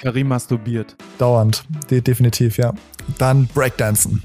Karim 0.00 0.28
masturbiert. 0.28 0.96
Dauernd, 1.18 1.62
De 1.90 2.00
definitiv, 2.00 2.56
ja. 2.56 2.72
Dann 3.18 3.46
Breakdancen. 3.48 4.22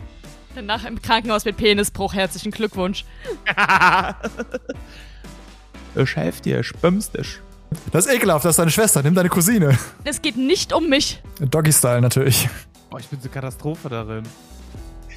Danach 0.56 0.86
im 0.86 1.02
Krankenhaus 1.02 1.44
mit 1.44 1.58
Penisbruch. 1.58 2.14
Herzlichen 2.14 2.52
Glückwunsch. 2.52 3.04
ich 5.96 6.16
helfe 6.16 6.42
dir, 6.42 6.62
ich 6.62 6.72
böms 6.76 7.12
dich. 7.12 7.40
Das 7.92 8.06
ist 8.06 8.14
ekelhaft, 8.14 8.46
das 8.46 8.52
ist 8.52 8.60
deine 8.60 8.72
Schwester, 8.72 9.04
nimm 9.04 9.16
deine 9.16 9.28
Cousine. 9.28 9.78
Es 10.06 10.22
geht 10.22 10.38
nicht 10.38 10.72
um 10.72 10.88
mich. 10.88 11.22
Doggy-Style 11.42 12.00
natürlich. 12.00 12.48
Oh, 12.92 12.98
ich 12.98 13.08
bin 13.08 13.20
so 13.20 13.28
Katastrophe 13.28 13.90
darin. 13.90 14.24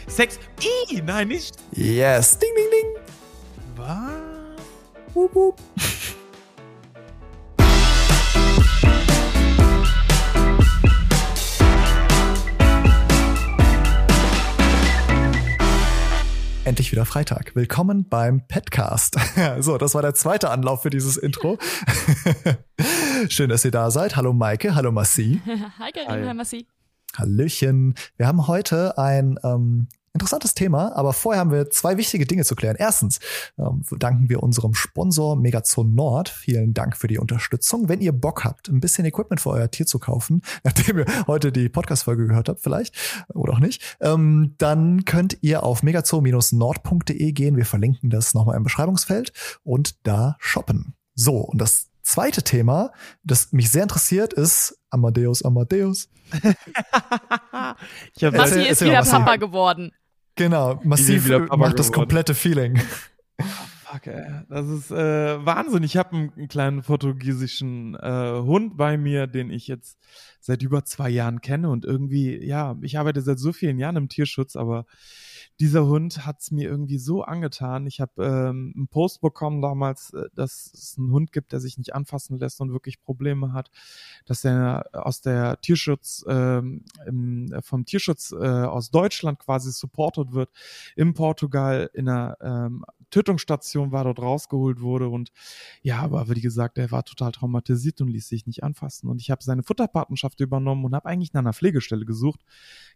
Sex. 0.09 0.40
Ih, 0.90 1.02
nein, 1.02 1.29
nicht. 1.29 1.54
Yes. 1.70 2.36
Ding, 2.38 2.50
ding, 2.56 2.66
ding. 2.72 2.86
Was? 3.77 4.11
Wup, 5.14 5.34
wup. 5.34 5.59
Endlich 16.68 16.93
wieder 16.93 17.07
Freitag. 17.07 17.57
Willkommen 17.57 18.11
beim 18.11 18.46
Petcast. 18.46 19.17
So, 19.61 19.79
das 19.79 19.95
war 19.95 20.03
der 20.03 20.13
zweite 20.13 20.50
Anlauf 20.50 20.82
für 20.82 20.91
dieses 20.91 21.17
Intro. 21.17 21.57
Schön, 23.31 23.49
dass 23.49 23.64
ihr 23.64 23.71
da 23.71 23.91
seid. 23.91 24.17
Hallo 24.17 24.35
Maike, 24.35 24.75
hallo 24.75 24.93
Massi. 24.93 25.41
Hi, 25.79 25.91
Karin, 25.93 26.29
hi, 26.29 26.35
Massi. 26.35 26.67
Hallöchen. 27.17 27.94
Wir 28.18 28.27
haben 28.27 28.49
heute 28.49 28.99
ein 28.99 29.39
ähm, 29.43 29.89
interessantes 30.12 30.54
Thema, 30.54 30.94
aber 30.96 31.12
vorher 31.12 31.40
haben 31.40 31.50
wir 31.50 31.71
zwei 31.71 31.96
wichtige 31.96 32.27
Dinge 32.27 32.44
zu 32.44 32.55
klären. 32.55 32.77
Erstens 32.78 33.20
ähm, 33.58 33.83
danken 33.98 34.28
wir 34.28 34.42
unserem 34.42 34.75
Sponsor 34.75 35.36
Megazone 35.36 35.91
Nord. 35.91 36.28
Vielen 36.28 36.75
Dank 36.75 36.97
für 36.97 37.08
die 37.08 37.19
Unterstützung. 37.19 37.89
Wenn 37.89 38.00
ihr 38.00 38.12
Bock 38.12 38.44
habt, 38.44 38.69
ein 38.69 38.80
bisschen 38.80 39.05
Equipment 39.05 39.41
für 39.41 39.50
euer 39.50 39.70
Tier 39.70 39.86
zu 39.86 39.98
kaufen, 39.98 40.42
nachdem 40.64 40.98
ihr 40.98 41.06
heute 41.27 41.52
die 41.52 41.69
Podcast-Folge 41.69 42.27
gehört 42.27 42.48
habt, 42.48 42.61
vielleicht 42.61 42.94
oder 43.34 43.55
auch 43.55 43.60
nicht, 43.60 43.96
ähm, 44.00 44.55
dann 44.58 45.05
könnt 45.05 45.38
ihr 45.42 45.62
auf 45.62 45.83
megazoo-nord.de 45.83 47.33
gehen. 47.33 47.56
Wir 47.56 47.66
verlinken 47.66 48.11
das 48.11 48.34
nochmal 48.34 48.56
im 48.56 48.62
Beschreibungsfeld 48.62 49.33
und 49.62 50.06
da 50.06 50.36
shoppen. 50.38 50.94
So, 51.14 51.38
und 51.38 51.61
das 51.61 51.88
zweite 52.09 52.42
Thema, 52.42 52.91
das 53.23 53.53
mich 53.53 53.70
sehr 53.70 53.83
interessiert, 53.83 54.33
ist 54.33 54.78
Amadeus 54.91 55.45
Amadeus. 55.45 56.09
ich 58.14 58.25
hab 58.25 58.34
Massi 58.34 58.62
ist 58.62 58.81
wieder 58.81 59.01
Massi. 59.01 59.11
Papa 59.11 59.37
geworden. 59.37 59.92
Genau, 60.34 60.81
massiv 60.84 61.29
macht 61.29 61.79
das 61.79 61.89
geworden. 61.89 61.92
komplette 61.92 62.34
Feeling. 62.34 62.81
Fuck, 63.84 64.06
ey. 64.06 64.42
Das 64.48 64.67
ist 64.69 64.91
äh, 64.91 65.45
Wahnsinn. 65.45 65.83
Ich 65.83 65.97
habe 65.97 66.14
einen, 66.14 66.33
einen 66.36 66.48
kleinen 66.48 66.83
portugiesischen 66.83 67.95
äh, 67.95 68.41
Hund 68.41 68.77
bei 68.77 68.97
mir, 68.98 69.27
den 69.27 69.51
ich 69.51 69.67
jetzt 69.67 69.98
seit 70.41 70.62
über 70.62 70.84
zwei 70.84 71.09
Jahren 71.09 71.41
kenne. 71.41 71.70
Und 71.70 71.84
irgendwie, 71.84 72.45
ja, 72.45 72.77
ich 72.83 72.98
arbeite 72.98 73.23
seit 73.23 73.39
so 73.39 73.53
vielen 73.53 73.79
Jahren 73.79 73.97
im 73.97 74.09
Tierschutz, 74.09 74.56
aber 74.56 74.84
dieser 75.61 75.87
Hund 75.87 76.25
hat's 76.25 76.51
mir 76.53 76.69
irgendwie 76.69 76.98
so 76.98 77.23
angetan. 77.23 77.87
Ich 77.87 78.01
habe 78.01 78.25
ähm, 78.25 78.73
einen 78.77 78.89
Post 78.89 79.20
bekommen 79.20 79.61
damals, 79.61 80.12
äh, 80.12 80.28
dass 80.34 80.70
es 80.73 80.97
einen 80.97 81.11
Hund 81.11 81.33
gibt, 81.33 81.53
der 81.53 81.61
sich 81.61 81.78
nicht 81.78 81.95
anfassen 81.95 82.39
lässt 82.39 82.61
und 82.61 82.73
wirklich 82.73 83.03
Probleme 83.03 83.53
hat, 83.53 83.70
dass 84.25 84.45
er 84.45 84.89
aus 84.92 85.20
der 85.20 85.61
Tierschutz, 85.61 86.25
ähm, 86.29 86.84
im, 87.06 87.53
vom 87.62 87.84
Tierschutz 87.84 88.33
äh, 88.33 88.36
aus 88.36 88.91
Deutschland 88.91 89.41
quasi 89.41 89.73
supported 89.73 90.33
wird, 90.33 90.51
in 90.95 91.14
Portugal 91.14 91.91
in 91.92 92.09
einer 92.09 92.36
ähm, 92.41 92.84
Tötungsstation 93.11 93.91
war, 93.91 94.05
dort 94.05 94.20
rausgeholt 94.20 94.81
wurde 94.81 95.09
und 95.09 95.33
ja, 95.83 96.01
aber 96.01 96.29
wie 96.29 96.41
gesagt, 96.41 96.79
er 96.79 96.91
war 96.91 97.05
total 97.05 97.33
traumatisiert 97.33 98.01
und 98.01 98.09
ließ 98.09 98.29
sich 98.29 98.47
nicht 98.47 98.62
anfassen. 98.62 99.09
Und 99.09 99.20
ich 99.20 99.31
habe 99.31 99.42
seine 99.42 99.62
Futterpatenschaft 99.62 100.41
übernommen 100.41 100.84
und 100.84 100.95
habe 100.95 101.09
eigentlich 101.09 101.33
nach 101.33 101.41
einer 101.41 101.53
Pflegestelle 101.55 102.05
gesucht, 102.05 102.41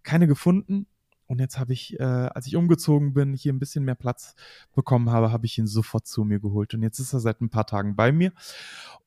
keine 0.03 0.27
gefunden 0.27 0.87
und 1.33 1.39
jetzt 1.39 1.59
habe 1.59 1.73
ich, 1.73 1.99
äh, 1.99 2.03
als 2.03 2.47
ich 2.47 2.57
umgezogen 2.57 3.15
bin, 3.15 3.33
hier 3.33 3.55
ein 3.55 3.59
bisschen 3.59 3.85
mehr 3.85 3.95
Platz 3.95 4.35
bekommen 4.75 5.11
habe, 5.11 5.33
habe 5.33 5.47
ich 5.47 5.57
ihn 5.57 5.67
sofort 5.67 6.07
zu 6.07 6.25
mir 6.25 6.41
geholt 6.41 6.75
und 6.75 6.83
jetzt 6.83 6.99
ist 6.99 7.15
er 7.15 7.21
seit 7.21 7.41
ein 7.41 7.49
paar 7.49 7.67
Tagen 7.67 7.97
bei 7.97 8.13
mir 8.13 8.33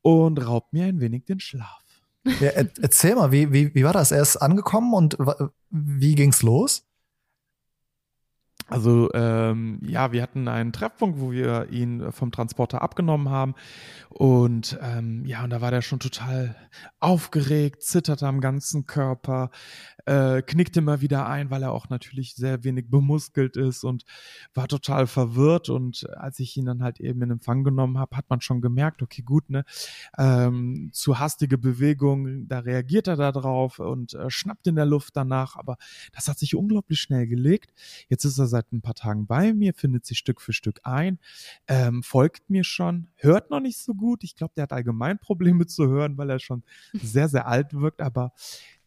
und 0.02 0.44
raubt 0.44 0.74
mir 0.74 0.86
ein 0.86 1.00
wenig 1.00 1.26
den 1.26 1.40
Schlaf. 1.40 1.84
Ja, 2.24 2.50
er, 2.50 2.68
erzähl 2.82 3.14
mal, 3.14 3.32
wie, 3.32 3.54
wie, 3.54 3.76
wie 3.76 3.84
war 3.84 3.94
das? 3.94 4.12
Er 4.12 4.24
ist 4.24 4.38
angekommen 4.38 4.96
und 4.96 5.20
wie 5.70 6.16
ging's 6.16 6.42
los? 6.42 6.88
Also 8.68 9.12
ähm, 9.14 9.80
ja, 9.84 10.12
wir 10.12 10.24
hatten 10.24 10.48
einen 10.48 10.74
Treffpunkt, 10.74 11.20
wo 11.20 11.32
wir 11.32 11.70
ihn 11.70 12.12
vom 12.12 12.32
Transporter 12.32 12.82
abgenommen 12.82 13.30
haben 13.30 13.54
und 14.10 14.80
ähm, 14.82 15.24
ja, 15.26 15.44
und 15.44 15.52
da 15.52 15.62
war 15.62 15.70
der 15.70 15.84
schon 15.84 16.00
total 16.00 16.56
aufgeregt, 17.00 17.84
zitterte 17.84 18.26
am 18.26 18.42
ganzen 18.42 18.88
Körper, 18.88 19.52
äh, 20.06 20.42
knickte 20.42 20.80
immer 20.80 21.02
wieder 21.02 21.28
ein, 21.28 21.50
weil 21.50 21.64
er 21.64 21.72
auch 21.72 21.90
natürlich 21.90 22.36
sehr 22.36 22.64
wenig 22.64 22.90
bemuskelt 22.90 23.58
ist 23.58 23.84
und 23.84 24.06
war 24.54 24.68
total 24.68 25.08
verwirrt 25.08 25.70
und 25.70 26.08
als 26.16 26.40
ich 26.40 26.56
ihn 26.58 26.66
dann 26.66 26.84
halt 26.84 27.00
eben 27.00 27.22
in 27.22 27.32
Empfang 27.32 27.64
genommen 27.64 27.98
habe, 27.98 28.16
hat 28.16 28.30
man 28.30 28.42
schon 28.42 28.62
gemerkt, 28.62 29.02
okay, 29.02 29.22
gut, 29.22 29.50
ne, 29.50 29.66
ähm, 30.18 30.90
zu 30.94 31.20
hastige 31.20 31.58
Bewegung, 31.58 32.48
da 32.48 32.60
reagiert 32.60 33.08
er 33.08 33.16
da 33.16 33.32
drauf 33.32 33.80
und 33.80 34.14
äh, 34.14 34.30
schnappt 34.30 34.68
in 34.68 34.76
der 34.76 34.86
Luft 34.86 35.16
danach, 35.16 35.56
aber 35.56 35.78
das 36.14 36.28
hat 36.28 36.40
sich 36.40 36.56
unglaublich 36.56 37.00
schnell 37.00 37.28
gelegt. 37.28 37.74
Jetzt 38.10 38.26
ist 38.26 38.38
er 38.38 38.48
seit 38.48 38.72
ein 38.72 38.82
paar 38.82 38.96
Tagen 38.96 39.28
bei 39.28 39.54
mir, 39.54 39.74
findet 39.74 40.06
sich 40.06 40.18
Stück 40.18 40.42
für 40.42 40.54
Stück 40.54 40.82
ein, 40.84 41.20
ähm, 41.68 42.04
folgt 42.04 42.50
mir 42.50 42.64
schon, 42.64 43.08
hört 43.16 43.50
noch 43.50 43.60
nicht 43.60 43.78
so 43.78 43.94
gut. 43.94 44.24
Ich 44.24 44.36
glaube, 44.36 44.54
der 44.56 44.64
hat 44.64 44.74
allgemein 44.74 45.20
Probleme 45.20 45.66
zu 45.66 45.88
hören, 45.88 46.18
weil 46.18 46.30
er 46.30 46.40
schon 46.40 46.64
sehr, 46.94 47.30
sehr 47.30 47.48
alt 47.48 47.74
wirkt, 47.74 48.02
aber 48.02 48.34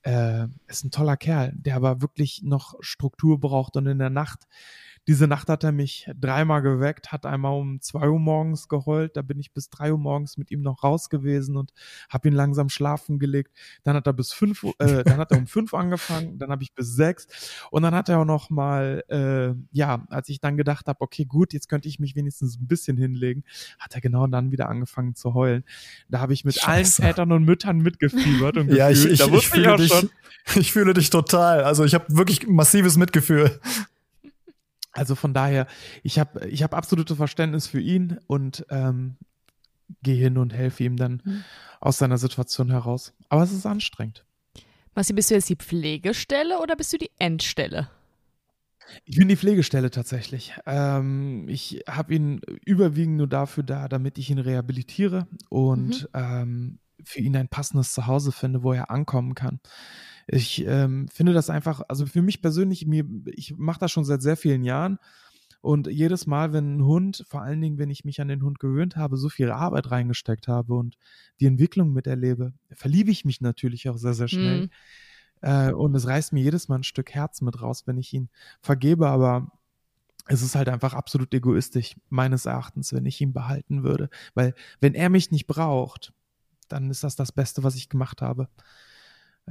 äh, 0.09 0.49
ist 0.69 0.85
ein 0.85 0.91
toller 0.91 1.19
Kerl, 1.19 1.53
der 1.55 1.77
aber 1.77 2.01
wirklich 2.01 2.43
noch 2.43 2.75
Struktur 2.81 3.39
braucht 3.39 3.77
und 3.77 3.87
in 3.87 3.99
der 3.99 4.09
Nacht, 4.09 4.47
diese 5.09 5.27
Nacht 5.27 5.49
hat 5.49 5.65
er 5.65 5.73
mich 5.73 6.09
dreimal 6.21 6.61
geweckt, 6.61 7.13
hat 7.13 7.25
einmal 7.25 7.59
um 7.59 7.81
zwei 7.81 8.11
Uhr 8.11 8.19
morgens 8.19 8.69
geheult, 8.69 9.17
da 9.17 9.23
bin 9.23 9.41
ich 9.41 9.55
bis 9.55 9.71
drei 9.71 9.91
Uhr 9.91 9.99
morgens 9.99 10.37
mit 10.37 10.51
ihm 10.51 10.61
noch 10.61 10.85
raus 10.85 11.09
gewesen 11.09 11.57
und 11.57 11.73
habe 12.11 12.29
ihn 12.29 12.35
langsam 12.35 12.69
schlafen 12.69 13.19
gelegt. 13.19 13.57
Dann 13.85 13.97
hat 13.97 14.07
er 14.07 14.13
bis 14.13 14.35
fünf, 14.35 14.65
äh, 14.79 15.05
dann 15.05 15.17
hat 15.17 15.33
er 15.33 15.39
um 15.39 15.47
fünf 15.49 15.73
angefangen, 15.73 16.39
dann 16.39 16.51
habe 16.51 16.63
ich 16.63 16.75
bis 16.75 16.95
sechs 16.95 17.27
und 17.71 17.85
dann 17.85 17.95
hat 17.95 18.11
er 18.11 18.19
auch 18.19 18.27
noch 18.27 18.51
mal, 18.51 19.03
äh, 19.09 19.55
ja, 19.73 20.07
als 20.11 20.29
ich 20.29 20.41
dann 20.41 20.59
gedacht 20.59 20.89
habe, 20.89 21.01
okay, 21.01 21.25
gut, 21.25 21.55
jetzt 21.55 21.71
könnte 21.71 21.89
ich 21.89 21.99
mich 21.99 22.15
wenigstens 22.15 22.61
ein 22.61 22.67
bisschen 22.67 22.99
hinlegen, 22.99 23.45
hat 23.79 23.95
er 23.95 24.03
genau 24.03 24.27
dann 24.27 24.53
wieder 24.53 24.69
angefangen 24.69 25.15
zu 25.15 25.33
heulen. 25.33 25.65
Da 26.11 26.21
habe 26.21 26.35
ich 26.35 26.45
mit 26.45 26.69
allen 26.69 26.85
Scheiße. 26.85 27.01
Vätern 27.01 27.33
und 27.33 27.45
Müttern 27.45 27.79
mitgefühlt 27.79 28.59
und 28.59 28.69
Ja, 28.75 28.91
ich, 28.91 29.05
gefühlt. 29.05 29.21
ich, 29.21 29.27
ich, 29.27 29.39
ich 29.39 29.49
fühle 29.49 29.77
dich, 29.79 29.93
ich 30.57 30.73
fühle 30.73 30.93
dich 30.93 31.09
total. 31.09 31.65
Also 31.65 31.87
ich 31.87 31.95
habe 31.95 32.05
wirklich 32.11 32.47
massives 32.47 32.99
Mitgefühl. 32.99 33.59
Also 34.93 35.15
von 35.15 35.34
daher, 35.34 35.66
ich 36.03 36.19
habe 36.19 36.49
ich 36.49 36.62
hab 36.62 36.75
absolute 36.75 37.15
Verständnis 37.16 37.66
für 37.66 37.81
ihn 37.81 38.19
und 38.26 38.65
ähm, 38.71 39.16
gehe 40.03 40.16
hin 40.16 40.38
und 40.38 40.53
helfe 40.53 40.84
ihm 40.84 40.97
dann 40.97 41.22
Mhm. 41.25 41.44
aus 41.81 41.99
seiner 41.99 42.19
Situation 42.19 42.71
heraus. 42.71 43.15
Aber 43.28 43.43
es 43.43 43.53
ist 43.53 43.66
anstrengend. 43.66 44.25
Massi, 44.94 45.12
bist 45.12 45.31
du 45.31 45.34
jetzt 45.34 45.48
die 45.48 45.56
Pflegestelle 45.56 46.59
oder 46.60 46.75
bist 46.77 46.93
du 46.93 46.98
die 46.98 47.10
Endstelle? 47.19 47.88
Ich 49.04 49.16
bin 49.16 49.28
die 49.28 49.37
Pflegestelle 49.37 49.91
tatsächlich. 49.91 50.54
Ähm, 50.66 51.47
ich 51.48 51.82
habe 51.88 52.15
ihn 52.15 52.41
überwiegend 52.65 53.19
nur 53.19 53.27
dafür 53.28 53.62
da, 53.62 53.87
damit 53.87 54.16
ich 54.19 54.31
ihn 54.31 54.38
rehabilitiere 54.38 55.27
und 55.50 56.09
ähm, 56.15 56.78
für 57.04 57.21
ihn 57.21 57.37
ein 57.37 57.48
passendes 57.48 57.93
Zuhause 57.93 58.32
finde, 58.32 58.62
wo 58.62 58.72
er 58.72 58.91
ankommen 58.91 59.34
kann. 59.34 59.60
Ich 60.31 60.65
ähm, 60.66 61.09
finde 61.09 61.33
das 61.33 61.49
einfach, 61.49 61.81
also 61.89 62.05
für 62.06 62.22
mich 62.22 62.43
persönlich, 62.43 62.87
mir, 62.87 63.05
ich 63.27 63.56
mache 63.56 63.81
das 63.81 63.91
schon 63.91 64.05
seit 64.05 64.22
sehr 64.22 64.37
vielen 64.37 64.62
Jahren 64.62 64.99
und 65.61 65.87
jedes 65.89 66.27
Mal, 66.27 66.53
wenn 66.53 66.77
ein 66.77 66.84
Hund, 66.84 67.25
vor 67.27 67.43
allen 67.43 67.61
Dingen, 67.61 67.78
wenn 67.78 67.91
ich 67.91 68.05
mich 68.05 68.21
an 68.21 68.28
den 68.28 68.43
Hund 68.43 68.61
gewöhnt 68.61 68.97
habe, 68.97 69.16
so 69.16 69.28
viel 69.28 69.50
Arbeit 69.50 69.91
reingesteckt 69.91 70.47
habe 70.47 70.75
und 70.75 70.97
die 71.41 71.47
Entwicklung 71.47 71.93
miterlebe, 71.93 72.53
verliebe 72.71 73.11
ich 73.11 73.25
mich 73.25 73.41
natürlich 73.41 73.89
auch 73.89 73.97
sehr, 73.97 74.15
sehr 74.15 74.28
schnell. 74.28 74.63
Hm. 74.63 74.71
Äh, 75.41 75.72
und 75.72 75.95
es 75.95 76.07
reißt 76.07 76.33
mir 76.33 76.42
jedes 76.42 76.69
Mal 76.69 76.77
ein 76.77 76.84
Stück 76.84 77.13
Herz 77.13 77.41
mit 77.41 77.60
raus, 77.60 77.86
wenn 77.86 77.98
ich 77.98 78.13
ihn 78.13 78.28
vergebe, 78.60 79.09
aber 79.09 79.51
es 80.27 80.42
ist 80.42 80.54
halt 80.54 80.69
einfach 80.69 80.92
absolut 80.92 81.33
egoistisch, 81.33 81.97
meines 82.10 82.45
Erachtens, 82.45 82.92
wenn 82.92 83.07
ich 83.07 83.21
ihn 83.21 83.33
behalten 83.33 83.83
würde. 83.83 84.10
Weil 84.34 84.54
wenn 84.80 84.95
er 84.95 85.09
mich 85.09 85.30
nicht 85.30 85.47
braucht, 85.47 86.13
dann 86.69 86.91
ist 86.91 87.03
das 87.03 87.16
das 87.16 87.33
Beste, 87.33 87.65
was 87.65 87.77
ich 87.77 87.89
gemacht 87.89 88.21
habe. 88.21 88.48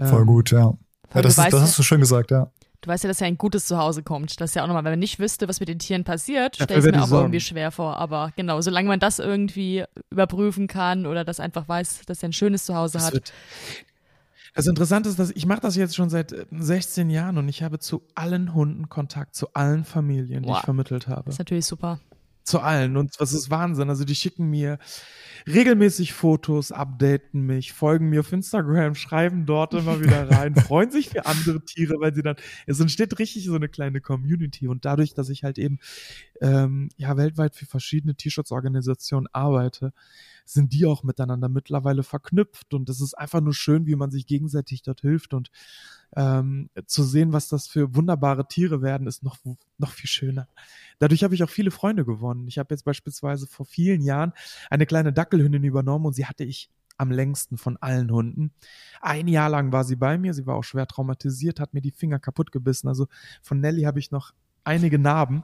Voll 0.06 0.22
Ähm, 0.22 0.28
gut, 0.28 0.52
ja. 0.52 0.74
ja 1.14 1.22
das 1.22 1.38
ist, 1.38 1.46
das 1.46 1.54
ja, 1.54 1.62
hast 1.62 1.80
du 1.80 1.84
schön 1.84 2.00
gesagt, 2.00 2.32
ja. 2.32 2.52
du 2.82 2.88
weißt 2.90 3.04
ja, 3.04 3.08
dass 3.08 3.22
er 3.22 3.28
ein 3.28 3.38
gutes 3.38 3.66
Zuhause 3.66 4.04
kommt. 4.04 4.40
Das 4.40 4.52
ist 4.52 4.56
ja 4.56 4.64
auch 4.64 4.68
nochmal, 4.68 4.84
wenn 4.84 4.92
man 4.94 5.00
nicht 5.00 5.20
wüsste, 5.20 5.48
was 5.48 5.60
mit 5.60 5.70
den 5.70 5.80
Tieren 5.80 6.04
passiert, 6.04 6.56
stelle 6.56 6.80
ich 6.80 6.86
werde 6.86 6.98
mir 6.98 7.04
auch 7.04 7.08
sorgen. 7.08 7.26
irgendwie 7.26 7.40
schwer 7.40 7.72
vor. 7.72 7.98
Aber 7.98 8.32
genau, 8.36 8.62
solange 8.62 8.88
man 8.88 9.00
das 9.00 9.20
irgendwie 9.20 9.84
überprüfen 10.10 10.68
kann 10.68 11.06
oder 11.06 11.24
das 11.24 11.40
einfach 11.40 11.68
weiß, 11.68 12.02
dass 12.06 12.22
er 12.24 12.30
ein 12.30 12.34
schönes 12.34 12.66
Zuhause 12.66 12.94
Das, 12.94 13.06
hat. 13.08 13.14
wird, 13.14 13.34
das 14.54 14.66
Interessante 14.68 15.10
ist, 15.10 15.20
dass 15.20 15.32
ich 15.32 15.46
mache 15.46 15.62
das 15.62 15.76
jetzt 15.76 15.96
schon 15.96 16.10
seit 16.10 16.32
äh, 16.32 16.46
16 16.52 17.10
Jahren 17.10 17.38
und 17.38 17.48
ich 17.48 17.64
habe 17.64 17.80
zu 17.80 18.04
allen 18.16 18.54
Hunden 18.54 18.90
Kontakt, 18.90 19.36
zu 19.36 19.54
allen 19.54 19.84
Familien, 19.86 20.44
die 20.44 20.50
Wow. 20.50 20.58
ich 20.60 20.64
vermittelt 20.66 21.08
habe. 21.08 21.24
Das 21.26 21.36
ist 21.36 21.40
natürlich 21.40 21.66
super. 21.66 22.00
Zu 22.48 22.60
allen. 22.62 22.98
Und 22.98 23.20
was 23.20 23.34
ist 23.34 23.50
Wahnsinn. 23.50 23.90
Also 23.90 24.06
die 24.06 24.16
schicken 24.16 24.50
mir 24.50 24.80
regelmäßig 25.48 26.14
Fotos, 26.14 26.72
updaten 26.72 27.42
mich, 27.42 27.74
folgen 27.74 28.10
mir 28.10 28.22
auf 28.22 28.32
Instagram, 28.32 28.96
schreiben 28.96 29.46
dort 29.46 29.74
immer 29.74 30.02
wieder 30.02 30.30
rein, 30.32 30.56
freuen 30.56 30.92
sich 30.92 31.10
für 31.10 31.26
andere 31.26 31.64
Tiere, 31.64 31.96
weil 32.00 32.14
sie 32.14 32.24
dann, 32.24 32.36
es 32.66 32.80
entsteht 32.80 33.20
richtig 33.20 33.46
so 33.46 33.56
eine 33.56 33.70
kleine 33.70 34.02
Community. 34.02 34.68
Und 34.68 34.86
dadurch, 34.86 35.14
dass 35.14 35.30
ich 35.30 35.44
halt 35.44 35.58
eben 35.58 35.80
ähm, 36.42 36.90
ja 36.98 37.16
weltweit 37.18 37.56
für 37.56 37.66
verschiedene 37.66 38.16
Tierschutzorganisationen 38.16 39.28
arbeite, 39.34 39.94
sind 40.46 40.72
die 40.74 40.86
auch 40.86 41.04
miteinander 41.04 41.50
mittlerweile 41.50 42.04
verknüpft. 42.04 42.74
Und 42.74 42.90
es 42.90 43.02
ist 43.02 43.14
einfach 43.14 43.42
nur 43.42 43.54
schön, 43.54 43.86
wie 43.86 43.96
man 43.96 44.12
sich 44.12 44.26
gegenseitig 44.26 44.82
dort 44.82 45.02
hilft. 45.02 45.34
Und 45.34 45.52
ähm, 46.16 46.70
zu 46.86 47.04
sehen, 47.04 47.34
was 47.34 47.50
das 47.50 47.68
für 47.68 47.96
wunderbare 47.96 48.48
Tiere 48.48 48.82
werden, 48.82 49.08
ist 49.08 49.24
noch, 49.24 49.38
noch 49.78 49.92
viel 49.92 50.10
schöner. 50.10 50.48
Dadurch 51.00 51.24
habe 51.24 51.36
ich 51.36 51.44
auch 51.44 51.50
viele 51.50 51.72
Freunde 51.72 52.06
gewonnen. 52.06 52.48
Ich 52.48 52.58
habe 52.58 52.74
jetzt 52.74 52.84
beispielsweise 52.84 53.48
vor 53.48 53.66
vielen 53.66 54.02
Jahren 54.02 54.34
eine 54.70 54.86
kleine 54.86 55.14
Dackelhündin 55.14 55.64
übernommen 55.64 56.06
und 56.06 56.14
sie 56.14 56.26
hatte 56.26 56.44
ich 56.44 56.70
am 56.98 57.12
längsten 57.12 57.58
von 57.58 57.78
allen 57.78 58.12
Hunden. 58.12 58.52
Ein 59.02 59.28
Jahr 59.28 59.50
lang 59.50 59.72
war 59.72 59.84
sie 59.84 59.96
bei 59.96 60.18
mir, 60.18 60.34
sie 60.34 60.48
war 60.48 60.56
auch 60.56 60.64
schwer 60.64 60.88
traumatisiert, 60.88 61.60
hat 61.60 61.74
mir 61.74 61.82
die 61.82 61.92
Finger 61.92 62.20
kaputt 62.20 62.52
gebissen. 62.52 62.88
Also 62.88 63.08
von 63.42 63.60
Nelly 63.60 63.84
habe 63.84 64.00
ich 64.00 64.12
noch 64.12 64.34
einige 64.64 65.00
Narben, 65.00 65.44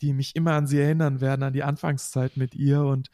die 0.00 0.12
mich 0.12 0.36
immer 0.36 0.52
an 0.52 0.66
sie 0.66 0.78
erinnern 0.78 1.20
werden, 1.20 1.42
an 1.42 1.52
die 1.52 1.64
Anfangszeit 1.64 2.36
mit 2.36 2.54
ihr. 2.54 2.82
Und 2.82 3.10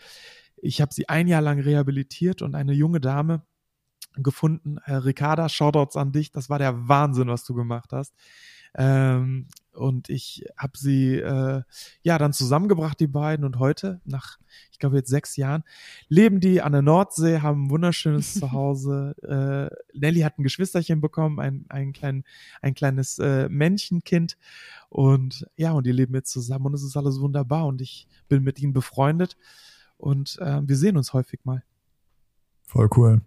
ich 0.56 0.80
habe 0.80 0.92
sie 0.92 1.08
ein 1.08 1.26
Jahr 1.26 1.42
lang 1.42 1.60
rehabilitiert 1.60 2.42
und 2.42 2.54
eine 2.54 2.72
junge 2.72 3.00
Dame 3.00 3.42
gefunden. 4.14 4.78
Äh, 4.84 4.94
Ricarda, 4.94 5.48
Shoutouts 5.48 5.96
an 5.96 6.12
dich. 6.12 6.32
Das 6.32 6.50
war 6.50 6.58
der 6.58 6.88
Wahnsinn, 6.88 7.28
was 7.28 7.44
du 7.44 7.54
gemacht 7.54 7.92
hast. 7.92 8.14
Ähm, 8.74 9.46
und 9.72 10.08
ich 10.08 10.44
habe 10.56 10.76
sie 10.76 11.16
äh, 11.16 11.62
ja 12.02 12.18
dann 12.18 12.32
zusammengebracht, 12.32 12.98
die 13.00 13.06
beiden. 13.06 13.44
Und 13.44 13.58
heute, 13.58 14.00
nach, 14.04 14.38
ich 14.70 14.78
glaube 14.78 14.96
jetzt 14.96 15.10
sechs 15.10 15.36
Jahren, 15.36 15.64
leben 16.08 16.40
die 16.40 16.60
an 16.60 16.72
der 16.72 16.82
Nordsee, 16.82 17.40
haben 17.40 17.66
ein 17.66 17.70
wunderschönes 17.70 18.34
Zuhause. 18.40 19.14
Äh, 19.22 19.98
Nelly 19.98 20.20
hat 20.20 20.38
ein 20.38 20.42
Geschwisterchen 20.42 21.00
bekommen, 21.00 21.40
ein, 21.40 21.64
ein, 21.68 21.92
klein, 21.92 22.24
ein 22.62 22.74
kleines 22.74 23.18
äh, 23.18 23.48
Männchenkind. 23.48 24.36
Und 24.88 25.46
ja, 25.56 25.72
und 25.72 25.86
die 25.86 25.92
leben 25.92 26.14
jetzt 26.14 26.30
zusammen 26.30 26.66
und 26.66 26.74
es 26.74 26.82
ist 26.82 26.96
alles 26.96 27.20
wunderbar. 27.20 27.66
Und 27.66 27.80
ich 27.80 28.06
bin 28.28 28.42
mit 28.42 28.60
ihnen 28.60 28.72
befreundet. 28.72 29.36
Und 29.96 30.38
äh, 30.40 30.60
wir 30.66 30.76
sehen 30.76 30.96
uns 30.96 31.12
häufig 31.12 31.40
mal. 31.44 31.62
Voll 32.66 32.88
cool. 32.96 33.20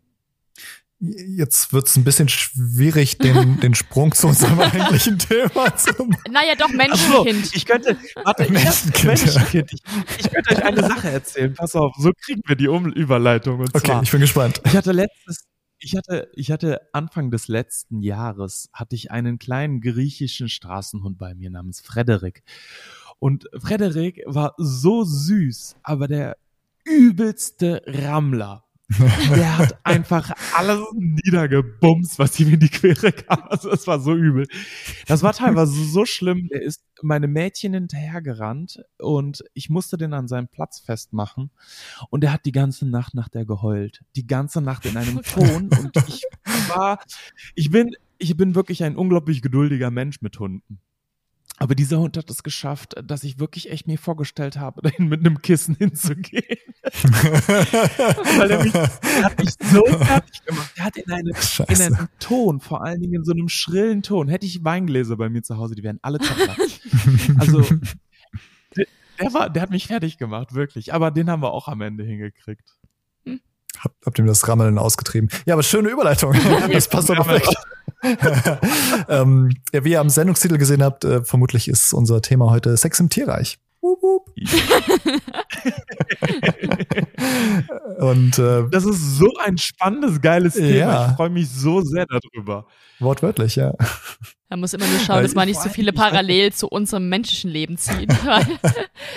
Jetzt 1.05 1.73
wird 1.73 1.87
es 1.87 1.97
ein 1.97 2.05
bisschen 2.05 2.29
schwierig, 2.29 3.17
den, 3.17 3.59
den 3.61 3.75
Sprung 3.75 4.13
zu 4.13 4.27
unserem 4.27 4.61
eigentlichen 4.61 5.19
Thema 5.19 5.75
zu 5.75 5.91
machen. 6.05 6.23
Naja, 6.31 6.53
doch, 6.57 6.69
Menschenkind. 6.69 7.45
So, 7.45 7.51
ich 7.55 7.65
könnte, 7.65 7.97
warte, 8.23 8.49
Menschenkind, 8.49 9.03
Menschenkind. 9.03 9.71
Ich, 9.73 9.81
ich 10.25 10.31
könnte 10.31 10.55
euch 10.55 10.63
eine 10.63 10.81
Sache 10.81 11.09
erzählen. 11.09 11.53
Pass 11.53 11.75
auf, 11.75 11.93
so 11.97 12.11
kriegen 12.13 12.41
wir 12.45 12.55
die 12.55 12.69
um 12.69 12.89
Überleitung. 12.91 13.59
Und 13.59 13.75
Okay, 13.75 13.87
zwar, 13.87 14.03
ich 14.03 14.11
bin 14.11 14.21
gespannt. 14.21 14.61
ich 14.65 14.77
hatte 14.77 14.93
letztes, 14.93 15.43
ich 15.77 15.97
hatte, 15.97 16.29
ich 16.35 16.51
hatte 16.51 16.79
Anfang 16.93 17.31
des 17.31 17.49
letzten 17.49 18.01
Jahres 18.01 18.69
hatte 18.71 18.95
ich 18.95 19.11
einen 19.11 19.39
kleinen 19.39 19.81
griechischen 19.81 20.47
Straßenhund 20.47 21.17
bei 21.17 21.35
mir 21.35 21.49
namens 21.49 21.81
Frederik. 21.81 22.43
Und 23.19 23.49
Frederik 23.57 24.21
war 24.25 24.53
so 24.57 25.03
süß, 25.03 25.75
aber 25.83 26.07
der 26.07 26.37
übelste 26.85 27.81
Rammler. 27.87 28.63
Der 29.35 29.57
hat 29.57 29.79
einfach 29.83 30.31
alles 30.55 30.79
niedergebumst, 30.93 32.19
was 32.19 32.39
ihm 32.39 32.53
in 32.53 32.59
die 32.59 32.69
Quere 32.69 33.11
kam. 33.11 33.43
Also 33.49 33.71
es 33.71 33.87
war 33.87 33.99
so 33.99 34.13
übel. 34.13 34.47
Das 35.07 35.23
war 35.23 35.33
teilweise 35.33 35.83
so 35.85 36.05
schlimm. 36.05 36.49
Er 36.51 36.61
ist 36.61 36.83
meine 37.01 37.27
Mädchen 37.27 37.73
hinterhergerannt 37.73 38.83
und 38.99 39.43
ich 39.53 39.69
musste 39.69 39.97
den 39.97 40.13
an 40.13 40.27
seinem 40.27 40.47
Platz 40.47 40.79
festmachen. 40.79 41.51
Und 42.09 42.23
er 42.23 42.33
hat 42.33 42.45
die 42.45 42.51
ganze 42.51 42.87
Nacht 42.87 43.13
nach 43.13 43.29
der 43.29 43.45
geheult. 43.45 44.03
Die 44.15 44.27
ganze 44.27 44.61
Nacht 44.61 44.85
in 44.85 44.97
einem 44.97 45.21
Ton. 45.21 45.69
Und 45.79 45.91
ich 46.07 46.23
war, 46.69 46.99
ich 47.55 47.69
bin, 47.71 47.95
ich 48.17 48.37
bin 48.37 48.55
wirklich 48.55 48.83
ein 48.83 48.95
unglaublich 48.95 49.41
geduldiger 49.41 49.91
Mensch 49.91 50.21
mit 50.21 50.39
Hunden. 50.39 50.79
Aber 51.57 51.75
dieser 51.75 51.99
Hund 51.99 52.17
hat 52.17 52.29
es 52.29 52.43
geschafft, 52.43 52.95
dass 53.03 53.23
ich 53.23 53.39
wirklich 53.39 53.69
echt 53.69 53.87
mir 53.87 53.97
vorgestellt 53.97 54.57
habe, 54.57 54.81
dahin 54.83 55.07
mit 55.07 55.19
einem 55.21 55.41
Kissen 55.41 55.75
hinzugehen. 55.75 56.43
Weil 58.37 58.51
er, 58.51 58.63
mich, 58.63 58.73
er 58.73 59.23
hat 59.23 59.39
mich 59.39 59.51
so 59.71 59.85
fertig 59.85 60.45
gemacht. 60.45 60.73
Er 60.75 60.85
hat 60.85 60.97
in, 60.97 61.11
eine, 61.11 61.31
in 61.69 61.81
einem 61.81 62.07
Ton, 62.19 62.59
vor 62.59 62.83
allen 62.83 63.01
Dingen 63.01 63.13
in 63.13 63.23
so 63.23 63.31
einem 63.31 63.49
schrillen 63.49 64.01
Ton, 64.03 64.27
hätte 64.27 64.45
ich 64.45 64.63
Weingläser 64.63 65.15
bei 65.15 65.29
mir 65.29 65.43
zu 65.43 65.57
Hause, 65.57 65.75
die 65.75 65.83
wären 65.83 65.99
alle 66.01 66.19
zerplatzt. 66.19 66.81
Also, 67.37 67.61
der, 68.75 68.85
der 69.19 69.33
war, 69.33 69.49
der 69.49 69.61
hat 69.61 69.69
mich 69.69 69.87
fertig 69.87 70.17
gemacht, 70.17 70.53
wirklich. 70.53 70.93
Aber 70.93 71.11
den 71.11 71.29
haben 71.29 71.41
wir 71.41 71.51
auch 71.51 71.67
am 71.67 71.81
Ende 71.81 72.03
hingekriegt. 72.03 72.77
Hab, 73.79 73.93
habt 74.05 74.17
ihr 74.17 74.23
mir 74.23 74.29
das 74.29 74.47
Rammeln 74.47 74.77
ausgetrieben? 74.77 75.29
Ja, 75.45 75.55
aber 75.55 75.63
schöne 75.63 75.89
Überleitung. 75.89 76.33
Das 76.71 76.87
passt 76.87 77.09
doch 77.09 77.15
perfekt. 77.15 77.53
ähm, 79.09 79.49
ja, 79.71 79.83
wie 79.85 79.91
ihr 79.91 80.01
am 80.01 80.09
Sendungstitel 80.09 80.57
gesehen 80.57 80.83
habt, 80.83 81.05
äh, 81.05 81.23
vermutlich 81.23 81.67
ist 81.67 81.93
unser 81.93 82.21
Thema 82.21 82.49
heute 82.49 82.75
Sex 82.77 82.99
im 82.99 83.09
Tierreich. 83.09 83.59
Und 87.99 88.39
äh, 88.39 88.63
Das 88.71 88.85
ist 88.85 89.17
so 89.17 89.29
ein 89.43 89.57
spannendes, 89.57 90.21
geiles 90.21 90.53
Thema. 90.53 90.69
Ja. 90.69 91.09
Ich 91.09 91.15
freue 91.15 91.29
mich 91.29 91.49
so 91.49 91.81
sehr 91.81 92.05
darüber. 92.05 92.65
wortwörtlich, 92.99 93.55
ja. 93.57 93.73
Man 94.49 94.59
muss 94.61 94.73
immer 94.73 94.87
nur 94.87 94.99
schauen, 94.99 95.17
Weil 95.17 95.23
dass 95.23 95.35
man 95.35 95.47
ich 95.49 95.55
nicht 95.55 95.63
so 95.63 95.69
viele 95.69 95.93
parallel 95.93 96.53
zu 96.53 96.67
unserem 96.67 97.09
menschlichen 97.09 97.49
Leben 97.49 97.77
zieht. 97.77 98.09
Weil, 98.25 98.47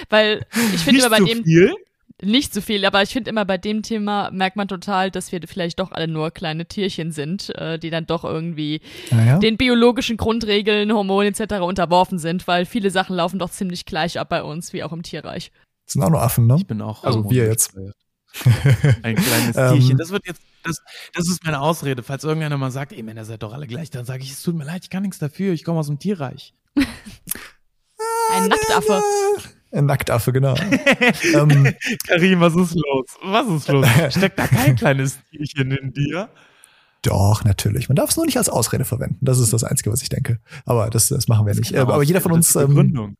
weil 0.08 0.46
ich 0.74 0.80
finde 0.80 1.08
bei 1.10 1.18
dem 1.18 1.44
viel. 1.44 1.74
Nicht 2.22 2.54
so 2.54 2.60
viel, 2.62 2.84
aber 2.86 3.02
ich 3.02 3.10
finde 3.10 3.28
immer 3.30 3.44
bei 3.44 3.58
dem 3.58 3.82
Thema 3.82 4.30
merkt 4.30 4.56
man 4.56 4.68
total, 4.68 5.10
dass 5.10 5.32
wir 5.32 5.40
vielleicht 5.46 5.80
doch 5.80 5.92
alle 5.92 6.08
nur 6.08 6.30
kleine 6.30 6.64
Tierchen 6.66 7.12
sind, 7.12 7.54
äh, 7.56 7.78
die 7.78 7.90
dann 7.90 8.06
doch 8.06 8.24
irgendwie 8.24 8.80
Naja. 9.10 9.38
den 9.38 9.56
biologischen 9.58 10.16
Grundregeln, 10.16 10.92
Hormonen 10.92 11.34
etc. 11.34 11.56
unterworfen 11.60 12.18
sind, 12.18 12.46
weil 12.48 12.64
viele 12.64 12.90
Sachen 12.90 13.16
laufen 13.16 13.38
doch 13.38 13.50
ziemlich 13.50 13.84
gleich 13.84 14.18
ab 14.18 14.30
bei 14.30 14.42
uns, 14.42 14.72
wie 14.72 14.82
auch 14.82 14.92
im 14.92 15.02
Tierreich. 15.02 15.52
sind 15.84 16.02
auch 16.02 16.10
nur 16.10 16.22
Affen, 16.22 16.46
ne? 16.46 16.56
Ich 16.58 16.66
bin 16.66 16.80
auch. 16.80 17.04
Also 17.04 17.28
wir 17.30 17.44
jetzt. 17.46 17.74
Ein 19.02 19.14
kleines 19.16 19.56
Ähm. 19.56 19.72
Tierchen. 19.74 19.98
Das 19.98 20.10
wird 20.10 20.26
jetzt, 20.26 20.40
das, 20.62 20.80
das 21.14 21.28
ist 21.28 21.44
meine 21.44 21.60
Ausrede. 21.60 22.02
Falls 22.02 22.24
irgendeiner 22.24 22.56
mal 22.56 22.70
sagt, 22.70 22.92
ey 22.92 23.02
Männer, 23.02 23.24
seid 23.24 23.42
doch 23.42 23.52
alle 23.52 23.66
gleich, 23.66 23.90
dann 23.90 24.04
sage 24.06 24.22
ich, 24.22 24.32
es 24.32 24.42
tut 24.42 24.54
mir 24.54 24.64
leid, 24.64 24.84
ich 24.84 24.90
kann 24.90 25.02
nichts 25.02 25.18
dafür, 25.18 25.52
ich 25.52 25.64
komme 25.64 25.78
aus 25.80 25.86
dem 25.86 25.98
Tierreich. 25.98 26.54
Ein 28.32 28.48
Nacktaffe. 28.48 29.02
Ein 29.76 29.86
Nacktaffe, 29.86 30.32
genau. 30.32 30.54
ähm, 31.34 31.74
Karim, 32.06 32.40
was 32.40 32.54
ist 32.56 32.74
los? 32.74 33.06
Was 33.22 33.46
ist 33.48 33.68
los? 33.68 33.86
Steckt 34.10 34.38
da 34.38 34.46
kein 34.46 34.74
kleines 34.76 35.18
Tierchen 35.30 35.70
in 35.70 35.92
dir? 35.92 36.28
doch, 37.02 37.44
natürlich. 37.44 37.88
Man 37.88 37.94
darf 37.94 38.10
es 38.10 38.16
nur 38.16 38.26
nicht 38.26 38.36
als 38.38 38.48
Ausrede 38.48 38.84
verwenden. 38.84 39.18
Das 39.20 39.38
ist 39.38 39.52
das 39.52 39.62
Einzige, 39.62 39.92
was 39.92 40.02
ich 40.02 40.08
denke. 40.08 40.40
Aber 40.64 40.90
das, 40.90 41.08
das 41.08 41.28
machen 41.28 41.46
wir 41.46 41.54
nicht. 41.54 41.70
Äh, 41.70 41.74
Genau, 41.74 41.92
aber 41.92 42.02
jeder 42.02 42.20
von 42.20 42.32
das 42.32 42.38
uns, 42.38 42.56
ähm, 42.56 42.68
Begründung. 42.68 43.16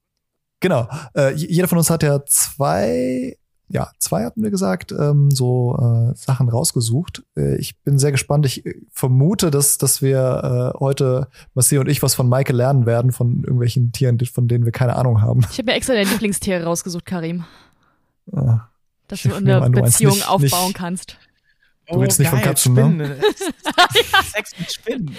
genau, 0.58 0.88
äh, 1.14 1.32
jeder 1.34 1.68
von 1.68 1.78
uns 1.78 1.88
hat 1.90 2.02
ja 2.02 2.24
zwei, 2.24 3.36
ja, 3.68 3.90
zwei 3.98 4.24
hatten 4.24 4.42
wir 4.42 4.50
gesagt, 4.50 4.92
ähm, 4.92 5.30
so 5.30 5.76
äh, 5.76 6.16
Sachen 6.16 6.48
rausgesucht. 6.48 7.24
Äh, 7.36 7.56
ich 7.56 7.76
bin 7.82 7.98
sehr 7.98 8.12
gespannt. 8.12 8.46
Ich 8.46 8.64
äh, 8.64 8.74
vermute, 8.92 9.50
dass, 9.50 9.76
dass 9.78 10.02
wir 10.02 10.72
äh, 10.76 10.78
heute, 10.78 11.28
Massi 11.54 11.78
und 11.78 11.88
ich, 11.88 12.02
was 12.02 12.14
von 12.14 12.28
Maike 12.28 12.52
lernen 12.52 12.86
werden, 12.86 13.10
von 13.12 13.42
irgendwelchen 13.42 13.92
Tieren, 13.92 14.18
von 14.32 14.46
denen 14.48 14.64
wir 14.64 14.72
keine 14.72 14.96
Ahnung 14.96 15.20
haben. 15.22 15.40
Ich 15.50 15.58
habe 15.58 15.64
mir 15.70 15.74
extra 15.76 15.94
deine 15.94 16.08
Lieblingstiere 16.10 16.64
rausgesucht, 16.64 17.06
Karim, 17.06 17.44
Äh, 18.32 18.56
dass 19.08 19.22
du 19.22 19.34
eine 19.34 19.60
an, 19.62 19.72
Beziehung 19.72 20.14
nicht- 20.14 20.28
aufbauen 20.28 20.66
nicht- 20.68 20.76
kannst. 20.76 21.18
Du 21.88 22.00
willst 22.00 22.18
nicht 22.18 22.28
von 22.28 22.38
Oh, 22.38 22.42
geil, 22.42 22.48
Katzen, 22.48 22.74
ne? 22.74 22.80
Spinnen. 22.82 23.22
Sex 24.32 24.58
mit 24.58 24.72
Spinnen. 24.72 25.16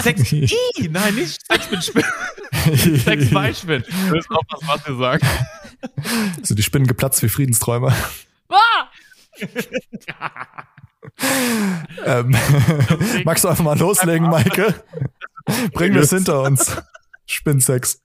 Sex, 0.00 0.32
Ih, 0.32 0.48
nein, 0.90 1.14
nicht 1.14 1.40
Sex 1.46 1.70
mit 1.70 1.84
Spinnen. 1.84 2.98
Sex 3.00 3.30
bei 3.30 3.52
Spinnen. 3.52 3.84
Du 3.88 4.14
wirst 4.14 4.30
aufpassen, 4.30 4.68
was 4.68 4.86
wir 4.86 4.96
sagen. 4.96 5.26
Sind 6.42 6.58
die 6.58 6.62
Spinnen 6.62 6.86
geplatzt 6.86 7.22
wie 7.22 7.28
Friedensträume? 7.28 7.92
Ah! 8.48 8.88
ähm, 12.04 12.36
magst 13.24 13.42
du 13.44 13.48
einfach 13.48 13.64
mal 13.64 13.78
loslegen, 13.78 14.28
Maike? 14.28 14.84
Bringen 15.72 15.94
wir 15.96 16.02
es 16.02 16.10
hinter 16.10 16.42
uns. 16.42 16.76
Spinnsex. 17.26 18.03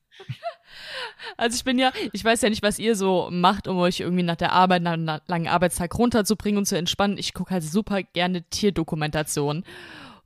Also 1.38 1.55
ich 1.55 1.63
bin 1.63 1.79
ja, 1.79 1.91
ich 2.12 2.24
weiß 2.24 2.41
ja 2.41 2.50
nicht, 2.50 2.63
was 2.63 2.79
ihr 2.79 2.95
so 2.95 3.29
macht, 3.31 3.67
um 3.67 3.77
euch 3.77 4.00
irgendwie 4.00 4.24
nach 4.24 4.36
der 4.36 4.53
Arbeit, 4.53 4.81
nach 4.81 4.93
einem 4.93 5.19
langen 5.27 5.48
Arbeitstag 5.48 5.98
runterzubringen 5.98 6.57
und 6.57 6.65
zu 6.65 6.77
entspannen. 6.77 7.17
Ich 7.17 7.33
gucke 7.33 7.51
halt 7.51 7.63
super 7.63 8.03
gerne 8.03 8.43
Tierdokumentation. 8.50 9.63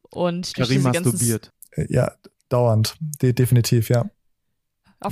Und 0.09 0.53
Karim 0.53 0.83
masturbiert. 0.83 1.51
Äh, 1.71 1.87
Ja, 1.89 2.13
dauernd. 2.49 2.95
De 3.21 3.33
definitiv, 3.33 3.89
ja. 3.89 4.09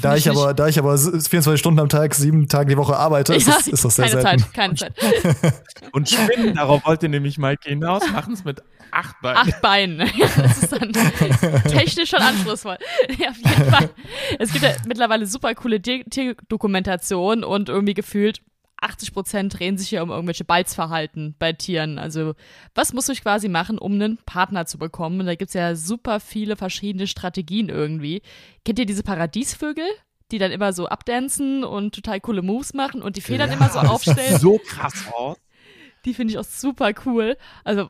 Da 0.02 0.16
ich, 0.16 0.30
aber, 0.30 0.54
da 0.54 0.68
ich 0.68 0.78
aber 0.80 0.98
24 0.98 1.60
Stunden 1.60 1.80
am 1.80 1.90
Tag, 1.90 2.14
sieben 2.16 2.48
Tage 2.48 2.70
die 2.70 2.78
Woche 2.78 2.96
arbeite, 2.96 3.34
ist, 3.36 3.48
das, 3.48 3.68
ist 3.68 3.84
das 3.86 3.96
sehr 3.96 4.08
keine 4.10 4.22
selten. 4.22 4.40
Zeit, 4.40 4.54
keine 4.54 4.76
Zeit. 4.76 5.54
Und 5.92 6.10
Spinnen, 6.10 6.56
darauf 6.56 6.86
wollte 6.86 7.10
nämlich 7.10 7.38
Maike 7.38 7.70
hinaus, 7.70 8.04
machen 8.12 8.34
es 8.34 8.44
mit 8.44 8.62
acht 8.92 9.16
Beinen. 9.22 9.38
Acht 9.38 9.62
Beinen. 9.62 10.00
Ja, 10.18 10.28
das 10.38 10.64
ist 10.64 10.72
dann 10.72 10.92
technisch 11.64 12.10
schon 12.10 12.22
anspruchsvoll. 12.22 12.78
Ja, 13.18 13.30
auf 13.30 13.38
jeden 13.38 13.72
Fall. 13.72 13.90
Es 14.40 14.52
gibt 14.52 14.64
ja 14.64 14.72
mittlerweile 14.88 15.26
super 15.26 15.54
coole 15.56 15.82
Tier- 15.82 16.06
Tierdokumentationen 16.10 17.44
und 17.44 17.70
irgendwie 17.70 17.94
gefühlt 17.94 18.42
80 18.82 19.14
Prozent 19.14 19.58
drehen 19.60 19.78
sich 19.78 19.92
ja 19.92 20.02
um 20.02 20.10
irgendwelche 20.10 20.44
Balzverhalten 20.44 21.36
bei 21.40 21.54
Tieren. 21.54 21.98
Also, 22.00 22.34
was 22.76 22.94
muss 22.94 23.08
ich 23.10 23.22
quasi 23.22 23.48
machen, 23.48 23.78
um 23.78 23.94
einen 23.94 24.18
Partner 24.26 24.66
zu 24.66 24.78
bekommen? 24.78 25.20
Und 25.22 25.28
da 25.28 25.36
gibt's 25.36 25.54
ja 25.54 25.76
super 25.76 26.20
viele 26.20 26.56
verschiedene 26.56 27.08
Strategien 27.08 27.70
irgendwie. 27.70 28.22
Kennt 28.66 28.80
ihr 28.80 28.86
diese 28.86 29.04
Paradiesvögel? 29.04 29.86
Die 30.32 30.38
dann 30.38 30.52
immer 30.52 30.74
so 30.74 30.88
abdancen 30.88 31.64
und 31.64 31.94
total 31.94 32.20
coole 32.22 32.42
Moves 32.42 32.74
machen 32.74 33.02
und 33.02 33.18
die 33.18 33.22
Federn 33.22 33.50
Ja, 33.50 33.56
immer 33.58 33.70
so 33.70 33.82
das 33.82 33.90
aufstellen. 33.90 34.40
so 34.40 34.58
krass 34.66 35.06
aus. 35.14 35.38
Die 36.06 36.14
finde 36.14 36.32
ich 36.34 36.40
auch 36.40 36.44
super 36.46 36.92
cool. 37.06 37.38
Also, 37.64 37.90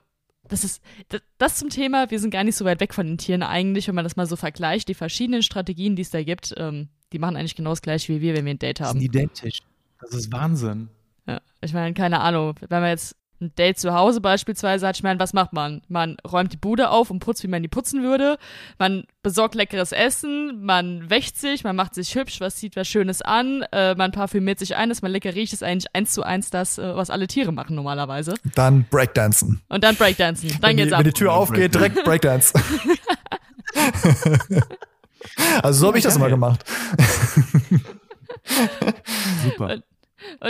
das 0.49 0.63
ist 0.65 0.81
das, 1.09 1.21
das 1.37 1.55
zum 1.55 1.69
Thema, 1.69 2.09
wir 2.11 2.19
sind 2.19 2.31
gar 2.31 2.43
nicht 2.43 2.55
so 2.57 2.65
weit 2.65 2.79
weg 2.81 2.93
von 2.93 3.05
den 3.07 3.17
Tieren 3.17 3.43
eigentlich, 3.43 3.87
wenn 3.87 3.95
man 3.95 4.03
das 4.03 4.15
mal 4.17 4.25
so 4.25 4.35
vergleicht. 4.35 4.87
Die 4.89 4.93
verschiedenen 4.95 5.43
Strategien, 5.43 5.95
die 5.95 6.01
es 6.01 6.09
da 6.09 6.21
gibt, 6.23 6.53
ähm, 6.57 6.89
die 7.13 7.19
machen 7.19 7.37
eigentlich 7.37 7.55
genau 7.55 7.69
das 7.69 7.81
gleiche 7.81 8.11
wie 8.13 8.21
wir, 8.21 8.35
wenn 8.35 8.43
wir 8.45 8.53
ein 8.55 8.59
Date 8.59 8.79
Das 8.79 8.89
ist 8.89 8.95
haben. 8.95 9.01
identisch. 9.01 9.59
Das 10.01 10.13
ist 10.13 10.31
Wahnsinn. 10.31 10.89
Ja. 11.27 11.39
Ich 11.61 11.73
meine, 11.73 11.93
keine 11.93 12.19
Ahnung, 12.19 12.55
wenn 12.67 12.81
man 12.81 12.89
jetzt 12.89 13.15
ein 13.41 13.53
Date 13.55 13.79
zu 13.79 13.93
Hause 13.93 14.21
beispielsweise 14.21 14.87
hat, 14.87 14.95
ich 14.95 15.03
meine, 15.03 15.19
was 15.19 15.33
macht 15.33 15.51
man? 15.51 15.81
Man 15.87 16.17
räumt 16.29 16.53
die 16.53 16.57
Bude 16.57 16.89
auf 16.91 17.09
und 17.09 17.19
putzt, 17.19 17.43
wie 17.43 17.47
man 17.47 17.61
die 17.61 17.67
putzen 17.67 18.03
würde. 18.03 18.37
Man 18.77 19.05
besorgt 19.23 19.55
leckeres 19.55 19.91
Essen, 19.91 20.63
man 20.63 21.09
wäscht 21.09 21.37
sich, 21.37 21.63
man 21.63 21.75
macht 21.75 21.95
sich 21.95 22.15
hübsch, 22.15 22.39
was 22.39 22.59
sieht 22.59 22.75
was 22.75 22.87
Schönes 22.87 23.21
an, 23.21 23.63
äh, 23.71 23.95
man 23.95 24.11
parfümiert 24.11 24.59
sich 24.59 24.75
ein, 24.75 24.89
dass 24.89 25.01
man 25.01 25.11
lecker 25.11 25.33
riecht, 25.33 25.53
ist 25.53 25.63
eigentlich 25.63 25.93
eins 25.95 26.11
zu 26.13 26.21
eins 26.23 26.51
das, 26.51 26.77
äh, 26.77 26.95
was 26.95 27.09
alle 27.09 27.27
Tiere 27.27 27.51
machen 27.51 27.75
normalerweise. 27.75 28.35
Dann 28.55 28.85
Breakdancen. 28.89 29.61
Und 29.69 29.83
dann 29.83 29.95
Breakdancen, 29.95 30.49
dann 30.49 30.61
wenn, 30.61 30.77
die, 30.77 30.83
geht's 30.83 30.93
ab. 30.93 30.99
wenn 30.99 31.05
die 31.05 31.13
Tür 31.13 31.33
aufgeht, 31.33 31.73
direkt 31.73 32.03
Breakdance. 32.05 32.53
also 35.63 35.79
so 35.79 35.87
habe 35.87 35.97
ich 35.97 36.03
das 36.03 36.15
immer 36.15 36.29
gemacht. 36.29 36.63
Super. 39.43 39.73
Und 39.73 39.83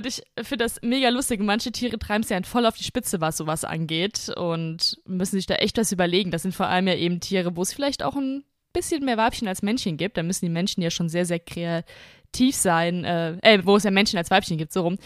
ich 0.03 0.21
finde 0.37 0.65
das 0.65 0.81
mega 0.81 1.09
lustig. 1.09 1.39
Manche 1.41 1.71
Tiere 1.71 1.97
treiben 1.99 2.23
es 2.23 2.29
ja 2.29 2.41
voll 2.43 2.65
auf 2.65 2.75
die 2.75 2.83
Spitze, 2.83 3.21
was 3.21 3.37
sowas 3.37 3.63
angeht 3.63 4.29
und 4.35 4.99
müssen 5.05 5.35
sich 5.35 5.45
da 5.45 5.55
echt 5.55 5.77
was 5.77 5.91
überlegen. 5.91 6.31
Das 6.31 6.43
sind 6.43 6.53
vor 6.53 6.67
allem 6.67 6.87
ja 6.87 6.95
eben 6.95 7.19
Tiere, 7.19 7.55
wo 7.55 7.61
es 7.61 7.73
vielleicht 7.73 8.03
auch 8.03 8.15
ein 8.15 8.43
bisschen 8.73 9.03
mehr 9.05 9.17
Weibchen 9.17 9.47
als 9.47 9.61
Männchen 9.61 9.97
gibt. 9.97 10.17
Da 10.17 10.23
müssen 10.23 10.45
die 10.45 10.51
Menschen 10.51 10.81
ja 10.81 10.89
schon 10.89 11.09
sehr, 11.09 11.25
sehr 11.25 11.39
kreativ 11.39 12.55
sein. 12.55 13.03
Äh, 13.03 13.37
äh 13.41 13.65
wo 13.65 13.75
es 13.75 13.83
ja 13.83 13.91
Männchen 13.91 14.17
als 14.17 14.31
Weibchen 14.31 14.57
gibt, 14.57 14.73
so 14.73 14.81
rum. 14.81 14.97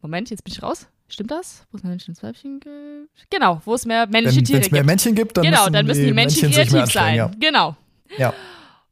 Moment, 0.00 0.30
jetzt 0.30 0.44
bin 0.44 0.52
ich 0.52 0.62
raus. 0.62 0.88
Stimmt 1.08 1.32
das? 1.32 1.66
Wo 1.70 1.76
es 1.76 1.82
mehr 1.82 1.90
Männchen 1.90 2.12
als 2.12 2.22
Weibchen 2.22 2.60
gibt? 2.60 3.30
Genau, 3.30 3.60
wo 3.64 3.74
es 3.74 3.84
mehr 3.84 4.06
männliche 4.06 4.38
Wenn 4.38 4.44
Tiere 4.44 4.60
es 4.60 4.70
mehr 4.70 4.80
gibt. 4.80 4.86
Männchen 4.86 5.14
gibt, 5.14 5.36
dann 5.36 5.44
genau, 5.44 5.60
müssen, 5.62 5.72
dann 5.72 5.86
müssen 5.86 6.04
die, 6.04 6.12
Männchen, 6.12 6.52
sich 6.52 6.56
mehr 6.56 6.66
kreativ 6.66 6.92
sein. 6.92 7.20
anstrengen. 7.20 7.40
Genau. 7.40 7.76
Ja. 8.16 8.18
ja. 8.18 8.34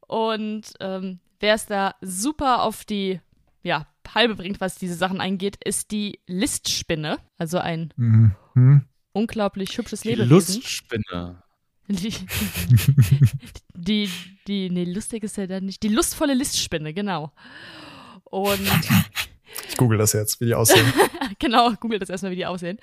Und 0.07 0.63
ähm, 0.81 1.19
wer 1.39 1.55
es 1.55 1.65
da 1.65 1.95
super 2.01 2.63
auf 2.63 2.83
die 2.83 3.21
ja, 3.63 3.87
Halbe 4.11 4.35
bringt, 4.35 4.59
was 4.59 4.75
diese 4.75 4.95
Sachen 4.95 5.21
angeht, 5.21 5.57
ist 5.63 5.91
die 5.91 6.19
Listspinne. 6.25 7.17
Also 7.37 7.59
ein 7.59 7.93
Mhm. 7.95 8.85
Unglaublich 9.13 9.77
hübsches 9.77 10.01
Die 10.01 10.09
Lebewesen. 10.09 10.55
Lustspinne. 10.55 11.43
Die, 11.87 12.13
die, 13.75 14.09
die, 14.47 14.69
nee, 14.69 14.83
lustig 14.85 15.23
ist 15.23 15.37
ja 15.37 15.47
dann 15.47 15.65
nicht. 15.65 15.81
Die 15.83 15.87
lustvolle 15.89 16.33
Listspinne, 16.33 16.93
genau. 16.93 17.31
Und 18.25 18.59
Ich 19.69 19.77
google 19.77 19.97
das 19.97 20.13
jetzt, 20.13 20.39
wie 20.41 20.45
die 20.45 20.55
aussehen. 20.55 20.85
genau, 21.39 21.71
google 21.79 21.99
das 21.99 22.09
erstmal, 22.09 22.31
wie 22.31 22.35
die 22.37 22.45
aussehen. 22.45 22.77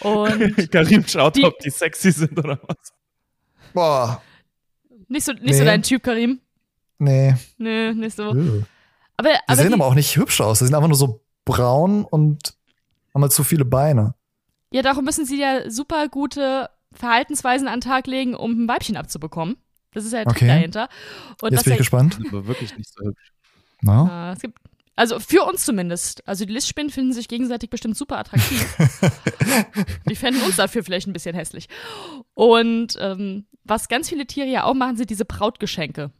Und 0.00 0.70
Karim 0.70 1.06
schaut, 1.06 1.36
Die- 1.36 1.44
ob 1.44 1.58
die 1.60 1.70
sexy 1.70 2.10
sind 2.12 2.38
oder 2.38 2.58
was. 2.66 2.92
Boah, 3.74 4.22
nicht 5.08 5.24
so, 5.24 5.32
nicht 5.32 5.54
so 5.54 5.60
Nee. 5.60 5.64
dein 5.64 5.82
Typ, 5.82 6.02
Karim. 6.02 6.40
nee. 6.98 7.34
Nö, 7.58 7.94
nicht 7.94 8.16
so. 8.16 8.32
Die 8.34 8.64
Aber, 9.18 9.28
aber 9.46 9.56
sehen 9.56 9.68
die, 9.68 9.74
aber 9.74 9.84
auch 9.86 9.94
nicht 9.94 10.16
hübsch 10.16 10.40
aus. 10.40 10.60
Die 10.60 10.64
sind 10.64 10.74
einfach 10.74 10.88
nur 10.88 10.96
so 10.96 11.20
braun 11.44 12.04
und 12.04 12.54
haben 13.14 13.22
halt 13.22 13.32
zu 13.32 13.44
viele 13.44 13.64
Beine. 13.66 14.14
ja, 14.72 14.80
darum 14.82 15.04
müssen 15.04 15.26
sie 15.26 15.38
ja 15.40 15.68
super 15.70 16.08
gute 16.08 16.70
Verhaltensweisen 16.92 17.68
an 17.68 17.80
den 17.80 17.88
Tag 17.88 18.06
legen, 18.06 18.34
um 18.34 18.64
ein 18.64 18.68
Weibchen 18.68 18.96
abzubekommen. 18.96 19.56
Das 19.92 20.04
ist 20.04 20.12
ja 20.12 20.18
der 20.24 20.32
Trick 20.32 20.36
Okay. 20.42 20.46
dahinter. 20.48 20.88
Und 21.42 21.52
Jetzt 21.52 21.64
bin 21.64 21.72
ja 21.72 21.74
ich 21.74 21.78
gespannt. 21.78 22.18
Aber 22.28 22.46
wirklich 22.46 22.76
nicht 22.76 22.90
so 22.92 23.04
hübsch. 23.04 23.32
Äh, 23.86 24.32
es 24.32 24.40
gibt, 24.40 24.58
also 24.96 25.18
für 25.20 25.44
uns 25.44 25.64
zumindest. 25.64 26.26
Also 26.28 26.44
die 26.44 26.52
Listspinnen 26.52 26.90
finden 26.90 27.12
sich 27.12 27.28
gegenseitig 27.28 27.70
bestimmt 27.70 27.96
super 27.96 28.18
attraktiv. 28.18 28.66
die 30.08 30.16
fänden 30.16 30.42
uns 30.42 30.56
dafür 30.56 30.84
vielleicht 30.84 31.06
ein 31.08 31.12
bisschen 31.12 31.34
hässlich. 31.34 31.68
Und 32.34 32.96
ähm, 33.00 33.46
was 33.64 33.88
ganz 33.88 34.08
viele 34.08 34.26
Tiere 34.26 34.48
ja 34.48 34.64
auch 34.64 34.74
machen, 34.74 34.96
sind 34.96 35.10
diese 35.10 35.24
Brautgeschenke. 35.24 36.10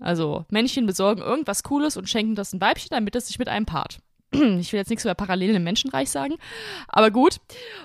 Also 0.00 0.46
Männchen 0.50 0.86
besorgen 0.86 1.20
irgendwas 1.20 1.62
Cooles 1.62 1.96
und 1.96 2.08
schenken 2.08 2.34
das 2.34 2.52
ein 2.52 2.60
Weibchen, 2.60 2.88
damit 2.90 3.14
es 3.16 3.28
sich 3.28 3.38
mit 3.38 3.48
einem 3.48 3.66
paart. 3.66 3.98
Ich 4.32 4.72
will 4.72 4.78
jetzt 4.78 4.90
nichts 4.90 5.04
über 5.04 5.14
Parallelen 5.14 5.56
im 5.56 5.64
Menschenreich 5.64 6.08
sagen, 6.08 6.34
aber 6.88 7.10
gut. 7.10 7.38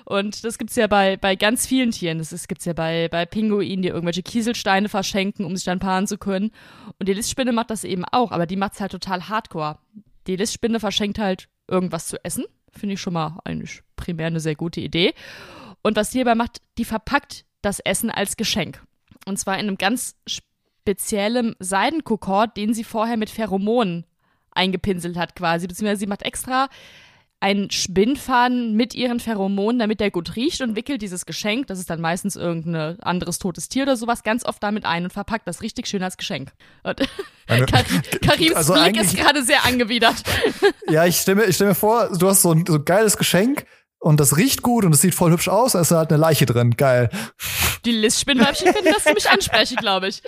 Und 0.04 0.44
das 0.44 0.58
gibt's 0.58 0.76
ja 0.76 0.86
bei, 0.86 1.16
bei 1.16 1.34
ganz 1.36 1.66
vielen 1.66 1.90
Tieren. 1.90 2.18
Das 2.18 2.32
ist- 2.32 2.48
gibt's 2.48 2.64
ja 2.64 2.72
bei, 2.72 3.08
bei 3.08 3.26
Pinguinen, 3.26 3.82
die 3.82 3.88
irgendwelche 3.88 4.22
Kieselsteine 4.22 4.88
verschenken, 4.88 5.44
um 5.44 5.56
sich 5.56 5.64
dann 5.64 5.80
paaren 5.80 6.06
zu 6.06 6.18
können. 6.18 6.52
Und 6.98 7.08
die 7.08 7.14
Listspinne 7.14 7.52
macht 7.52 7.70
das 7.70 7.82
eben 7.84 8.04
auch, 8.04 8.30
aber 8.30 8.46
die 8.46 8.56
macht's 8.56 8.80
halt 8.80 8.92
total 8.92 9.28
hardcore. 9.28 9.78
Die 10.28 10.36
Listspinne 10.36 10.78
verschenkt 10.80 11.18
halt 11.18 11.48
irgendwas 11.68 12.06
zu 12.06 12.24
essen. 12.24 12.44
Finde 12.70 12.94
ich 12.94 13.00
schon 13.00 13.14
mal 13.14 13.38
eigentlich 13.44 13.82
primär 13.96 14.28
eine 14.28 14.40
sehr 14.40 14.54
gute 14.54 14.80
Idee. 14.80 15.14
Und 15.82 15.96
was 15.96 16.10
die 16.10 16.18
hierbei 16.18 16.34
macht, 16.36 16.60
die 16.78 16.84
verpackt 16.84 17.44
das 17.62 17.80
Essen 17.80 18.10
als 18.10 18.36
Geschenk. 18.36 18.82
Und 19.26 19.38
zwar 19.38 19.54
in 19.58 19.66
einem 19.66 19.78
ganz 19.78 20.14
speziellen 20.86 21.56
Seidenkokor, 21.58 22.46
den 22.46 22.72
sie 22.72 22.84
vorher 22.84 23.16
mit 23.16 23.28
Pheromonen 23.28 24.04
eingepinselt 24.52 25.16
hat 25.16 25.34
quasi. 25.34 25.66
Beziehungsweise 25.66 25.98
sie 25.98 26.06
macht 26.06 26.22
extra 26.22 26.68
einen 27.40 27.70
Spinnfaden 27.72 28.74
mit 28.74 28.94
ihren 28.94 29.18
Pheromonen, 29.20 29.78
damit 29.80 29.98
der 30.00 30.10
gut 30.12 30.36
riecht 30.36 30.62
und 30.62 30.74
wickelt 30.76 31.02
dieses 31.02 31.26
Geschenk, 31.26 31.66
das 31.66 31.78
ist 31.78 31.90
dann 31.90 32.00
meistens 32.00 32.34
irgendein 32.34 32.98
anderes 33.00 33.38
totes 33.38 33.68
Tier 33.68 33.82
oder 33.82 33.96
sowas, 33.96 34.22
ganz 34.22 34.44
oft 34.44 34.62
damit 34.62 34.86
ein 34.86 35.04
und 35.04 35.12
verpackt 35.12 35.46
das 35.46 35.60
richtig 35.60 35.86
schön 35.86 36.02
als 36.02 36.16
Geschenk. 36.16 36.52
Eine- 36.84 36.96
Kar 37.66 37.82
Karims 38.22 38.54
Also 38.54 38.72
Blick 38.74 38.98
ist 38.98 39.16
gerade 39.16 39.42
sehr 39.44 39.64
angewidert. 39.66 40.14
Ja, 40.88 41.04
ich 41.04 41.16
stelle 41.16 41.42
mir, 41.42 41.44
ich 41.46 41.56
stell 41.56 41.66
mir 41.68 41.74
vor, 41.74 42.16
du 42.16 42.28
hast 42.28 42.42
so 42.42 42.52
ein, 42.52 42.64
so 42.64 42.76
ein 42.76 42.84
geiles 42.84 43.16
Geschenk 43.18 43.66
und 44.06 44.20
das 44.20 44.36
riecht 44.36 44.62
gut 44.62 44.84
und 44.84 44.94
es 44.94 45.00
sieht 45.00 45.16
voll 45.16 45.32
hübsch 45.32 45.48
aus, 45.48 45.72
da 45.72 45.80
ist 45.80 45.90
halt 45.90 46.10
eine 46.10 46.20
Leiche 46.20 46.46
drin. 46.46 46.76
Geil. 46.76 47.10
Die 47.84 47.90
Listspinnweibchen 47.90 48.72
finden 48.72 48.92
das 48.92 49.02
ziemlich 49.02 49.28
ansprechend, 49.28 49.80
glaube 49.80 50.06
ich. 50.08 50.22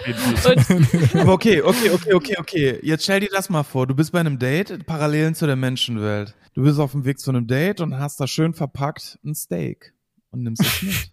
Und 0.44 1.14
Aber 1.14 1.32
okay, 1.32 1.62
okay, 1.62 1.90
okay, 1.90 2.14
okay, 2.14 2.36
okay. 2.38 2.80
Jetzt 2.82 3.04
stell 3.04 3.20
dir 3.20 3.28
das 3.30 3.48
mal 3.48 3.62
vor. 3.62 3.86
Du 3.86 3.94
bist 3.94 4.10
bei 4.10 4.18
einem 4.18 4.40
Date, 4.40 4.84
Parallelen 4.84 5.36
zu 5.36 5.46
der 5.46 5.54
Menschenwelt. 5.54 6.34
Du 6.54 6.62
bist 6.64 6.80
auf 6.80 6.90
dem 6.90 7.04
Weg 7.04 7.20
zu 7.20 7.30
einem 7.30 7.46
Date 7.46 7.80
und 7.80 7.96
hast 7.98 8.18
da 8.18 8.26
schön 8.26 8.52
verpackt 8.52 9.20
ein 9.24 9.36
Steak 9.36 9.94
und 10.32 10.42
nimmst 10.42 10.62
es 10.62 10.82
mit. 10.82 11.12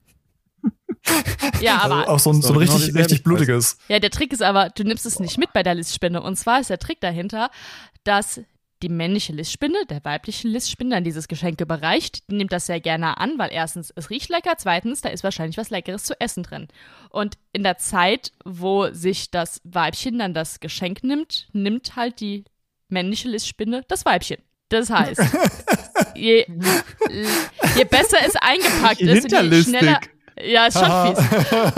ja, 1.61 1.77
Also 1.77 1.93
aber 1.93 2.09
auch 2.09 2.19
so 2.19 2.31
ein, 2.31 2.41
so 2.41 2.47
ein 2.47 2.53
Doch, 2.55 2.61
genau 2.61 2.75
richtig, 2.77 2.95
richtig 2.95 3.23
blutiges. 3.23 3.77
Ja, 3.89 3.99
der 3.99 4.09
Trick 4.09 4.33
ist 4.33 4.41
aber, 4.41 4.69
du 4.69 4.83
nimmst 4.83 5.05
es 5.05 5.19
nicht 5.19 5.37
mit 5.37 5.53
bei 5.53 5.61
der 5.61 5.75
Listspinne. 5.75 6.19
Und 6.19 6.35
zwar 6.35 6.61
ist 6.61 6.71
der 6.71 6.79
Trick 6.79 6.99
dahinter, 6.99 7.51
dass 8.03 8.41
die 8.83 8.89
männliche 8.89 9.33
Listspinne 9.33 9.85
der 9.89 10.03
weiblichen 10.03 10.51
Listspinne 10.51 10.95
dann 10.95 11.03
dieses 11.03 11.27
Geschenk 11.27 11.61
überreicht. 11.61 12.29
Die 12.29 12.35
nimmt 12.35 12.51
das 12.51 12.65
sehr 12.65 12.79
gerne 12.79 13.17
an, 13.17 13.37
weil 13.37 13.49
erstens, 13.51 13.91
es 13.95 14.09
riecht 14.09 14.29
lecker, 14.29 14.53
zweitens, 14.57 15.01
da 15.01 15.09
ist 15.09 15.23
wahrscheinlich 15.23 15.57
was 15.57 15.69
Leckeres 15.69 16.03
zu 16.03 16.19
essen 16.19 16.43
drin. 16.43 16.67
Und 17.09 17.35
in 17.53 17.63
der 17.63 17.77
Zeit, 17.77 18.31
wo 18.43 18.91
sich 18.91 19.31
das 19.31 19.61
Weibchen 19.63 20.19
dann 20.19 20.33
das 20.33 20.59
Geschenk 20.59 21.03
nimmt, 21.03 21.47
nimmt 21.53 21.95
halt 21.95 22.19
die 22.19 22.45
männliche 22.89 23.29
Listspinne 23.29 23.83
das 23.87 24.05
Weibchen. 24.05 24.37
Das 24.69 24.89
heißt, 24.89 25.21
je, 26.15 26.45
je 27.75 27.83
besser 27.85 28.17
es 28.25 28.35
eingepackt 28.35 29.01
ist, 29.01 29.31
je 29.31 29.63
schneller. 29.63 29.99
Ja, 30.43 30.67
ist 30.67 30.77
schon 30.77 31.15
fies. 31.15 31.77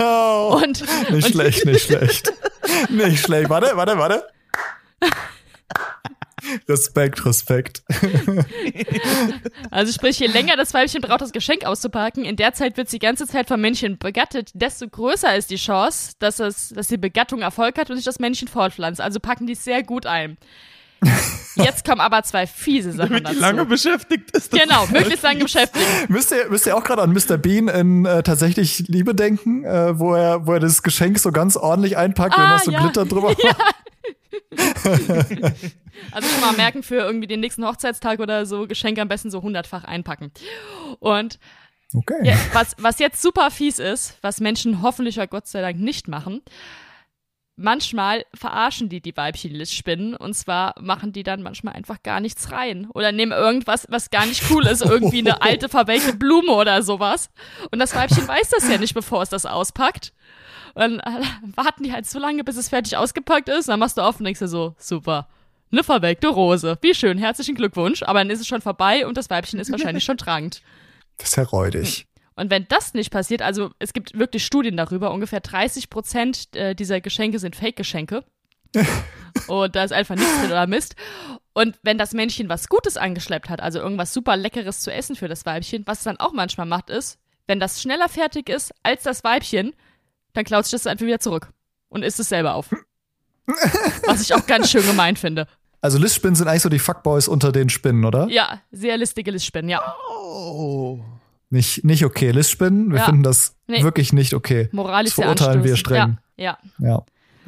Und, 0.50 1.10
nicht 1.10 1.12
und 1.12 1.24
schlecht, 1.32 1.64
nicht 1.64 1.86
schlecht. 1.86 2.32
Nicht 2.88 3.24
schlecht. 3.24 3.48
Warte, 3.48 3.76
warte, 3.76 3.96
warte. 3.96 4.24
Respekt, 6.68 7.24
Respekt. 7.24 7.82
Also 9.70 9.92
sprich, 9.92 10.18
je 10.18 10.26
länger 10.26 10.56
das 10.56 10.74
Weibchen 10.74 11.00
braucht, 11.00 11.20
das 11.20 11.32
Geschenk 11.32 11.64
auszupacken, 11.64 12.24
in 12.24 12.36
der 12.36 12.54
Zeit 12.54 12.76
wird 12.76 12.88
sie 12.88 12.98
die 12.98 13.06
ganze 13.06 13.26
Zeit 13.26 13.48
vom 13.48 13.60
Männchen 13.60 13.98
begattet, 13.98 14.50
desto 14.54 14.88
größer 14.88 15.36
ist 15.36 15.50
die 15.50 15.56
Chance, 15.56 16.12
dass, 16.18 16.40
es, 16.40 16.70
dass 16.70 16.88
die 16.88 16.96
Begattung 16.98 17.40
Erfolg 17.40 17.78
hat 17.78 17.90
und 17.90 17.96
sich 17.96 18.04
das 18.04 18.18
Männchen 18.18 18.48
fortpflanzt. 18.48 19.00
Also 19.00 19.20
packen 19.20 19.46
die 19.46 19.52
es 19.54 19.64
sehr 19.64 19.82
gut 19.82 20.06
ein. 20.06 20.36
Jetzt 21.54 21.84
kommen 21.84 22.00
aber 22.00 22.22
zwei 22.24 22.46
fiese 22.46 22.90
Sachen 22.92 23.10
Damit 23.10 23.20
die 23.20 23.24
dazu. 23.34 23.40
lange 23.40 23.64
beschäftigt 23.64 24.30
ist. 24.32 24.52
das 24.52 24.60
genau, 24.60 24.86
möglichst 24.86 25.22
lange 25.22 25.44
beschäftigt. 25.44 25.86
Müsst 26.08 26.32
ihr, 26.32 26.48
müsst 26.50 26.66
ihr 26.66 26.76
auch 26.76 26.82
gerade 26.84 27.02
an 27.02 27.12
Mr. 27.12 27.36
Bean 27.36 27.68
in 27.68 28.04
äh, 28.04 28.22
tatsächlich 28.24 28.84
Liebe 28.88 29.14
denken, 29.14 29.64
äh, 29.64 29.96
wo 29.98 30.14
er, 30.14 30.46
wo 30.46 30.52
er 30.54 30.60
das 30.60 30.82
Geschenk 30.82 31.18
so 31.20 31.30
ganz 31.30 31.56
ordentlich 31.56 31.96
einpackt 31.96 32.36
und 32.36 32.42
Ah, 32.42 32.54
noch 32.56 32.64
so 32.64 32.70
ja. 32.72 32.80
Glitter 32.80 33.06
drüber 33.06 33.28
macht. 33.42 33.56
also 36.12 36.28
schon 36.28 36.40
mal 36.40 36.52
merken 36.56 36.82
für 36.82 36.96
irgendwie 36.96 37.26
den 37.26 37.40
nächsten 37.40 37.64
Hochzeitstag 37.66 38.20
oder 38.20 38.46
so, 38.46 38.66
Geschenke 38.66 39.00
am 39.02 39.08
besten 39.08 39.30
so 39.30 39.42
hundertfach 39.42 39.84
einpacken. 39.84 40.32
Und 41.00 41.38
Okay. 41.94 42.20
ja, 42.22 42.36
was, 42.52 42.76
was 42.78 42.98
jetzt 42.98 43.22
super 43.22 43.50
fies 43.50 43.78
ist, 43.78 44.18
was 44.20 44.40
Menschen 44.40 44.82
hoffentlich 44.82 45.18
Gott 45.30 45.46
sei 45.46 45.62
Dank 45.62 45.78
nicht 45.78 46.06
machen, 46.06 46.42
manchmal 47.56 48.24
verarschen 48.34 48.88
die 48.88 49.00
die 49.00 49.16
Weibchen 49.16 49.52
Listspinnen 49.52 50.14
und 50.14 50.34
zwar 50.34 50.74
machen 50.80 51.12
die 51.12 51.22
dann 51.22 51.42
manchmal 51.42 51.74
einfach 51.74 52.02
gar 52.02 52.20
nichts 52.20 52.52
rein 52.52 52.88
oder 52.94 53.10
nehmen 53.10 53.32
irgendwas, 53.32 53.86
was 53.90 54.10
gar 54.10 54.26
nicht 54.26 54.50
cool 54.50 54.66
ist, 54.66 54.82
irgendwie 54.82 55.18
eine 55.20 55.40
alte 55.42 55.68
verwelkte 55.68 56.14
Blume 56.14 56.52
oder 56.52 56.82
sowas 56.82 57.30
und 57.70 57.78
das 57.78 57.94
Weibchen 57.94 58.28
weiß 58.28 58.50
das 58.50 58.68
ja 58.68 58.78
nicht, 58.78 58.94
bevor 58.94 59.22
es 59.22 59.30
das 59.30 59.46
auspackt. 59.46 60.12
Und 60.74 60.82
dann 60.82 61.02
warten 61.56 61.82
die 61.84 61.92
halt 61.92 62.06
so 62.06 62.18
lange, 62.18 62.44
bis 62.44 62.56
es 62.56 62.68
fertig 62.68 62.96
ausgepackt 62.96 63.48
ist, 63.48 63.68
dann 63.68 63.80
machst 63.80 63.96
du 63.96 64.02
auf 64.02 64.18
und 64.18 64.24
denkst 64.24 64.40
dir 64.40 64.48
so, 64.48 64.74
super. 64.78 65.28
Eine 65.70 65.84
verwelkte 65.84 66.28
Rose. 66.28 66.78
Wie 66.80 66.94
schön, 66.94 67.18
herzlichen 67.18 67.54
Glückwunsch. 67.54 68.02
Aber 68.02 68.20
dann 68.20 68.30
ist 68.30 68.40
es 68.40 68.46
schon 68.46 68.62
vorbei 68.62 69.06
und 69.06 69.16
das 69.16 69.28
Weibchen 69.28 69.60
ist 69.60 69.70
wahrscheinlich 69.70 70.04
schon 70.04 70.18
tragend. 70.18 70.62
Das 71.18 71.30
ist 71.30 71.36
ja 71.36 71.42
räudig. 71.42 72.06
Und 72.36 72.52
wenn 72.52 72.68
das 72.68 72.94
nicht 72.94 73.10
passiert, 73.10 73.42
also 73.42 73.72
es 73.80 73.92
gibt 73.92 74.16
wirklich 74.16 74.46
Studien 74.46 74.76
darüber, 74.76 75.10
ungefähr 75.10 75.40
30 75.40 75.90
Prozent 75.90 76.54
äh, 76.54 76.76
dieser 76.76 77.00
Geschenke 77.00 77.40
sind 77.40 77.56
Fake-Geschenke. 77.56 78.22
und 79.48 79.74
da 79.74 79.82
ist 79.82 79.92
einfach 79.92 80.14
nichts 80.14 80.38
drin 80.38 80.52
oder 80.52 80.68
Mist. 80.68 80.94
Und 81.54 81.76
wenn 81.82 81.98
das 81.98 82.12
Männchen 82.12 82.48
was 82.48 82.68
Gutes 82.68 82.96
angeschleppt 82.96 83.50
hat, 83.50 83.60
also 83.60 83.80
irgendwas 83.80 84.14
super 84.14 84.36
Leckeres 84.36 84.78
zu 84.78 84.92
essen 84.92 85.16
für 85.16 85.26
das 85.26 85.44
Weibchen, 85.44 85.84
was 85.88 85.98
es 85.98 86.04
dann 86.04 86.18
auch 86.18 86.32
manchmal 86.32 86.66
macht, 86.66 86.90
ist, 86.90 87.18
wenn 87.48 87.58
das 87.58 87.82
schneller 87.82 88.08
fertig 88.08 88.48
ist 88.48 88.72
als 88.84 89.02
das 89.02 89.24
Weibchen, 89.24 89.74
dann 90.34 90.44
klaut 90.44 90.64
sich 90.64 90.72
das 90.72 90.86
einfach 90.86 91.06
wieder 91.06 91.20
zurück 91.20 91.50
und 91.88 92.02
isst 92.04 92.20
es 92.20 92.28
selber 92.28 92.54
auf. 92.54 92.70
Was 94.06 94.20
ich 94.22 94.34
auch 94.34 94.46
ganz 94.46 94.70
schön 94.70 94.86
gemein 94.86 95.16
finde. 95.16 95.46
Also 95.80 95.98
Listspinnen 95.98 96.34
sind 96.34 96.48
eigentlich 96.48 96.62
so 96.62 96.68
die 96.68 96.78
Fuckboys 96.78 97.28
unter 97.28 97.52
den 97.52 97.68
Spinnen, 97.68 98.04
oder? 98.04 98.28
Ja, 98.28 98.60
sehr 98.70 98.96
listige 98.96 99.30
Listspinnen, 99.30 99.70
ja. 99.70 99.94
Oh. 100.12 101.00
Nicht, 101.50 101.84
nicht 101.84 102.04
okay. 102.04 102.30
Listspinnen, 102.30 102.90
wir 102.90 102.98
Ja. 102.98 103.04
finden 103.06 103.22
das 103.22 103.54
Nee. 103.68 103.82
wirklich 103.82 104.12
nicht 104.12 104.34
okay. 104.34 104.68
Moralisch 104.72 105.10
Das 105.10 105.16
sehr 105.16 105.24
verurteilen 105.24 105.64
wir 105.64 105.76
streng. 105.76 106.18
Ja, 106.36 106.58
ja. 106.80 106.86
Ja. 106.88 107.02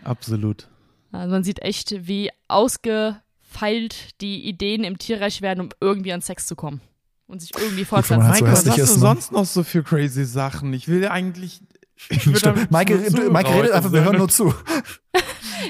Absolut. 0.04 0.68
Also 1.12 1.30
man 1.32 1.44
sieht 1.44 1.60
echt, 1.60 2.06
wie 2.06 2.30
ausgefeilt 2.48 4.20
die 4.20 4.44
Ideen 4.48 4.84
im 4.84 4.96
Tierreich 4.98 5.42
werden, 5.42 5.60
um 5.60 5.68
irgendwie 5.80 6.12
an 6.12 6.20
Sex 6.20 6.46
zu 6.46 6.56
kommen. 6.56 6.80
Und 7.26 7.40
sich 7.40 7.52
irgendwie 7.56 7.84
fortpflanzen 7.84 8.28
halt 8.28 8.40
Mike, 8.40 8.52
was 8.52 8.66
hast 8.66 8.76
du 8.76 8.80
ne? 8.80 8.86
sonst 8.86 9.32
noch 9.32 9.44
so 9.44 9.62
für 9.62 9.82
crazy 9.84 10.24
Sachen? 10.24 10.72
Ich 10.72 10.88
will 10.88 11.06
eigentlich. 11.06 11.60
Maike, 12.70 13.30
Maike 13.30 13.54
redet 13.54 13.72
einfach, 13.72 13.92
wir 13.92 14.04
hören 14.04 14.18
nur 14.18 14.28
zu. 14.28 14.54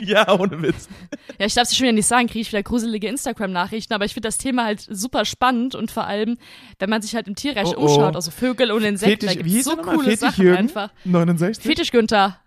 Ja, 0.03 0.39
ohne 0.39 0.63
Witz. 0.63 0.89
Ja, 1.39 1.47
ich 1.47 1.55
darf 1.55 1.65
es 1.69 1.77
schon 1.77 1.83
wieder 1.85 1.93
nicht 1.93 2.07
sagen, 2.07 2.27
kriege 2.29 2.41
ich 2.41 2.49
wieder 2.53 2.63
gruselige 2.63 3.09
Instagram-Nachrichten, 3.09 3.93
aber 3.93 4.05
ich 4.05 4.15
finde 4.15 4.29
das 4.29 4.39
Thema 4.39 4.65
halt 4.65 4.87
super 4.89 5.25
spannend 5.25 5.75
und 5.75 5.91
vor 5.91 6.07
allem, 6.07 6.39
wenn 6.79 6.89
man 6.89 7.03
sich 7.03 7.15
halt 7.17 7.27
im 7.29 7.35
Tierreich 7.35 7.67
Oh, 7.67 7.75
oh. 7.77 7.83
umschaut, 7.83 8.15
also 8.15 8.31
Vögel 8.31 8.71
und 8.71 8.83
Insekten, 8.85 9.27
da 9.27 9.33
Fetisch, 9.33 9.45
wie 9.45 9.53
gibt 9.55 9.65
so 9.65 9.77
coole 9.77 10.05
Fetisch 10.05 10.21
Sachen 10.21 10.45
Jürgen? 10.45 10.59
einfach. 10.59 10.91
69? 11.05 11.65
Fetisch 11.65 11.91
Günther. 11.91 12.39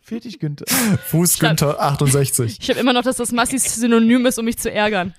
Fetisch 0.00 0.38
Günther. 0.38 0.64
Fuß 1.08 1.38
Günther 1.40 1.80
68. 1.82 2.58
Ich 2.62 2.70
habe 2.70 2.78
immer 2.80 2.92
noch, 2.92 3.02
dass 3.02 3.16
das 3.16 3.32
Massis 3.32 3.74
Synonym 3.74 4.24
ist, 4.26 4.38
um 4.38 4.44
mich 4.44 4.58
zu 4.58 4.70
ärgern. 4.72 5.12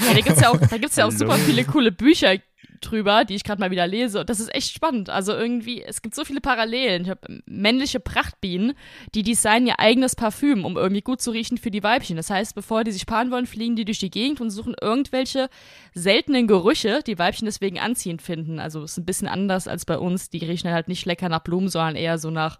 ja, 0.00 0.14
da 0.14 0.20
gibt's 0.20 0.40
ja 0.40 0.50
auch, 0.50 0.58
da 0.58 0.76
gibt's 0.78 0.96
ja 0.96 1.04
auch 1.06 1.08
Hallo. 1.08 1.18
super 1.18 1.36
viele 1.38 1.64
coole 1.64 1.90
Bücher 1.90 2.36
drüber, 2.80 3.24
die 3.24 3.34
ich 3.34 3.44
gerade 3.44 3.60
mal 3.60 3.70
wieder 3.70 3.86
lese. 3.86 4.20
Und 4.20 4.30
das 4.30 4.40
ist 4.40 4.54
echt 4.54 4.72
spannend. 4.72 5.10
Also 5.10 5.32
irgendwie, 5.32 5.82
es 5.82 6.02
gibt 6.02 6.14
so 6.14 6.24
viele 6.24 6.40
Parallelen. 6.40 7.02
Ich 7.02 7.10
habe 7.10 7.42
männliche 7.46 8.00
Prachtbienen, 8.00 8.74
die 9.14 9.22
designen 9.22 9.68
ihr 9.68 9.78
eigenes 9.78 10.16
Parfüm, 10.16 10.64
um 10.64 10.76
irgendwie 10.76 11.02
gut 11.02 11.20
zu 11.20 11.30
riechen 11.30 11.58
für 11.58 11.70
die 11.70 11.82
Weibchen. 11.82 12.16
Das 12.16 12.30
heißt, 12.30 12.54
bevor 12.54 12.84
die 12.84 12.92
sich 12.92 13.06
paaren 13.06 13.30
wollen, 13.30 13.46
fliegen 13.46 13.76
die 13.76 13.84
durch 13.84 13.98
die 13.98 14.10
Gegend 14.10 14.40
und 14.40 14.50
suchen 14.50 14.74
irgendwelche 14.80 15.48
seltenen 15.94 16.46
Gerüche, 16.46 17.02
die 17.06 17.18
Weibchen 17.18 17.46
deswegen 17.46 17.78
anziehend 17.78 18.22
finden. 18.22 18.60
Also 18.60 18.82
es 18.82 18.92
ist 18.92 18.98
ein 18.98 19.06
bisschen 19.06 19.28
anders 19.28 19.68
als 19.68 19.84
bei 19.84 19.98
uns. 19.98 20.30
Die 20.30 20.38
riechen 20.38 20.70
halt 20.70 20.88
nicht 20.88 21.06
lecker 21.06 21.28
nach 21.28 21.40
Blumen, 21.40 21.68
sondern 21.68 21.96
eher 21.96 22.18
so 22.18 22.30
nach 22.30 22.58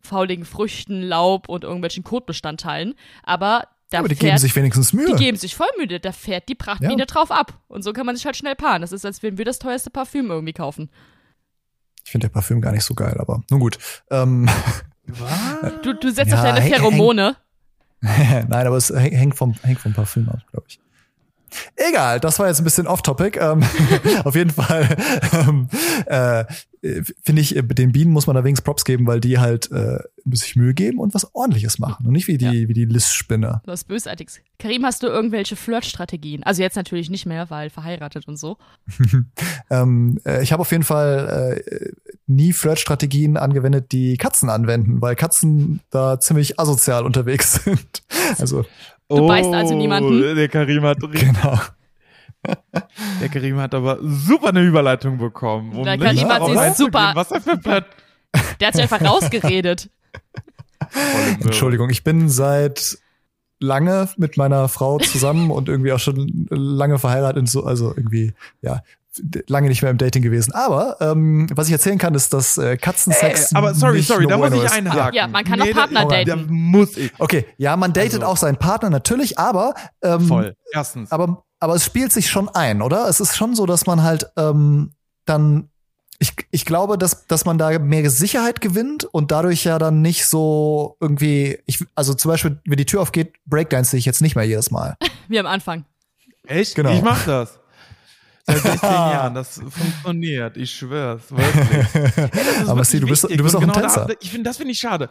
fauligen 0.00 0.44
Früchten, 0.44 1.02
Laub 1.02 1.48
und 1.48 1.64
irgendwelchen 1.64 2.04
Kotbestandteilen. 2.04 2.94
Aber 3.22 3.68
da 3.94 4.00
Aber 4.00 4.08
die 4.08 4.14
fährt, 4.14 4.32
geben 4.32 4.38
sich 4.38 4.54
wenigstens 4.56 4.92
Mühe. 4.92 5.06
die 5.06 5.14
geben 5.24 5.36
sich 5.38 5.54
voll 5.56 5.68
müde. 5.78 6.00
Da 6.00 6.12
fährt 6.12 6.48
die 6.48 6.54
Prachtbiene 6.54 6.98
Ja. 6.98 7.06
drauf 7.06 7.30
ab. 7.30 7.60
Und 7.68 7.82
so 7.82 7.92
kann 7.92 8.04
man 8.06 8.14
sich 8.16 8.26
halt 8.26 8.36
schnell 8.36 8.54
paaren. 8.54 8.82
Das 8.82 8.92
ist, 8.92 9.04
als 9.06 9.22
würden 9.22 9.38
wir 9.38 9.44
das 9.44 9.58
teuerste 9.58 9.90
Parfüm 9.90 10.30
irgendwie 10.30 10.52
kaufen. 10.52 10.90
Ich 12.04 12.10
finde 12.10 12.26
der 12.28 12.32
Parfüm 12.34 12.60
gar 12.60 12.72
nicht 12.72 12.84
so 12.84 12.94
geil, 12.94 13.16
aber 13.18 13.42
nun 13.50 13.60
gut. 13.60 13.78
Ähm? 14.10 14.48
Du, 15.82 15.94
du 15.94 16.10
setzt 16.10 16.30
Ja, 16.32 16.38
auf 16.38 16.42
deine 16.44 16.60
häng- 16.60 16.68
Pheromone. 16.74 17.36
Nein, 18.00 18.52
aber 18.66 18.76
es 18.76 18.92
häng- 18.92 19.14
hängt 19.16 19.34
vom, 19.36 19.54
hängt 19.62 19.78
vom 19.80 19.92
Parfüm 19.94 20.28
ab, 20.28 20.40
glaube 20.50 20.66
ich. 20.68 20.80
Egal, 21.76 22.20
das 22.20 22.38
war 22.38 22.48
jetzt 22.48 22.60
ein 22.60 22.64
bisschen 22.64 22.86
off-topic. 22.86 23.38
Ähm, 23.40 23.62
auf 24.24 24.34
jeden 24.34 24.50
Fall 24.50 24.96
ähm, 25.32 25.68
äh, 26.06 26.44
finde 27.22 27.40
ich, 27.40 27.56
äh, 27.56 27.62
den 27.62 27.92
Bienen 27.92 28.12
muss 28.12 28.26
man 28.26 28.36
da 28.36 28.44
wenigstens 28.44 28.64
Props 28.64 28.84
geben, 28.84 29.06
weil 29.06 29.20
die 29.20 29.38
halt 29.38 29.70
äh, 29.72 29.98
sich 30.32 30.56
Mühe 30.56 30.74
geben 30.74 30.98
und 30.98 31.14
was 31.14 31.34
ordentliches 31.34 31.78
machen 31.78 32.06
und 32.06 32.12
nicht 32.12 32.28
wie 32.28 32.38
die, 32.38 32.68
wie 32.68 32.74
die 32.74 32.84
Listspinne. 32.84 33.62
Was 33.64 33.84
Bösartiges. 33.84 34.40
Karim, 34.58 34.84
hast 34.84 35.02
du 35.02 35.06
irgendwelche 35.06 35.56
Flirtstrategien? 35.56 36.42
Also 36.42 36.62
jetzt 36.62 36.76
natürlich 36.76 37.10
nicht 37.10 37.26
mehr, 37.26 37.50
weil 37.50 37.70
verheiratet 37.70 38.28
und 38.28 38.36
so. 38.36 38.58
Ähm, 39.70 40.20
äh, 40.26 40.42
ich 40.42 40.52
habe 40.52 40.60
auf 40.60 40.70
jeden 40.70 40.84
Fall 40.84 41.62
äh, 41.66 41.92
nie 42.26 42.52
Flirt-Strategien 42.52 43.38
angewendet, 43.38 43.92
die 43.92 44.18
Katzen 44.18 44.50
anwenden, 44.50 45.00
weil 45.00 45.16
Katzen 45.16 45.80
da 45.90 46.20
ziemlich 46.20 46.60
asozial 46.60 47.06
unterwegs 47.06 47.54
sind. 47.64 48.02
Also, 48.38 48.66
Du 49.08 49.26
beißt 49.26 49.52
also 49.52 49.74
niemanden? 49.76 50.22
Oh, 50.22 50.34
Der 50.34 50.48
Karim 50.48 50.82
hat, 50.84 50.98
genau. 51.00 51.58
der 53.20 53.28
Karim 53.30 53.58
hat 53.58 53.74
aber 53.74 53.98
super 54.02 54.48
eine 54.48 54.62
Überleitung 54.62 55.18
bekommen. 55.18 55.72
Um 55.74 55.84
Der 55.84 55.98
Karim 55.98 56.28
hat 56.28 56.46
sich 56.46 56.58
einzugehen, 56.58 56.74
super- 56.92 57.12
Was 57.14 57.30
er 57.30 57.40
für 57.40 57.56
Platt 57.58 57.86
Der 58.60 58.68
hat 58.68 58.74
sich 58.74 58.82
einfach 58.82 59.02
rausgeredet. 59.02 59.90
Entschuldigung, 61.40 61.90
ich 61.90 62.04
bin 62.04 62.28
seit 62.28 62.98
lange 63.60 64.08
mit 64.16 64.36
meiner 64.36 64.68
Frau 64.68 64.98
zusammen 64.98 65.50
und 65.50 65.68
irgendwie 65.68 65.92
auch 65.92 65.98
schon 65.98 66.46
lange 66.50 66.98
verheiratet 66.98 67.38
und 67.38 67.48
so, 67.48 67.64
also 67.64 67.94
irgendwie, 67.96 68.34
ja, 68.60 68.82
lange 69.48 69.68
nicht 69.68 69.82
mehr 69.82 69.90
im 69.90 69.98
Dating 69.98 70.22
gewesen. 70.22 70.52
Aber 70.52 70.96
ähm, 71.00 71.46
was 71.54 71.66
ich 71.68 71.72
erzählen 71.72 71.98
kann, 71.98 72.14
ist, 72.14 72.32
dass 72.32 72.58
äh, 72.58 72.76
Katzensex. 72.76 73.52
Ey, 73.52 73.58
aber 73.58 73.74
sorry, 73.74 73.96
nicht 73.98 74.08
sorry, 74.08 74.26
da 74.26 74.36
muss 74.38 74.52
ich 74.52 74.62
ist. 74.62 74.72
einhaken. 74.72 75.14
Ja, 75.14 75.26
man 75.28 75.44
kann 75.44 75.60
auch 75.60 75.66
da- 75.66 75.72
Partner 75.72 76.02
da- 76.06 76.24
daten. 76.24 76.28
Da 76.28 76.36
muss 76.52 76.96
ich. 76.96 77.12
Okay, 77.18 77.46
ja, 77.56 77.76
man 77.76 77.92
datet 77.92 78.14
Also- 78.14 78.26
auch 78.26 78.36
seinen 78.36 78.56
Partner 78.56 78.90
natürlich, 78.90 79.38
aber 79.38 79.74
ähm, 80.02 80.20
Voll. 80.22 80.56
Erstens. 80.72 81.12
aber, 81.12 81.44
aber 81.60 81.74
es 81.74 81.84
spielt 81.84 82.12
sich 82.12 82.28
schon 82.28 82.48
ein, 82.48 82.82
oder? 82.82 83.08
Es 83.08 83.20
ist 83.20 83.36
schon 83.36 83.54
so, 83.54 83.66
dass 83.66 83.86
man 83.86 84.02
halt 84.02 84.26
ähm, 84.36 84.92
dann, 85.24 85.68
ich, 86.18 86.32
ich 86.50 86.64
glaube, 86.64 86.98
dass, 86.98 87.26
dass 87.26 87.44
man 87.44 87.56
da 87.58 87.78
mehr 87.78 88.08
Sicherheit 88.10 88.60
gewinnt 88.60 89.04
und 89.04 89.30
dadurch 89.30 89.64
ja 89.64 89.78
dann 89.78 90.02
nicht 90.02 90.26
so 90.26 90.96
irgendwie, 91.00 91.58
ich, 91.66 91.84
also 91.94 92.14
zum 92.14 92.30
Beispiel, 92.30 92.60
wenn 92.66 92.76
die 92.76 92.84
Tür 92.86 93.00
aufgeht, 93.02 93.34
Breakdance 93.46 93.96
ich 93.96 94.04
jetzt 94.04 94.22
nicht 94.22 94.36
mehr 94.36 94.44
jedes 94.44 94.70
Mal. 94.70 94.96
Wie 95.28 95.38
am 95.38 95.46
Anfang. 95.46 95.84
Echt? 96.46 96.74
Genau. 96.74 96.92
Ich 96.92 97.02
mach 97.02 97.24
das. 97.24 97.58
Seit 98.46 98.58
16 98.58 98.90
Jahren. 98.90 99.34
Das 99.34 99.60
funktioniert. 99.68 100.56
Ich 100.56 100.70
schwör's. 100.72 101.22
Wirklich. 101.30 102.68
Aber 102.68 102.84
Steve, 102.84 103.02
du 103.02 103.06
bist, 103.08 103.22
wichtig. 103.24 103.38
du 103.38 103.44
bist 103.44 103.56
auch 103.56 103.60
Und 103.60 103.70
ein 103.70 103.72
genau 103.72 103.80
Tänzer. 103.80 104.06
Da, 104.06 104.14
ich 104.20 104.30
finde, 104.30 104.48
das 104.48 104.58
finde 104.58 104.72
ich 104.72 104.78
schade. 104.78 105.08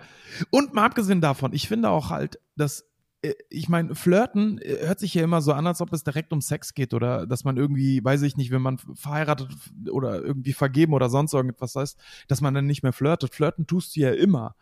Und 0.51 0.73
mal 0.73 0.85
abgesehen 0.85 1.21
davon, 1.21 1.53
ich 1.53 1.67
finde 1.67 1.89
auch 1.89 2.09
halt, 2.09 2.39
dass 2.55 2.85
äh, 3.23 3.33
ich 3.49 3.69
meine, 3.69 3.95
Flirten 3.95 4.59
äh, 4.59 4.85
hört 4.85 4.99
sich 4.99 5.13
ja 5.15 5.23
immer 5.23 5.41
so 5.41 5.53
an, 5.53 5.65
als 5.65 5.81
ob 5.81 5.91
es 5.93 6.03
direkt 6.03 6.31
um 6.31 6.41
Sex 6.41 6.73
geht 6.75 6.93
oder 6.93 7.25
dass 7.25 7.43
man 7.43 7.57
irgendwie, 7.57 8.03
weiß 8.03 8.21
ich 8.21 8.37
nicht, 8.37 8.51
wenn 8.51 8.61
man 8.61 8.77
verheiratet 8.77 9.49
oder 9.89 10.21
irgendwie 10.21 10.53
vergeben 10.53 10.93
oder 10.93 11.09
sonst 11.09 11.33
irgendetwas 11.33 11.75
heißt, 11.75 11.97
dass 12.27 12.41
man 12.41 12.53
dann 12.53 12.67
nicht 12.67 12.83
mehr 12.83 12.93
flirtet. 12.93 13.33
Flirten 13.33 13.65
tust 13.65 13.95
du 13.95 14.01
ja 14.01 14.11
immer. 14.11 14.55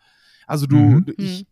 Also 0.52 0.66
du, 0.66 0.76
Mhm. 0.76 1.06
ich, 1.16 1.46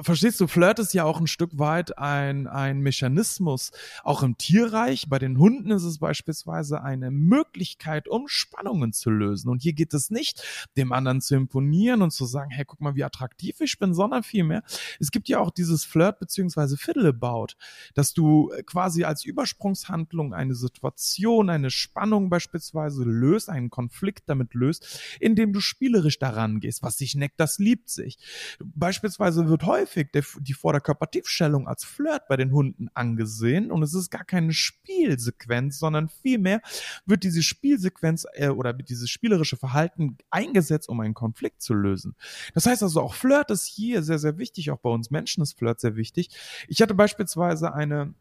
verstehst 0.00 0.40
du, 0.40 0.46
Flirt 0.46 0.78
ist 0.78 0.94
ja 0.94 1.04
auch 1.04 1.20
ein 1.20 1.26
Stück 1.26 1.58
weit 1.58 1.98
ein, 1.98 2.46
ein 2.46 2.80
Mechanismus, 2.80 3.72
auch 4.04 4.22
im 4.22 4.38
Tierreich. 4.38 5.10
Bei 5.10 5.18
den 5.18 5.38
Hunden 5.38 5.70
ist 5.70 5.82
es 5.82 5.98
beispielsweise 5.98 6.82
eine 6.82 7.10
Möglichkeit, 7.10 8.08
um 8.08 8.26
Spannungen 8.26 8.94
zu 8.94 9.10
lösen. 9.10 9.50
Und 9.50 9.60
hier 9.60 9.74
geht 9.74 9.92
es 9.92 10.08
nicht, 10.08 10.42
dem 10.78 10.92
anderen 10.92 11.20
zu 11.20 11.34
imponieren 11.34 12.00
und 12.00 12.10
zu 12.10 12.24
sagen, 12.24 12.50
hey, 12.50 12.64
guck 12.64 12.80
mal, 12.80 12.94
wie 12.94 13.04
attraktiv 13.04 13.60
ich 13.60 13.78
bin, 13.78 13.92
sondern 13.92 14.22
vielmehr, 14.22 14.62
es 14.98 15.10
gibt 15.10 15.28
ja 15.28 15.38
auch 15.38 15.50
dieses 15.50 15.84
Flirt 15.84 16.18
beziehungsweise 16.20 16.78
Fiddle-About, 16.78 17.48
dass 17.92 18.14
du 18.14 18.50
äh, 18.50 18.62
quasi 18.62 19.04
als 19.04 19.26
Übersprungshandlung 19.26 20.32
eine 20.32 20.54
Situation, 20.54 21.50
eine 21.50 21.70
Spannung 21.70 22.30
beispielsweise 22.30 23.04
löst, 23.04 23.50
einen 23.50 23.68
Konflikt 23.68 24.22
damit 24.30 24.54
löst, 24.54 25.00
indem 25.20 25.52
du 25.52 25.60
spielerisch 25.60 26.18
daran 26.18 26.60
gehst. 26.60 26.82
Was 26.82 26.96
sich 26.96 27.14
neckt, 27.14 27.38
das 27.38 27.58
liebt 27.58 27.89
sich. 27.90 28.18
Beispielsweise 28.58 29.48
wird 29.48 29.64
häufig 29.64 30.10
der, 30.12 30.24
die 30.40 30.54
Vorderkörpertiefstellung 30.54 31.68
als 31.68 31.84
Flirt 31.84 32.28
bei 32.28 32.36
den 32.36 32.52
Hunden 32.52 32.88
angesehen 32.94 33.70
und 33.70 33.82
es 33.82 33.94
ist 33.94 34.10
gar 34.10 34.24
keine 34.24 34.52
Spielsequenz, 34.52 35.78
sondern 35.78 36.08
vielmehr 36.08 36.60
wird 37.06 37.24
diese 37.24 37.42
Spielsequenz 37.42 38.26
äh, 38.34 38.48
oder 38.48 38.72
dieses 38.72 39.10
spielerische 39.10 39.56
Verhalten 39.56 40.16
eingesetzt, 40.30 40.88
um 40.88 41.00
einen 41.00 41.14
Konflikt 41.14 41.62
zu 41.62 41.74
lösen. 41.74 42.14
Das 42.54 42.66
heißt 42.66 42.82
also 42.82 43.00
auch 43.00 43.14
Flirt 43.14 43.50
ist 43.50 43.66
hier 43.66 44.02
sehr, 44.02 44.18
sehr 44.18 44.38
wichtig, 44.38 44.70
auch 44.70 44.78
bei 44.78 44.90
uns 44.90 45.10
Menschen 45.10 45.42
ist 45.42 45.58
Flirt 45.58 45.80
sehr 45.80 45.96
wichtig. 45.96 46.30
Ich 46.68 46.80
hatte 46.82 46.94
beispielsweise 46.94 47.74
eine 47.74 48.14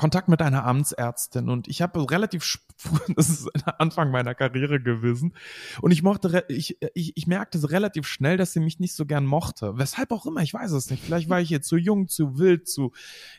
Kontakt 0.00 0.28
mit 0.28 0.40
einer 0.40 0.64
Amtsärztin 0.64 1.50
und 1.50 1.68
ich 1.68 1.82
habe 1.82 2.10
relativ, 2.10 2.58
das 3.14 3.28
ist 3.28 3.50
Anfang 3.78 4.10
meiner 4.10 4.34
Karriere 4.34 4.80
gewesen 4.80 5.34
und 5.82 5.90
ich 5.90 6.02
mochte, 6.02 6.42
ich, 6.48 6.78
ich, 6.94 7.18
ich 7.18 7.26
merkte 7.26 7.70
relativ 7.70 8.06
schnell, 8.06 8.38
dass 8.38 8.54
sie 8.54 8.60
mich 8.60 8.80
nicht 8.80 8.94
so 8.94 9.04
gern 9.04 9.26
mochte. 9.26 9.76
Weshalb 9.76 10.10
auch 10.12 10.24
immer, 10.24 10.40
ich 10.40 10.54
weiß 10.54 10.72
es 10.72 10.88
nicht. 10.88 11.04
Vielleicht 11.04 11.28
war 11.28 11.42
ich 11.42 11.50
jetzt 11.50 11.68
zu 11.68 11.76
jung, 11.76 12.08
zu 12.08 12.38
wild, 12.38 12.66
zu 12.66 12.92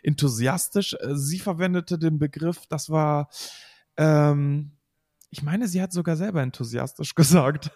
enthusiastisch. 0.03 0.95
Sie 1.13 1.39
verwendete 1.39 1.97
den 1.97 2.19
Begriff, 2.19 2.67
das 2.67 2.91
war, 2.91 3.29
ähm, 3.97 4.73
ich 5.33 5.43
meine, 5.43 5.69
sie 5.69 5.81
hat 5.81 5.93
sogar 5.93 6.17
selber 6.17 6.41
enthusiastisch 6.41 7.15
gesagt. 7.15 7.71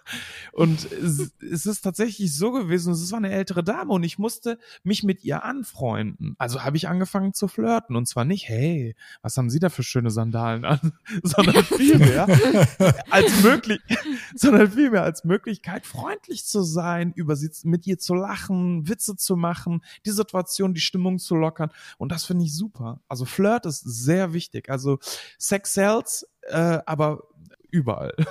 Und 0.52 0.92
es, 0.92 1.32
es, 1.42 1.66
ist 1.66 1.82
tatsächlich 1.82 2.36
so 2.36 2.52
gewesen, 2.52 2.92
es 2.94 3.12
war 3.12 3.18
eine 3.18 3.32
ältere 3.32 3.64
Dame 3.64 3.94
und 3.94 4.04
ich 4.04 4.20
musste 4.20 4.60
mich 4.84 5.04
mit 5.04 5.24
ihr 5.24 5.44
anfreunden. 5.44 6.36
Also 6.38 6.64
habe 6.64 6.76
ich 6.76 6.90
angefangen 6.90 7.34
zu 7.34 7.48
flirten 7.48 7.96
und 7.96 8.08
zwar 8.08 8.26
nicht, 8.26 8.50
hey, 8.50 8.96
was 9.22 9.38
haben 9.38 9.50
Sie 9.50 9.60
da 9.60 9.70
für 9.70 9.84
schöne 9.84 10.12
Sandalen 10.12 10.66
an, 10.66 10.92
sondern 11.24 11.64
vielmehr 11.64 12.28
als 13.10 13.42
möglich, 13.42 13.80
sondern 14.36 14.72
vielmehr 14.72 15.04
als 15.04 15.24
Möglichkeit, 15.24 15.86
freundlich 15.86 16.46
zu 16.46 16.62
sein, 16.62 17.14
über 17.16 17.38
sie, 17.38 17.50
mit 17.64 17.88
ihr 17.88 17.98
zu 17.98 18.16
lachen, 18.16 18.88
Witze 18.90 19.16
zu 19.16 19.38
machen, 19.38 19.82
die 20.06 20.12
Situation, 20.12 20.74
die 20.74 20.82
Stimmung 20.82 21.20
zu 21.20 21.36
lockern. 21.36 21.72
Und 21.98 22.12
das 22.12 22.26
finde 22.26 22.44
ich 22.44 22.54
super. 22.54 23.00
Also 23.08 23.24
Flirt 23.24 23.66
ist 23.66 23.80
sehr 23.80 24.34
wichtig. 24.34 24.70
Also 24.70 25.00
Sex 25.38 25.74
sells, 25.74 26.28
äh, 26.50 26.80
aber 26.86 27.24
überall. 27.72 28.14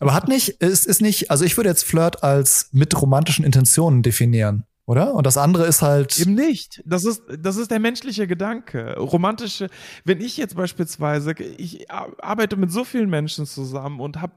Aber 0.00 0.14
hat 0.14 0.28
nicht, 0.28 0.48
ist, 0.62 0.86
ist 0.86 1.02
nicht, 1.02 1.30
also 1.30 1.44
ich 1.44 1.58
würde 1.58 1.68
jetzt 1.68 1.84
Flirt 1.84 2.22
als 2.22 2.70
mit 2.72 2.98
romantischen 3.00 3.44
Intentionen 3.44 4.02
definieren, 4.02 4.64
oder? 4.86 5.14
Und 5.14 5.26
das 5.26 5.36
andere 5.36 5.66
ist 5.66 5.82
halt. 5.82 6.18
Eben 6.18 6.34
nicht. 6.34 6.82
Das 6.86 7.04
ist, 7.04 7.22
das 7.38 7.56
ist 7.56 7.70
der 7.70 7.80
menschliche 7.80 8.26
Gedanke. 8.26 8.96
Romantische, 8.96 9.68
wenn 10.04 10.22
ich 10.22 10.38
jetzt 10.38 10.56
beispielsweise, 10.56 11.32
ich 11.58 11.90
arbeite 11.90 12.56
mit 12.56 12.72
so 12.72 12.84
vielen 12.84 13.10
Menschen 13.10 13.44
zusammen 13.44 14.00
und 14.00 14.22
habe 14.22 14.32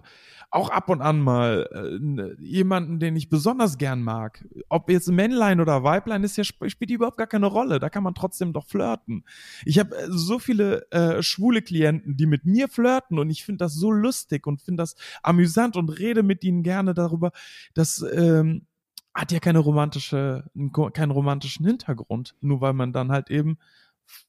auch 0.49 0.69
ab 0.69 0.89
und 0.89 1.01
an 1.01 1.19
mal 1.19 1.67
äh, 1.71 2.41
jemanden, 2.41 2.99
den 2.99 3.15
ich 3.15 3.29
besonders 3.29 3.77
gern 3.77 4.01
mag. 4.01 4.47
Ob 4.69 4.89
jetzt 4.89 5.09
Männlein 5.09 5.59
oder 5.59 5.83
Weiblein 5.83 6.23
ist 6.23 6.37
ja 6.37 6.43
spielt 6.43 6.89
überhaupt 6.89 7.17
gar 7.17 7.27
keine 7.27 7.47
Rolle. 7.47 7.79
Da 7.79 7.89
kann 7.89 8.03
man 8.03 8.15
trotzdem 8.15 8.53
doch 8.53 8.65
flirten. 8.65 9.25
Ich 9.65 9.77
habe 9.77 9.95
äh, 9.95 10.07
so 10.09 10.39
viele 10.39 10.89
äh, 10.91 11.21
schwule 11.21 11.61
Klienten, 11.61 12.15
die 12.15 12.25
mit 12.25 12.45
mir 12.45 12.69
flirten 12.69 13.19
und 13.19 13.29
ich 13.29 13.43
finde 13.43 13.65
das 13.65 13.73
so 13.73 13.91
lustig 13.91 14.47
und 14.47 14.61
finde 14.61 14.83
das 14.83 14.95
amüsant 15.21 15.75
und 15.75 15.89
rede 15.89 16.23
mit 16.23 16.43
ihnen 16.43 16.63
gerne 16.63 16.93
darüber, 16.93 17.31
dass 17.73 18.01
ähm, 18.13 18.65
hat 19.13 19.31
ja 19.31 19.39
keine 19.39 19.59
romantische, 19.59 20.45
keinen 20.93 21.11
romantischen 21.11 21.65
Hintergrund, 21.65 22.35
nur 22.39 22.61
weil 22.61 22.73
man 22.73 22.93
dann 22.93 23.11
halt 23.11 23.31
eben 23.31 23.57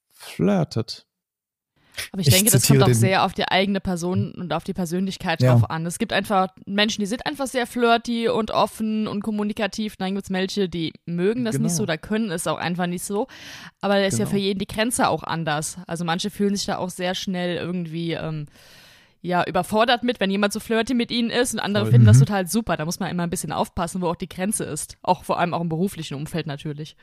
flirtet. 0.08 1.07
Aber 2.12 2.20
ich, 2.20 2.28
ich 2.28 2.34
denke, 2.34 2.50
das 2.50 2.66
kommt 2.66 2.82
auch 2.82 2.92
sehr 2.92 3.24
auf 3.24 3.32
die 3.32 3.46
eigene 3.46 3.80
Person 3.80 4.32
und 4.32 4.52
auf 4.52 4.64
die 4.64 4.74
Persönlichkeit 4.74 5.42
ja. 5.42 5.52
drauf 5.52 5.70
an. 5.70 5.86
Es 5.86 5.98
gibt 5.98 6.12
einfach 6.12 6.48
Menschen, 6.66 7.00
die 7.00 7.06
sind 7.06 7.26
einfach 7.26 7.46
sehr 7.46 7.66
flirty 7.66 8.28
und 8.28 8.50
offen 8.50 9.06
und 9.06 9.22
kommunikativ. 9.22 9.96
Dann 9.96 10.14
gibt 10.14 10.24
es 10.24 10.30
welche, 10.30 10.68
die 10.68 10.92
mögen 11.06 11.44
das 11.44 11.54
genau. 11.56 11.64
nicht 11.64 11.76
so 11.76 11.82
oder 11.82 11.98
können 11.98 12.30
es 12.30 12.46
auch 12.46 12.58
einfach 12.58 12.86
nicht 12.86 13.04
so. 13.04 13.26
Aber 13.80 13.94
da 13.94 14.04
ist 14.04 14.16
genau. 14.16 14.28
ja 14.28 14.30
für 14.30 14.38
jeden 14.38 14.58
die 14.58 14.66
Grenze 14.66 15.08
auch 15.08 15.22
anders. 15.22 15.78
Also 15.86 16.04
manche 16.04 16.30
fühlen 16.30 16.56
sich 16.56 16.66
da 16.66 16.78
auch 16.78 16.90
sehr 16.90 17.14
schnell 17.14 17.56
irgendwie 17.56 18.12
ähm, 18.12 18.46
ja, 19.20 19.44
überfordert 19.44 20.04
mit, 20.04 20.20
wenn 20.20 20.30
jemand 20.30 20.52
so 20.52 20.60
flirty 20.60 20.94
mit 20.94 21.10
ihnen 21.10 21.30
ist 21.30 21.52
und 21.52 21.60
andere 21.60 21.84
Voll. 21.84 21.92
finden 21.92 22.04
mhm. 22.04 22.10
das 22.10 22.18
total 22.18 22.46
super. 22.46 22.76
Da 22.76 22.84
muss 22.84 23.00
man 23.00 23.10
immer 23.10 23.24
ein 23.24 23.30
bisschen 23.30 23.52
aufpassen, 23.52 24.00
wo 24.00 24.06
auch 24.06 24.16
die 24.16 24.28
Grenze 24.28 24.64
ist. 24.64 24.96
Auch 25.02 25.24
vor 25.24 25.38
allem 25.38 25.54
auch 25.54 25.60
im 25.60 25.68
beruflichen 25.68 26.14
Umfeld 26.14 26.46
natürlich. 26.46 26.96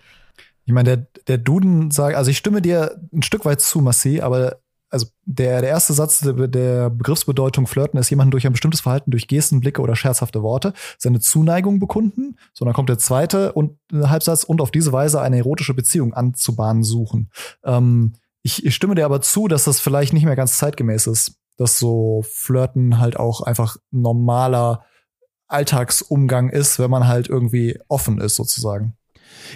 Ich 0.65 0.73
meine, 0.73 0.97
der, 0.97 1.07
der 1.27 1.37
Duden 1.37 1.91
sagt, 1.91 2.15
also 2.15 2.31
ich 2.31 2.37
stimme 2.37 2.61
dir 2.61 2.99
ein 3.13 3.21
Stück 3.21 3.45
weit 3.45 3.61
zu, 3.61 3.81
Massi, 3.81 4.21
aber 4.21 4.57
also 4.95 5.07
der, 5.25 5.59
der 5.59 5.71
erste 5.71 5.91
Satz 5.91 6.19
der, 6.19 6.89
Begriffsbedeutung 6.89 7.67
flirten 7.67 7.99
ist 7.99 8.09
jemanden 8.09 8.31
durch 8.31 8.45
ein 8.45 8.53
bestimmtes 8.53 8.79
Verhalten, 8.79 9.11
durch 9.11 9.27
Gesten, 9.27 9.59
Blicke 9.59 9.81
oder 9.81 9.93
scherzhafte 9.93 10.41
Worte 10.41 10.73
seine 10.97 11.19
Zuneigung 11.19 11.81
bekunden. 11.81 12.37
So, 12.53 12.63
dann 12.63 12.73
kommt 12.73 12.87
der 12.87 12.97
zweite 12.97 13.51
und 13.51 13.77
äh, 13.91 14.07
Halbsatz 14.07 14.45
und 14.45 14.61
auf 14.61 14.71
diese 14.71 14.93
Weise 14.93 15.19
eine 15.19 15.37
erotische 15.37 15.73
Beziehung 15.73 16.13
anzubahnen 16.13 16.83
suchen. 16.83 17.29
Ähm, 17.65 18.13
ich, 18.41 18.65
ich 18.65 18.73
stimme 18.73 18.95
dir 18.95 19.03
aber 19.03 19.19
zu, 19.19 19.49
dass 19.49 19.65
das 19.65 19.81
vielleicht 19.81 20.13
nicht 20.13 20.23
mehr 20.23 20.37
ganz 20.37 20.57
zeitgemäß 20.57 21.07
ist, 21.07 21.41
dass 21.57 21.77
so 21.77 22.23
Flirten 22.31 22.97
halt 22.97 23.17
auch 23.17 23.41
einfach 23.41 23.75
normaler 23.91 24.85
Alltagsumgang 25.47 26.51
ist, 26.51 26.79
wenn 26.79 26.89
man 26.89 27.05
halt 27.05 27.27
irgendwie 27.27 27.77
offen 27.89 28.21
ist, 28.21 28.37
sozusagen. 28.37 28.95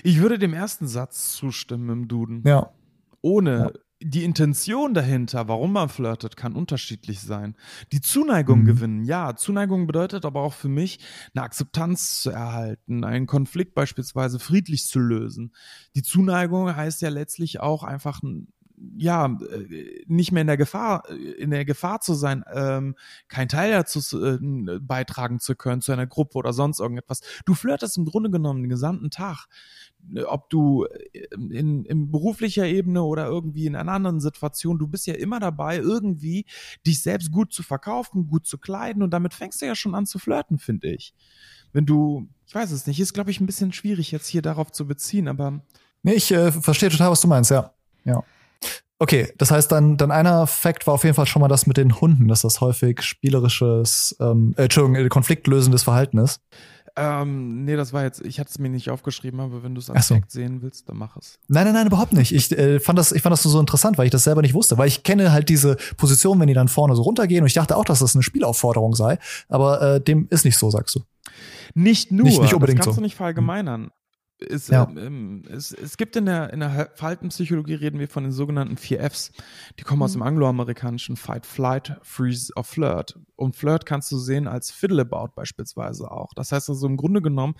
Ich 0.03 0.19
würde 0.19 0.37
dem 0.37 0.53
ersten 0.53 0.89
Satz 0.89 1.31
zustimmen 1.31 1.89
im 1.89 2.07
Duden. 2.09 2.43
Ja. 2.45 2.73
Ohne 3.21 3.71
ja 3.73 3.79
die 4.01 4.23
Intention 4.23 4.93
dahinter, 4.93 5.47
warum 5.47 5.73
man 5.73 5.89
flirtet, 5.89 6.37
kann 6.37 6.55
unterschiedlich 6.55 7.19
sein. 7.19 7.55
Die 7.91 7.99
Zuneigung 7.99 8.61
mhm. 8.61 8.65
gewinnen, 8.65 9.03
ja. 9.03 9.35
Zuneigung 9.35 9.87
bedeutet 9.87 10.25
aber 10.25 10.41
auch 10.41 10.53
für 10.53 10.69
mich, 10.69 10.99
eine 11.33 11.43
Akzeptanz 11.43 12.21
zu 12.21 12.29
erhalten, 12.29 13.03
einen 13.03 13.27
Konflikt 13.27 13.73
beispielsweise 13.75 14.39
friedlich 14.39 14.85
zu 14.85 14.99
lösen. 14.99 15.53
Die 15.95 16.03
Zuneigung 16.03 16.73
heißt 16.73 17.01
ja 17.01 17.09
letztlich 17.09 17.59
auch 17.59 17.83
einfach 17.83 18.21
ja, 18.97 19.25
äh, 19.25 20.03
nicht 20.07 20.31
mehr 20.31 20.41
in 20.41 20.47
der 20.47 20.57
Gefahr, 20.57 21.03
äh, 21.09 21.13
in 21.13 21.51
der 21.51 21.65
Gefahr 21.65 22.01
zu 22.01 22.13
sein, 22.13 22.43
ähm, 22.53 22.95
kein 23.27 23.49
Teil 23.49 23.71
dazu 23.71 23.99
äh, 24.23 24.37
beitragen 24.79 25.39
zu 25.39 25.55
können, 25.55 25.81
zu 25.81 25.91
einer 25.91 26.07
Gruppe 26.07 26.37
oder 26.37 26.53
sonst 26.53 26.79
irgendetwas. 26.79 27.21
Du 27.45 27.53
flirtest 27.53 27.97
im 27.97 28.05
Grunde 28.05 28.29
genommen 28.29 28.63
den 28.63 28.69
gesamten 28.69 29.09
Tag. 29.09 29.47
Ob 30.27 30.49
du 30.49 30.85
in, 31.33 31.83
in 31.83 32.09
beruflicher 32.09 32.65
Ebene 32.65 33.03
oder 33.03 33.25
irgendwie 33.25 33.65
in 33.65 33.75
einer 33.75 33.91
anderen 33.91 34.21
Situation, 34.21 34.79
du 34.79 34.87
bist 34.87 35.07
ja 35.07 35.13
immer 35.13 35.41
dabei, 35.41 35.77
irgendwie 35.77 36.45
dich 36.87 37.01
selbst 37.01 37.31
gut 37.31 37.51
zu 37.51 37.63
verkaufen, 37.63 38.27
gut 38.27 38.47
zu 38.47 38.57
kleiden 38.57 39.03
und 39.03 39.11
damit 39.11 39.33
fängst 39.33 39.61
du 39.61 39.65
ja 39.65 39.75
schon 39.75 39.95
an 39.95 40.05
zu 40.05 40.17
flirten, 40.17 40.57
finde 40.57 40.87
ich. 40.87 41.13
Wenn 41.73 41.85
du, 41.85 42.29
ich 42.47 42.55
weiß 42.55 42.71
es 42.71 42.87
nicht, 42.87 42.99
ist 42.99 43.13
glaube 43.13 43.31
ich 43.31 43.41
ein 43.41 43.45
bisschen 43.45 43.73
schwierig 43.73 44.11
jetzt 44.11 44.27
hier 44.27 44.41
darauf 44.41 44.71
zu 44.71 44.87
beziehen, 44.87 45.27
aber. 45.27 45.61
Nee, 46.01 46.13
ich 46.13 46.31
äh, 46.31 46.53
verstehe 46.53 46.89
total, 46.89 47.11
was 47.11 47.19
du 47.19 47.27
meinst, 47.27 47.51
ja. 47.51 47.73
Ja. 48.05 48.23
Okay, 49.01 49.31
das 49.37 49.49
heißt 49.49 49.71
dann, 49.71 49.95
dann 49.95 50.11
einer 50.11 50.45
Fakt 50.45 50.85
war 50.85 50.93
auf 50.93 51.05
jeden 51.05 51.15
Fall 51.15 51.25
schon 51.25 51.41
mal 51.41 51.47
das 51.47 51.65
mit 51.65 51.77
den 51.77 52.01
Hunden, 52.01 52.27
dass 52.27 52.41
das 52.41 52.59
häufig 52.59 53.01
spielerisches, 53.01 54.15
ähm, 54.19 54.53
äh, 54.57 54.63
Entschuldigung, 54.63 55.05
äh, 55.05 55.07
konfliktlösendes 55.07 55.83
Verhalten 55.83 56.17
ist. 56.17 56.41
Ähm, 56.97 57.63
nee, 57.63 57.77
das 57.77 57.93
war 57.93 58.03
jetzt, 58.03 58.19
ich 58.25 58.41
hatte 58.41 58.49
es 58.49 58.59
mir 58.59 58.69
nicht 58.69 58.89
aufgeschrieben, 58.89 59.39
aber 59.39 59.63
wenn 59.63 59.73
du 59.73 59.79
es 59.79 59.89
als 59.89 60.09
so. 60.09 60.15
Fact 60.15 60.31
sehen 60.31 60.61
willst, 60.61 60.89
dann 60.89 60.97
mach 60.97 61.15
es. 61.15 61.39
Nein, 61.47 61.63
nein, 61.63 61.75
nein, 61.75 61.87
überhaupt 61.87 62.11
nicht. 62.11 62.33
Ich 62.33 62.51
äh, 62.51 62.81
fand 62.81 62.99
das, 62.99 63.13
ich 63.13 63.21
fand 63.21 63.31
das 63.31 63.41
so, 63.41 63.49
so 63.49 63.59
interessant, 63.61 63.97
weil 63.97 64.05
ich 64.05 64.11
das 64.11 64.25
selber 64.25 64.41
nicht 64.41 64.53
wusste, 64.53 64.77
weil 64.77 64.89
ich 64.89 65.03
kenne 65.03 65.31
halt 65.31 65.47
diese 65.47 65.77
Position, 65.95 66.37
wenn 66.41 66.47
die 66.47 66.53
dann 66.53 66.67
vorne 66.67 66.97
so 66.97 67.03
runtergehen 67.03 67.43
und 67.43 67.47
ich 67.47 67.53
dachte 67.53 67.77
auch, 67.77 67.85
dass 67.85 67.99
das 67.99 68.15
eine 68.15 68.23
Spielaufforderung 68.23 68.95
sei, 68.95 69.17
aber 69.47 69.81
äh, 69.81 70.01
dem 70.01 70.27
ist 70.29 70.43
nicht 70.43 70.57
so, 70.57 70.69
sagst 70.69 70.95
du. 70.95 71.01
Nicht 71.73 72.11
nur, 72.11 72.25
nicht, 72.25 72.41
nicht 72.41 72.53
unbedingt 72.53 72.79
das 72.79 72.87
kannst 72.87 72.95
so. 72.95 73.01
du 73.01 73.05
nicht 73.05 73.15
verallgemeinern. 73.15 73.91
Es, 74.39 74.69
ja. 74.69 74.89
ähm, 74.95 75.43
es, 75.49 75.71
es 75.71 75.97
gibt 75.97 76.15
in 76.15 76.25
der, 76.25 76.53
in 76.53 76.61
der 76.61 76.91
Verhaltenspsychologie 76.95 77.73
reden 77.73 77.99
wir 77.99 78.07
von 78.07 78.23
den 78.23 78.31
sogenannten 78.31 78.77
vier 78.77 79.01
Fs. 79.09 79.31
Die 79.77 79.83
kommen 79.83 79.99
mhm. 79.99 80.03
aus 80.03 80.13
dem 80.13 80.21
angloamerikanischen 80.21 81.17
Fight, 81.17 81.45
Flight, 81.45 81.99
Freeze 82.03 82.53
or 82.55 82.63
Flirt. 82.63 83.19
Und 83.35 83.55
Flirt 83.55 83.85
kannst 83.85 84.11
du 84.11 84.17
sehen 84.17 84.47
als 84.47 84.71
Fiddleabout 84.71 85.33
beispielsweise 85.35 86.09
auch. 86.09 86.33
Das 86.35 86.51
heißt 86.51 86.69
also 86.69 86.87
im 86.87 86.97
Grunde 86.97 87.21
genommen 87.21 87.55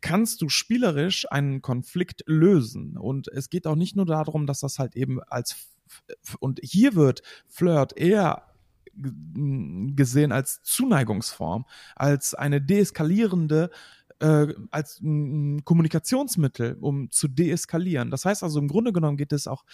kannst 0.00 0.40
du 0.40 0.48
spielerisch 0.48 1.30
einen 1.30 1.60
Konflikt 1.60 2.22
lösen. 2.26 2.96
Und 2.96 3.28
es 3.28 3.50
geht 3.50 3.66
auch 3.66 3.76
nicht 3.76 3.96
nur 3.96 4.06
darum, 4.06 4.46
dass 4.46 4.60
das 4.60 4.78
halt 4.78 4.96
eben 4.96 5.22
als 5.22 5.68
und 6.40 6.58
hier 6.62 6.94
wird 6.94 7.22
Flirt 7.48 7.96
eher 7.98 8.52
gesehen 8.94 10.32
als 10.32 10.62
Zuneigungsform, 10.62 11.64
als 11.96 12.34
eine 12.34 12.60
deeskalierende 12.60 13.70
äh, 14.22 14.54
als 14.70 15.00
ein 15.00 15.64
Kommunikationsmittel, 15.64 16.76
um 16.80 17.10
zu 17.10 17.28
deeskalieren. 17.28 18.10
Das 18.10 18.24
heißt 18.24 18.42
also, 18.42 18.58
im 18.58 18.68
Grunde 18.68 18.92
genommen 18.92 19.16
geht 19.16 19.32
es 19.32 19.46
auch 19.46 19.64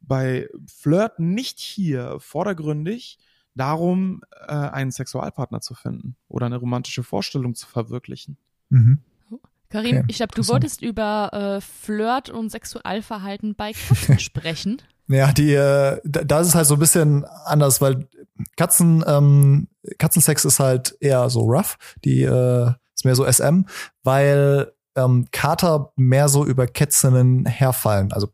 bei 0.00 0.48
Flirten 0.66 1.34
nicht 1.34 1.58
hier 1.58 2.16
vordergründig 2.20 3.18
darum, 3.54 4.22
äh, 4.46 4.52
einen 4.52 4.90
Sexualpartner 4.90 5.60
zu 5.60 5.74
finden 5.74 6.16
oder 6.28 6.46
eine 6.46 6.56
romantische 6.56 7.02
Vorstellung 7.02 7.54
zu 7.54 7.66
verwirklichen. 7.66 8.36
Mhm. 8.68 8.98
Karim, 9.70 9.96
okay, 9.96 10.04
ich 10.08 10.16
glaube, 10.18 10.34
du 10.36 10.46
wolltest 10.46 10.82
über 10.82 11.30
äh, 11.32 11.60
Flirt 11.60 12.30
und 12.30 12.50
Sexualverhalten 12.50 13.56
bei 13.56 13.72
Katzen 13.72 14.18
sprechen. 14.20 14.82
Ja, 15.08 15.32
die, 15.32 15.52
äh, 15.52 16.00
da 16.04 16.40
ist 16.40 16.48
es 16.48 16.54
halt 16.54 16.66
so 16.66 16.74
ein 16.74 16.80
bisschen 16.80 17.24
anders, 17.44 17.80
weil 17.80 18.06
Katzen, 18.56 19.04
ähm, 19.06 19.68
Katzensex 19.98 20.44
ist 20.44 20.60
halt 20.60 20.96
eher 21.00 21.28
so 21.28 21.40
rough. 21.40 21.76
Die 22.04 22.22
äh, 22.22 22.72
ist 22.94 23.04
mehr 23.04 23.14
so 23.16 23.24
SM, 23.30 23.62
weil 24.02 24.72
ähm, 24.96 25.26
Kater 25.32 25.92
mehr 25.96 26.28
so 26.28 26.44
über 26.44 26.66
Kätzinnen 26.66 27.46
herfallen. 27.46 28.12
Also 28.12 28.28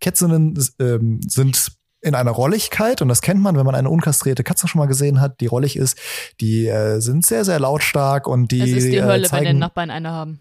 Kätzinnen 0.00 0.58
ähm, 0.78 1.20
sind 1.26 1.72
in 2.00 2.14
einer 2.14 2.30
Rolligkeit 2.30 3.02
und 3.02 3.08
das 3.08 3.22
kennt 3.22 3.40
man, 3.40 3.56
wenn 3.56 3.66
man 3.66 3.74
eine 3.74 3.90
unkastrierte 3.90 4.44
Katze 4.44 4.68
schon 4.68 4.78
mal 4.78 4.86
gesehen 4.86 5.20
hat, 5.20 5.40
die 5.40 5.46
rollig 5.46 5.76
ist. 5.76 5.98
Die 6.40 6.66
äh, 6.68 7.00
sind 7.00 7.26
sehr, 7.26 7.44
sehr 7.44 7.58
lautstark 7.58 8.26
und 8.28 8.52
die. 8.52 8.60
Es 8.60 8.70
ist 8.70 8.86
die 8.86 8.96
äh, 8.96 9.02
Hölle, 9.02 9.28
zeigen, 9.28 9.46
wenn 9.46 9.56
den 9.56 9.58
Nachbarn 9.58 9.90
eine 9.90 10.10
haben. 10.12 10.38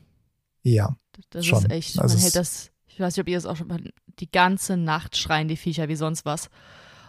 Ja. 0.63 0.95
Das 1.31 1.45
Schon. 1.45 1.59
ist 1.65 1.71
echt, 1.71 1.99
Also 1.99 2.13
man 2.13 2.17
es- 2.19 2.23
hält 2.25 2.35
das, 2.35 2.71
ich 2.85 2.99
weiß 2.99 3.15
nicht, 3.15 3.21
ob 3.21 3.27
ihr 3.27 3.37
das 3.37 3.45
auch 3.47 3.55
schon 3.57 3.67
mal, 3.67 3.79
die 4.19 4.29
ganze 4.31 4.77
Nacht 4.77 5.17
schreien 5.17 5.47
die 5.47 5.57
Viecher 5.57 5.87
wie 5.89 5.95
sonst 5.95 6.25
was. 6.25 6.49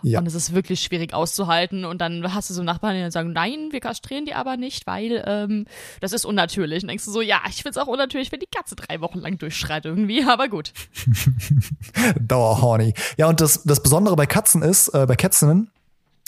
Ja. 0.02 0.20
Und 0.20 0.26
es 0.26 0.34
ist 0.34 0.54
wirklich 0.54 0.80
schwierig 0.80 1.14
auszuhalten. 1.14 1.84
Und 1.84 2.00
dann 2.00 2.34
hast 2.34 2.50
du 2.50 2.54
so 2.54 2.62
Nachbarn, 2.62 2.94
die 2.94 3.00
dann 3.00 3.10
sagen, 3.10 3.32
nein, 3.32 3.68
wir 3.70 3.80
kastrieren 3.80 4.24
die 4.24 4.34
aber 4.34 4.56
nicht, 4.56 4.86
weil 4.86 5.22
ähm, 5.26 5.66
das 6.00 6.12
ist 6.12 6.24
unnatürlich. 6.24 6.82
Und 6.82 6.88
denkst 6.88 7.04
du 7.04 7.10
so, 7.10 7.20
ja, 7.20 7.40
ich 7.48 7.62
find's 7.62 7.78
auch 7.78 7.86
unnatürlich, 7.86 8.32
wenn 8.32 8.40
die 8.40 8.46
Katze 8.46 8.76
drei 8.76 9.00
Wochen 9.00 9.18
lang 9.18 9.38
durchschreit 9.38 9.84
irgendwie, 9.84 10.24
aber 10.28 10.48
gut. 10.48 10.72
Dauerhorny. 12.20 12.94
Ja, 13.16 13.28
und 13.28 13.40
das, 13.40 13.62
das 13.64 13.82
Besondere 13.82 14.16
bei 14.16 14.26
Katzen 14.26 14.62
ist, 14.62 14.88
äh, 14.88 15.06
bei 15.06 15.16
Kätzinnen, 15.16 15.70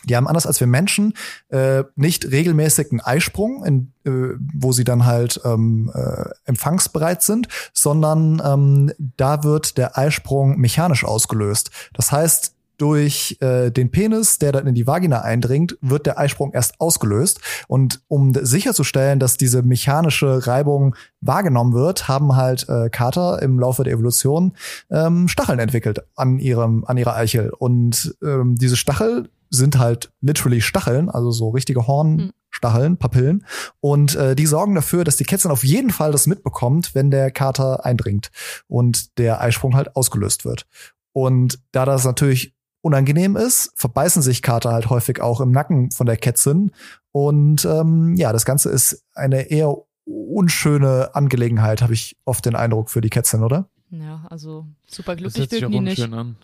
die 0.04 0.16
haben 0.16 0.26
anders 0.26 0.46
als 0.46 0.60
wir 0.60 0.66
Menschen 0.66 1.14
äh, 1.48 1.84
nicht 1.94 2.30
regelmäßig 2.30 2.90
einen 2.90 3.00
Eisprung, 3.00 3.64
in, 3.64 3.92
äh, 4.04 4.34
wo 4.54 4.72
sie 4.72 4.84
dann 4.84 5.04
halt 5.04 5.40
ähm, 5.44 5.92
äh, 5.94 6.30
empfangsbereit 6.46 7.22
sind, 7.22 7.48
sondern 7.74 8.40
ähm, 8.44 8.92
da 9.16 9.44
wird 9.44 9.76
der 9.76 9.98
Eisprung 9.98 10.58
mechanisch 10.58 11.04
ausgelöst. 11.04 11.70
Das 11.92 12.12
heißt, 12.12 12.54
durch 12.80 13.36
äh, 13.40 13.70
den 13.70 13.90
Penis, 13.90 14.38
der 14.38 14.52
dann 14.52 14.66
in 14.66 14.74
die 14.74 14.86
Vagina 14.86 15.20
eindringt, 15.20 15.76
wird 15.82 16.06
der 16.06 16.18
Eisprung 16.18 16.52
erst 16.52 16.80
ausgelöst. 16.80 17.40
Und 17.68 18.00
um 18.08 18.32
sicherzustellen, 18.34 19.18
dass 19.18 19.36
diese 19.36 19.62
mechanische 19.62 20.46
Reibung 20.46 20.96
wahrgenommen 21.20 21.74
wird, 21.74 22.08
haben 22.08 22.36
halt 22.36 22.68
äh, 22.68 22.88
Kater 22.88 23.42
im 23.42 23.58
Laufe 23.60 23.84
der 23.84 23.92
Evolution 23.92 24.54
ähm, 24.90 25.28
Stacheln 25.28 25.58
entwickelt 25.58 26.02
an 26.16 26.38
ihrem 26.38 26.84
an 26.86 26.96
ihrer 26.96 27.16
Eichel. 27.16 27.50
Und 27.50 28.16
ähm, 28.22 28.56
diese 28.56 28.76
Stachel 28.76 29.28
sind 29.50 29.78
halt 29.78 30.12
literally 30.22 30.62
Stacheln, 30.62 31.10
also 31.10 31.32
so 31.32 31.50
richtige 31.50 31.86
Hornstacheln, 31.86 32.96
Papillen. 32.96 33.44
Und 33.80 34.14
äh, 34.14 34.34
die 34.34 34.46
sorgen 34.46 34.74
dafür, 34.74 35.04
dass 35.04 35.16
die 35.16 35.24
Kätzin 35.24 35.50
auf 35.50 35.64
jeden 35.64 35.90
Fall 35.90 36.12
das 36.12 36.26
mitbekommt, 36.26 36.94
wenn 36.94 37.10
der 37.10 37.30
Kater 37.30 37.84
eindringt 37.84 38.30
und 38.68 39.18
der 39.18 39.40
Eisprung 39.40 39.74
halt 39.74 39.96
ausgelöst 39.96 40.46
wird. 40.46 40.66
Und 41.12 41.58
da 41.72 41.84
das 41.84 42.04
natürlich 42.04 42.54
unangenehm 42.82 43.36
ist, 43.36 43.72
verbeißen 43.76 44.22
sich 44.22 44.42
Kater 44.42 44.72
halt 44.72 44.90
häufig 44.90 45.20
auch 45.20 45.40
im 45.40 45.50
Nacken 45.50 45.90
von 45.90 46.06
der 46.06 46.16
Kätzin. 46.16 46.72
Und 47.12 47.64
ähm, 47.64 48.14
ja, 48.16 48.32
das 48.32 48.44
Ganze 48.44 48.70
ist 48.70 49.04
eine 49.14 49.50
eher 49.50 49.76
unschöne 50.06 51.14
Angelegenheit, 51.14 51.82
habe 51.82 51.94
ich 51.94 52.16
oft 52.24 52.44
den 52.44 52.56
Eindruck 52.56 52.90
für 52.90 53.00
die 53.00 53.10
Kätzin, 53.10 53.42
oder? 53.42 53.68
Ja, 53.90 54.26
also 54.30 54.66
super 54.86 55.16
glücklich 55.16 55.40
hört 55.40 55.50
sich 55.50 55.64
auch 55.64 55.70
wirken 55.70 55.84
die 55.84 55.90
nicht. 55.90 56.12
an. 56.12 56.36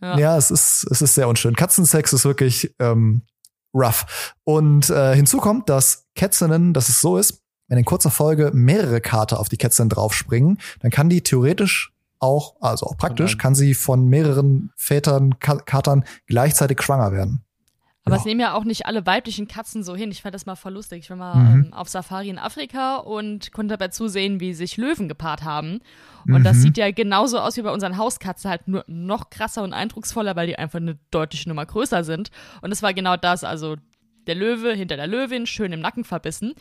Ja. 0.00 0.18
Ja, 0.18 0.36
es 0.36 0.50
ist, 0.50 0.86
es 0.90 1.00
ist 1.00 1.14
sehr 1.14 1.28
unschön. 1.28 1.54
Katzensex 1.54 2.12
ist 2.12 2.24
wirklich 2.24 2.74
ähm, 2.78 3.22
rough. 3.72 4.34
Und 4.44 4.90
äh, 4.90 5.14
hinzu 5.14 5.38
kommt, 5.38 5.68
dass 5.68 6.06
Kätzinnen, 6.14 6.74
dass 6.74 6.88
es 6.88 7.00
so 7.00 7.16
ist, 7.16 7.40
wenn 7.68 7.78
in 7.78 7.84
kurzer 7.84 8.10
Folge 8.10 8.50
mehrere 8.52 9.00
Kater 9.00 9.40
auf 9.40 9.48
die 9.48 9.56
Kätzin 9.56 9.88
draufspringen, 9.88 10.58
dann 10.80 10.90
kann 10.90 11.08
die 11.08 11.22
theoretisch 11.22 11.91
auch, 12.22 12.56
also 12.60 12.86
auch 12.86 12.96
praktisch, 12.96 13.36
kann 13.38 13.54
sie 13.54 13.74
von 13.74 14.06
mehreren 14.08 14.70
Vätern, 14.76 15.38
Ka 15.38 15.56
Katern 15.56 16.04
gleichzeitig 16.26 16.80
schwanger 16.82 17.12
werden. 17.12 17.44
Aber 18.04 18.16
Ja. 18.16 18.20
es 18.20 18.24
nehmen 18.24 18.40
ja 18.40 18.54
auch 18.54 18.64
nicht 18.64 18.86
alle 18.86 19.06
weiblichen 19.06 19.46
Katzen 19.46 19.84
so 19.84 19.94
hin. 19.94 20.10
Ich 20.10 20.22
fand 20.22 20.34
das 20.34 20.44
mal 20.44 20.56
voll 20.56 20.72
lustig. 20.72 21.00
Ich 21.04 21.10
war 21.10 21.16
mal 21.16 21.36
Mhm. 21.56 21.64
ähm, 21.66 21.72
auf 21.72 21.88
Safari 21.88 22.30
in 22.30 22.38
Afrika 22.38 22.96
und 22.96 23.52
konnte 23.52 23.76
dabei 23.76 23.88
zusehen, 23.88 24.40
wie 24.40 24.54
sich 24.54 24.76
Löwen 24.76 25.08
gepaart 25.08 25.44
haben. 25.44 25.78
Und 26.26 26.42
das 26.42 26.56
Mhm. 26.56 26.60
sieht 26.62 26.78
ja 26.78 26.90
genauso 26.90 27.38
aus 27.38 27.56
wie 27.56 27.62
bei 27.62 27.70
unseren 27.70 27.98
Hauskatzen, 27.98 28.50
halt 28.50 28.66
nur 28.66 28.84
noch 28.88 29.30
krasser 29.30 29.62
und 29.62 29.72
eindrucksvoller, 29.72 30.34
weil 30.34 30.48
die 30.48 30.58
einfach 30.58 30.80
eine 30.80 30.98
deutliche 31.12 31.48
Nummer 31.48 31.64
größer 31.64 32.02
sind. 32.02 32.30
Und 32.60 32.72
es 32.72 32.82
war 32.82 32.92
genau 32.92 33.16
das, 33.16 33.44
also 33.44 33.76
der 34.26 34.34
Löwe 34.34 34.72
hinter 34.74 34.96
der 34.96 35.06
Löwin, 35.06 35.46
schön 35.46 35.72
im 35.72 35.80
Nacken 35.80 36.02
verbissen. 36.04 36.54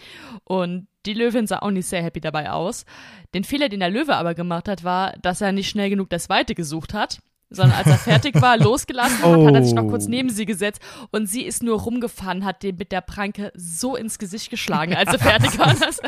Und 0.44 0.88
die 1.06 1.14
Löwin 1.14 1.48
sah 1.48 1.60
auch 1.60 1.72
nicht 1.72 1.88
sehr 1.88 2.04
happy 2.04 2.22
dabei 2.22 2.52
aus. 2.52 2.86
Den 3.34 3.44
Fehler, 3.44 3.70
den 3.70 3.80
der 3.80 3.90
Löwe 3.90 4.16
aber 4.16 4.34
gemacht 4.34 4.68
hat, 4.68 4.84
war, 4.84 5.14
dass 5.22 5.42
er 5.42 5.52
nicht 5.52 5.70
schnell 5.70 5.90
genug 5.90 6.10
das 6.10 6.30
Weite 6.30 6.56
gesucht 6.56 6.94
hat. 6.94 7.20
Sondern 7.54 7.78
als 7.80 7.88
er 7.88 7.98
fertig 7.98 8.42
war, 8.42 8.58
losgelassen 8.58 9.22
hat, 9.26 9.46
hat 9.46 9.56
er 9.56 9.64
sich 9.66 9.74
noch 9.74 9.86
kurz 9.90 10.06
Oh. 10.06 10.10
neben 10.10 10.30
sie 10.30 10.46
gesetzt 10.46 10.82
und 11.12 11.28
sie 11.28 11.42
ist 11.42 11.62
nur 11.64 11.82
rumgefahren, 11.82 12.46
hat 12.46 12.64
den 12.64 12.78
mit 12.78 12.94
der 12.94 13.02
Pranke 13.02 13.52
so 13.56 13.98
ins 13.98 14.18
Gesicht 14.20 14.50
geschlagen, 14.50 14.96
als 14.96 15.12
er 15.12 15.20
fertig 15.20 15.60
war. 15.60 15.74
Das, 15.76 16.00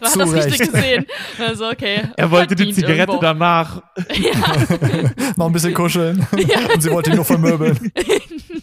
man 0.00 0.10
Zu 0.12 0.18
das 0.20 0.32
richtig 0.34 0.60
Recht. 0.60 0.72
gesehen. 0.72 1.06
Also, 1.40 1.66
okay. 1.68 2.02
Er 2.16 2.30
wollte 2.30 2.54
die 2.54 2.72
Zigarette 2.72 3.00
irgendwo. 3.12 3.20
danach. 3.20 3.82
Noch 5.36 5.46
ein 5.46 5.52
bisschen 5.52 5.74
kuscheln. 5.74 6.24
Und 6.72 6.80
sie 6.80 6.90
wollte 6.92 7.10
ihn 7.10 7.16
nur 7.16 7.24
vermöbeln. 7.24 7.92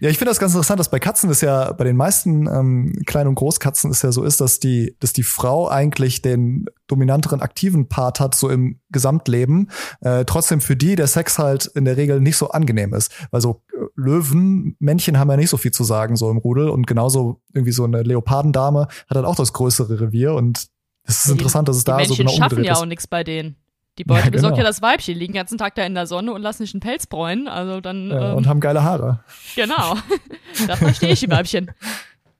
ja, 0.00 0.10
ich 0.10 0.18
finde 0.18 0.30
das 0.30 0.38
ganz 0.38 0.52
interessant, 0.52 0.78
dass 0.78 0.90
bei 0.90 0.98
Katzen 0.98 1.30
ist 1.30 1.40
ja, 1.40 1.72
bei 1.72 1.84
den 1.84 1.96
meisten 1.96 2.46
ähm, 2.46 2.92
Klein- 3.06 3.26
und 3.26 3.36
Großkatzen 3.36 3.90
ist 3.90 4.02
ja 4.02 4.12
so 4.12 4.22
ist, 4.22 4.40
dass 4.40 4.60
die, 4.60 4.96
dass 5.00 5.12
die 5.12 5.22
Frau 5.22 5.68
eigentlich 5.68 6.20
den 6.22 6.66
dominanteren 6.86 7.40
aktiven 7.40 7.88
Part 7.88 8.20
hat, 8.20 8.34
so 8.34 8.50
im 8.50 8.80
Gesamtleben. 8.90 9.70
Äh, 10.00 10.24
trotzdem 10.26 10.60
für 10.60 10.76
die 10.76 10.96
der 10.96 11.06
Sex 11.06 11.38
halt 11.38 11.66
in 11.66 11.84
der 11.84 11.96
Regel 11.96 12.20
nicht 12.20 12.36
so 12.36 12.50
angenehm 12.50 12.92
ist. 12.92 13.12
Weil 13.30 13.40
so 13.40 13.62
äh, 13.72 13.86
Löwen, 13.96 14.76
Männchen 14.78 15.18
haben 15.18 15.30
ja 15.30 15.36
nicht 15.36 15.50
so 15.50 15.56
viel 15.56 15.72
zu 15.72 15.84
sagen, 15.84 16.16
so 16.16 16.30
im 16.30 16.36
Rudel. 16.36 16.68
Und 16.68 16.86
genauso 16.86 17.40
irgendwie 17.52 17.72
so 17.72 17.84
eine 17.84 18.02
Leopardendame 18.02 18.88
hat 19.08 19.16
halt 19.16 19.24
auch 19.24 19.36
das 19.36 19.52
größere 19.52 20.00
Revier. 20.00 20.34
Und 20.34 20.66
es 21.04 21.24
ist 21.24 21.30
interessant, 21.30 21.68
dass 21.68 21.76
es 21.76 21.84
die 21.84 21.90
da 21.90 22.04
so 22.04 22.14
genau 22.14 22.30
schaffen 22.30 22.42
umgedreht 22.42 22.66
ja 22.66 22.72
ist. 22.72 22.78
auch 22.78 22.86
nichts 22.86 23.06
bei 23.06 23.24
denen. 23.24 23.56
Die 23.98 24.04
Beute 24.04 24.24
Ja, 24.24 24.30
besorgt 24.30 24.56
genau. 24.56 24.64
ja 24.64 24.68
das 24.70 24.82
Weibchen, 24.82 25.14
die 25.14 25.20
liegen 25.20 25.32
den 25.32 25.38
ganzen 25.40 25.58
Tag 25.58 25.74
da 25.76 25.84
in 25.84 25.94
der 25.94 26.06
Sonne 26.06 26.32
und 26.32 26.42
lassen 26.42 26.64
sich 26.64 26.74
einen 26.74 26.80
Pelz 26.80 27.06
bräunen. 27.06 27.46
Also 27.48 27.80
dann, 27.80 28.10
Ja, 28.10 28.30
ähm, 28.32 28.36
und 28.36 28.46
haben 28.48 28.60
geile 28.60 28.82
Haare. 28.82 29.20
genau. 29.54 29.96
da 30.66 30.76
verstehe 30.76 31.12
ich 31.12 31.20
die 31.20 31.30
Weibchen. 31.30 31.70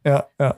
Ja, 0.05 0.27
ja. 0.39 0.57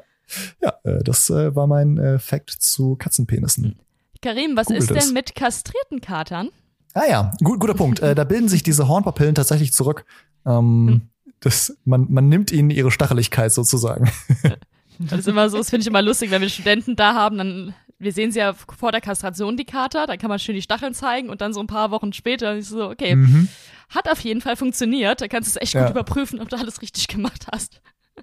Ja, 0.61 0.75
äh, 0.85 1.05
das 1.05 1.31
äh, 1.31 1.55
war 1.55 1.67
mein 1.67 1.99
äh, 1.99 2.19
Fact 2.19 2.51
zu 2.51 2.97
Katzenpenissen. 2.97 3.79
Karim, 4.23 4.57
was 4.57 4.67
Google 4.67 4.81
ist 4.83 4.91
denn 4.91 5.13
mit 5.13 5.35
kastrierten 5.35 6.01
Katern? 6.01 6.49
Ah 6.95 7.05
ja, 7.09 7.33
gut, 7.45 7.61
guter 7.61 7.75
Punkt. 7.75 8.01
Da 8.03 8.25
bilden 8.25 8.49
sich 8.49 8.63
diese 8.63 8.89
Hornpapillen 8.89 9.35
tatsächlich 9.35 9.73
zurück. 9.75 10.07
Ähm, 10.47 11.11
das, 11.41 11.77
man, 11.85 12.07
man 12.11 12.29
nimmt 12.31 12.51
ihnen 12.51 12.71
ihre 12.71 12.91
Stacheligkeit 12.91 13.53
sozusagen. 13.53 14.11
Das 14.99 15.19
ist 15.19 15.29
immer 15.29 15.51
so, 15.51 15.59
das 15.59 15.69
finde 15.69 15.83
ich 15.83 15.89
immer 15.89 16.01
lustig, 16.01 16.31
wenn 16.31 16.41
wir 16.41 16.49
Studenten 16.49 16.97
da 16.97 17.13
haben, 17.13 17.37
dann, 17.37 17.75
wir 17.99 18.13
sehen 18.13 18.31
sie 18.33 18.39
ja 18.41 18.53
vor 18.53 18.93
der 18.93 19.01
Kastration, 19.01 19.57
die 19.57 19.65
Kater, 19.65 20.07
dann 20.07 20.19
kann 20.19 20.29
man 20.29 20.39
schön 20.39 20.55
die 20.55 20.63
Stacheln 20.63 20.95
zeigen 20.95 21.31
und 21.31 21.41
dann 21.41 21.53
so 21.53 21.61
ein 21.61 21.67
paar 21.67 21.91
Wochen 21.91 22.13
später 22.13 22.57
ist 22.57 22.69
so, 22.69 22.91
okay, 22.91 23.17
Mhm. 23.17 23.49
hat 23.89 24.09
auf 24.11 24.21
jeden 24.21 24.41
Fall 24.41 24.57
funktioniert, 24.57 25.21
da 25.21 25.29
kannst 25.29 25.49
du 25.49 25.59
es 25.59 25.63
echt 25.63 25.75
Ja. 25.75 25.83
gut 25.83 25.91
überprüfen, 25.93 26.41
ob 26.41 26.49
du 26.49 26.57
alles 26.57 26.83
richtig 26.83 27.09
gemacht 27.09 27.47
hast. 27.53 27.81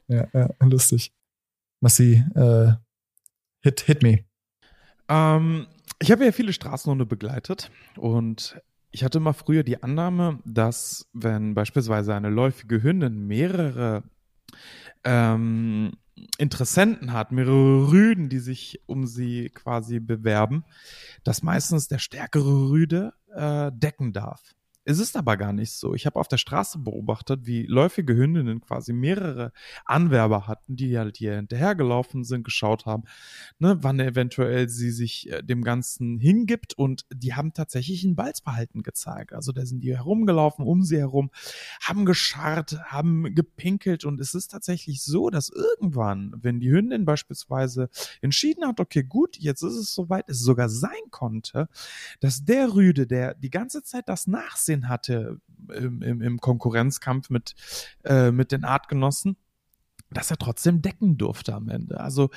Ja, 0.08 0.28
ja, 0.34 0.50
lustig. 0.62 1.12
Massi, 1.80 2.24
äh, 2.36 2.74
hit, 3.62 3.82
hit 3.82 4.04
me. 4.04 4.26
Ähm, 5.10 5.68
ich 6.00 6.12
habe 6.12 6.26
ja 6.26 6.32
viele 6.32 6.54
Straßenhunde 6.54 7.06
begleitet 7.06 7.72
und 7.98 8.60
ich 8.92 9.04
hatte 9.04 9.18
immer 9.18 9.34
früher 9.34 9.64
die 9.64 9.82
Annahme, 9.82 10.40
dass 10.46 11.08
wenn 11.14 11.56
beispielsweise 11.56 12.14
eine 12.14 12.30
läufige 12.30 12.84
Hündin 12.84 13.26
mehrere 13.28 14.04
ähm, 15.04 15.92
Interessenten 16.38 17.14
hat, 17.14 17.32
mehrere 17.32 17.92
Rüden, 17.92 18.30
die 18.30 18.40
sich 18.40 18.82
um 18.86 19.08
sie 19.08 19.50
quasi 19.50 20.00
bewerben, 20.00 20.64
dass 21.24 21.44
meistens 21.44 21.88
der 21.88 22.00
stärkere 22.00 22.70
Rüde 22.70 23.14
äh, 23.34 23.72
decken 23.74 24.14
darf. 24.14 24.54
Es 24.86 25.00
ist 25.00 25.16
aber 25.16 25.38
gar 25.38 25.54
nicht 25.54 25.72
so. 25.72 25.94
Ich 25.94 26.06
habe 26.06 26.20
auf 26.20 26.28
der 26.28 26.38
Straße 26.38 26.78
beobachtet, 26.80 27.46
wie 27.46 27.66
läufige 27.66 28.16
Hündinnen 28.16 28.60
quasi 28.60 28.92
mehrere 28.92 29.54
Anwerber 29.86 30.46
hatten, 30.46 30.76
die 30.76 30.98
halt 30.98 31.16
hier 31.16 31.36
hinterhergelaufen 31.36 32.26
sind, 32.26 32.44
geschaut 32.44 32.86
haben, 32.86 33.04
ne, 33.60 33.78
wann 33.82 34.02
eventuell 34.02 34.68
sie 34.68 34.92
sich 34.92 35.32
äh, 35.32 35.42
dem 35.42 35.64
Ganzen 35.64 36.20
hingibt 36.20 36.78
und 36.78 37.06
die 37.14 37.34
haben 37.34 37.54
tatsächlich 37.54 38.04
ein 38.04 38.18
Balzverhalten 38.18 38.84
gezeigt. 38.84 39.32
Also 39.32 39.54
da 39.54 39.66
sind 39.66 39.82
die 39.86 39.96
herumgelaufen, 39.96 40.66
um 40.66 40.84
sie 40.84 40.98
herum, 40.98 41.32
haben 41.82 42.04
gescharrt, 42.04 42.78
haben 42.86 43.34
gepinkelt 43.36 44.04
und 44.04 44.20
es 44.20 44.36
ist 44.36 44.50
tatsächlich 44.50 45.02
so, 45.02 45.30
dass 45.30 45.50
irgendwann, 45.50 46.34
wenn 46.42 46.60
die 46.60 46.72
Hündin 46.72 47.06
beispielsweise 47.06 47.90
entschieden 48.22 48.68
hat, 48.68 48.82
okay, 48.82 49.04
gut, 49.04 49.38
jetzt 49.38 49.64
ist 49.64 49.76
es 49.76 49.94
soweit, 49.94 50.28
es 50.28 50.40
sogar 50.40 50.68
sein 50.68 50.92
konnte, 51.10 51.70
dass 52.20 52.44
der 52.44 52.74
Rüde, 52.74 53.08
der 53.08 53.34
die 53.36 53.50
ganze 53.50 53.82
Zeit 53.84 54.10
das 54.10 54.28
Nachsehen 54.28 54.73
hatte 54.82 55.40
im, 55.74 56.02
im, 56.02 56.22
im 56.22 56.40
Konkurrenzkampf 56.40 57.30
mit, 57.30 57.56
äh, 58.04 58.32
mit 58.32 58.52
den 58.52 58.64
Artgenossen, 58.64 59.38
dass 60.14 60.32
er 60.32 60.38
trotzdem 60.38 60.82
decken 60.82 61.18
durfte 61.18 61.54
am 61.54 61.70
Ende. 61.70 62.00
Also, 62.00 62.30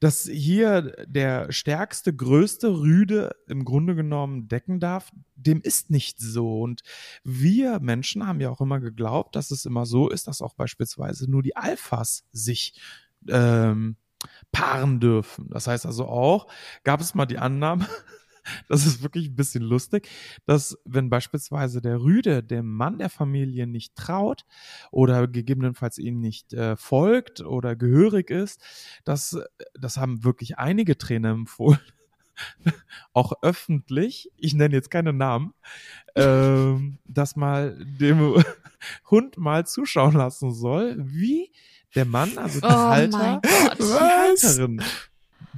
dass 0.00 0.24
hier 0.24 0.92
der 1.06 1.50
stärkste, 1.50 2.14
größte 2.14 2.68
Rüde 2.80 3.34
im 3.46 3.64
Grunde 3.64 3.94
genommen 3.94 4.48
decken 4.48 4.80
darf, 4.80 5.10
dem 5.34 5.60
ist 5.60 5.90
nicht 5.90 6.20
so. 6.20 6.60
Und 6.60 6.82
wir 7.24 7.80
Menschen 7.80 8.26
haben 8.26 8.40
ja 8.40 8.50
auch 8.50 8.60
immer 8.60 8.80
geglaubt, 8.80 9.34
dass 9.36 9.50
es 9.50 9.64
immer 9.64 9.86
so 9.86 10.08
ist, 10.08 10.26
dass 10.28 10.42
auch 10.42 10.54
beispielsweise 10.54 11.30
nur 11.30 11.42
die 11.42 11.56
Alphas 11.56 12.24
sich 12.32 12.80
ähm, 13.28 13.96
paaren 14.52 15.00
dürfen. 15.00 15.48
Das 15.50 15.66
heißt 15.66 15.86
also 15.86 16.06
auch, 16.06 16.46
gab 16.84 17.00
es 17.00 17.14
mal 17.14 17.26
die 17.26 17.38
Annahme, 17.38 17.86
das 18.68 18.86
ist 18.86 19.02
wirklich 19.02 19.28
ein 19.28 19.36
bisschen 19.36 19.62
lustig, 19.62 20.08
dass 20.46 20.78
wenn 20.84 21.10
beispielsweise 21.10 21.80
der 21.80 22.00
Rüde 22.00 22.42
dem 22.42 22.72
Mann 22.72 22.98
der 22.98 23.10
Familie 23.10 23.66
nicht 23.66 23.94
traut 23.94 24.44
oder 24.90 25.28
gegebenenfalls 25.28 25.98
ihm 25.98 26.20
nicht 26.20 26.52
äh, 26.52 26.76
folgt 26.76 27.40
oder 27.40 27.76
gehörig 27.76 28.30
ist, 28.30 28.62
dass 29.04 29.38
das 29.74 29.96
haben 29.96 30.24
wirklich 30.24 30.58
einige 30.58 30.98
Trainer 30.98 31.30
empfohlen, 31.30 31.78
auch 33.12 33.32
öffentlich, 33.42 34.30
ich 34.36 34.54
nenne 34.54 34.74
jetzt 34.74 34.90
keine 34.90 35.12
Namen, 35.12 35.54
ähm, 36.16 36.98
dass 37.04 37.36
mal 37.36 37.78
dem 37.84 38.42
Hund 39.10 39.38
mal 39.38 39.66
zuschauen 39.66 40.14
lassen 40.14 40.52
soll, 40.52 40.96
wie 40.98 41.52
der 41.94 42.06
Mann, 42.06 42.38
also 42.38 42.60
der 42.60 42.70
Oh 42.70 42.88
Halter, 42.88 43.40
die? 43.42 43.84
Halterin 43.84 44.82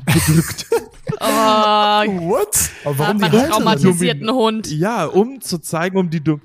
bedrückt. 0.07 0.67
Oh, 1.21 1.27
What? 1.27 2.71
Aber 2.85 2.99
warum 2.99 3.19
die 3.19 3.25
Halterin? 3.25 3.51
traumatisierten 3.51 4.31
Hund. 4.33 4.71
Ja, 4.71 5.05
um 5.07 5.41
zu 5.41 5.59
zeigen, 5.59 5.99
um 5.99 6.11
die 6.11 6.23
Dom 6.23 6.41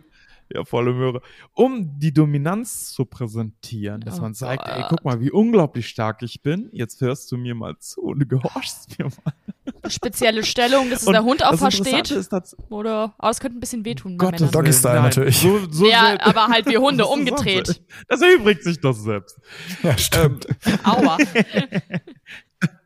ja, 0.53 0.63
volle 0.65 0.93
Möhre, 0.93 1.21
um 1.53 1.99
die 1.99 2.11
Dominanz 2.13 2.91
zu 2.91 3.05
präsentieren, 3.05 4.01
dass 4.01 4.17
Oh 4.19 4.23
man 4.23 4.33
sagt, 4.33 4.67
ey, 4.67 4.81
Gott. 4.81 4.89
guck 4.89 5.05
mal, 5.05 5.19
wie 5.21 5.31
unglaublich 5.31 5.87
stark 5.87 6.21
ich 6.23 6.41
bin. 6.41 6.69
Jetzt 6.71 7.01
hörst 7.01 7.31
du 7.31 7.37
mir 7.37 7.53
mal 7.55 7.77
zu 7.79 8.01
und 8.01 8.19
du 8.19 8.25
gehorchst 8.25 8.97
mir 8.97 9.05
mal. 9.05 9.89
Spezielle 9.89 10.43
Stellung, 10.43 10.89
dass 10.89 11.03
Und 11.05 11.13
der 11.13 11.23
Hund 11.23 11.43
auch 11.45 11.55
versteht. 11.55 12.09
Ist, 12.11 12.33
dass, 12.33 12.55
Oder, 12.69 13.13
aber 13.17 13.29
es 13.29 13.39
könnte 13.39 13.57
ein 13.57 13.59
bisschen 13.59 13.85
wehtun. 13.85 14.17
Doggy-Style 14.17 14.53
Willen, 14.53 14.81
nein, 14.83 15.03
natürlich. 15.03 15.37
So, 15.37 15.59
so 15.71 15.87
Ja, 15.87 16.07
selten- 16.07 16.23
aber 16.23 16.47
halt 16.47 16.65
wie 16.67 16.77
Hunde, 16.79 17.05
umgedreht. 17.05 17.81
Das 18.07 18.21
erübrigt 18.21 18.63
sich 18.63 18.79
doch 18.81 18.93
selbst. 18.93 19.39
Ja, 19.83 19.97
stimmt. 19.97 20.47
Aua. 20.83 21.17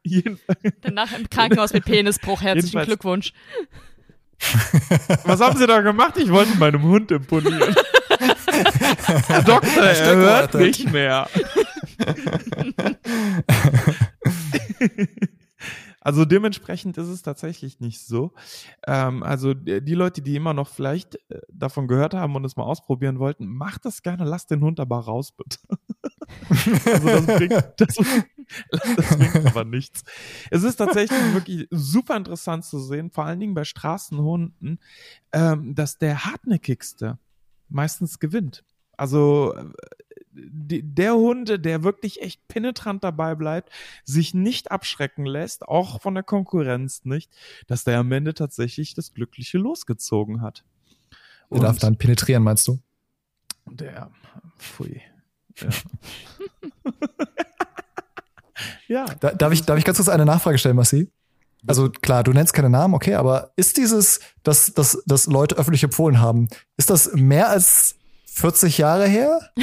Jedenfalls, 0.05 0.59
Danach 0.81 1.17
im 1.17 1.29
Krankenhaus 1.29 1.73
mit 1.73 1.85
Penisbruch. 1.85 2.41
Herzlichen 2.41 2.77
Jedenfalls- 2.77 2.85
Glückwunsch. 2.87 3.33
was 5.23 5.39
haben 5.39 5.57
Sie 5.57 5.65
da 5.65 5.79
gemacht? 5.81 6.17
Ich 6.17 6.29
wollte 6.29 6.57
meinem 6.57 6.83
Hund 6.83 7.11
imponieren. 7.11 7.73
Herr 9.27 9.41
Doktor, 9.43 9.83
er 9.83 10.15
hört 10.15 10.53
nicht 10.55 10.91
mehr. 10.91 11.29
Also 16.01 16.25
dementsprechend 16.25 16.97
ist 16.97 17.07
es 17.07 17.21
tatsächlich 17.21 17.79
nicht 17.79 18.01
so. 18.05 18.33
Ähm, 18.85 19.23
also 19.23 19.53
die 19.53 19.81
die 19.81 19.93
Leute, 19.93 20.21
die 20.21 20.35
immer 20.35 20.53
noch 20.53 20.67
vielleicht 20.67 21.15
äh, 21.29 21.39
davon 21.49 21.87
gehört 21.87 22.13
haben 22.13 22.35
und 22.35 22.43
es 22.43 22.57
mal 22.57 22.63
ausprobieren 22.65 23.19
wollten, 23.19 23.47
macht 23.47 23.85
das 23.85 24.01
gerne, 24.01 24.25
lasst 24.25 24.51
den 24.51 24.61
Hund 24.61 24.81
aber 24.81 24.99
raus, 24.99 25.31
bitte. 25.31 25.59
Also 26.49 27.07
das 27.07 27.25
bringt, 27.25 27.51
das, 27.77 27.95
das 28.95 29.17
bringt 29.17 29.45
aber 29.47 29.65
nichts. 29.65 30.03
Es 30.49 30.63
ist 30.63 30.77
tatsächlich 30.77 31.33
wirklich 31.33 31.67
super 31.71 32.15
interessant 32.17 32.65
zu 32.65 32.79
sehen, 32.79 33.11
vor 33.11 33.25
allen 33.25 33.39
Dingen 33.39 33.53
bei 33.53 33.63
Straßenhunden, 33.63 34.79
ähm, 35.31 35.75
dass 35.75 35.97
der 35.97 36.25
hartnäckigste 36.25 37.17
meistens 37.69 38.19
gewinnt. 38.19 38.63
Also 38.97 39.53
äh, 39.55 39.65
der 40.35 41.13
Hunde, 41.13 41.59
der 41.59 41.83
wirklich 41.83 42.21
echt 42.21 42.47
penetrant 42.47 43.03
dabei 43.03 43.35
bleibt, 43.35 43.71
sich 44.03 44.33
nicht 44.33 44.71
abschrecken 44.71 45.25
lässt, 45.25 45.67
auch 45.67 46.01
von 46.01 46.15
der 46.15 46.23
Konkurrenz 46.23 47.05
nicht, 47.05 47.31
dass 47.67 47.83
der 47.83 47.99
am 47.99 48.11
Ende 48.11 48.33
tatsächlich 48.33 48.93
das 48.93 49.13
glückliche 49.13 49.57
losgezogen 49.57 50.41
hat. 50.41 50.63
Der 51.51 51.59
darf 51.59 51.77
dann 51.77 51.97
penetrieren, 51.97 52.41
meinst 52.41 52.67
du? 52.67 52.79
Der, 53.65 54.11
pfui. 54.57 55.01
Ja. 55.61 55.69
ja. 58.87 59.05
Da, 59.19 59.31
darf, 59.31 59.53
ich, 59.53 59.63
darf 59.63 59.77
ich 59.77 59.85
ganz 59.85 59.97
kurz 59.97 60.09
eine 60.09 60.25
Nachfrage 60.25 60.57
stellen, 60.57 60.75
Massi? 60.75 61.09
Also 61.65 61.89
klar, 61.89 62.23
du 62.23 62.33
nennst 62.33 62.53
keine 62.53 62.69
Namen, 62.69 62.93
okay, 62.93 63.15
aber 63.15 63.51
ist 63.55 63.77
dieses, 63.77 64.19
dass, 64.43 64.73
dass, 64.73 65.01
dass 65.05 65.27
Leute 65.27 65.55
öffentlich 65.55 65.83
empfohlen 65.83 66.19
haben, 66.19 66.49
ist 66.75 66.89
das 66.89 67.13
mehr 67.13 67.49
als 67.49 67.95
40 68.25 68.77
Jahre 68.77 69.07
her? 69.07 69.39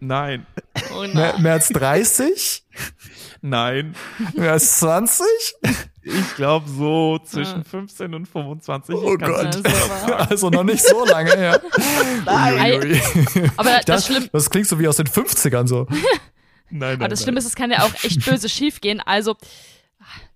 Nein, 0.00 0.46
Oh 0.94 1.00
Mehr, 1.02 1.32
nein. 1.34 1.42
mehr 1.42 1.52
als 1.52 1.68
30? 1.68 2.64
nein. 3.42 3.94
Mehr 4.34 4.52
als 4.52 4.78
20? 4.78 5.26
Ich 6.02 6.34
glaube 6.36 6.66
so 6.70 7.18
zwischen 7.22 7.64
15 7.64 8.14
und 8.14 8.26
25. 8.26 8.94
Oh 8.94 9.16
Gott. 9.18 9.60
Also, 10.30 10.48
noch 10.48 10.64
nicht 10.64 10.82
so 10.82 11.04
lange 11.04 11.30
her. 11.36 11.60
Ei. 12.26 12.78
Uiuiui. 12.78 13.00
Aber 13.58 13.70
das, 13.70 13.84
Das, 13.84 14.06
Schlimme, 14.06 14.28
das 14.32 14.48
klingt 14.50 14.66
so 14.68 14.78
wie 14.78 14.88
aus 14.88 14.96
den 14.96 15.06
50ern 15.06 15.66
so. 15.66 15.86
Nein, 15.90 16.00
nein, 16.70 16.94
aber 16.96 17.08
das 17.08 17.20
nein. 17.20 17.24
Schlimme 17.24 17.38
ist, 17.38 17.46
es 17.46 17.54
kann 17.54 17.70
ja 17.70 17.82
auch 17.82 17.92
echt 18.04 18.24
böse 18.24 18.48
schiefgehen. 18.48 19.00
Also, 19.00 19.36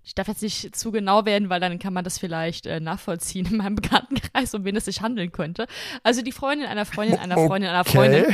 ich 0.04 0.14
darf 0.14 0.28
jetzt 0.28 0.42
nicht 0.42 0.76
zu 0.76 0.90
genau 0.92 1.24
werden, 1.24 1.48
weil 1.48 1.60
dann 1.60 1.78
kann 1.78 1.94
man 1.94 2.04
das 2.04 2.18
vielleicht 2.18 2.66
äh, 2.66 2.80
nachvollziehen 2.80 3.46
in 3.46 3.56
meinem 3.56 3.76
Bekanntenkreis, 3.76 4.52
um 4.54 4.64
wen 4.64 4.76
es 4.76 4.84
sich 4.84 5.00
handeln 5.00 5.32
könnte. 5.32 5.66
Also 6.02 6.20
die 6.22 6.32
Freundin 6.32 6.66
einer 6.66 6.84
Freundin 6.84 7.18
einer 7.18 7.36
Freundin 7.36 7.70
einer 7.70 7.84
Freundin. 7.84 8.26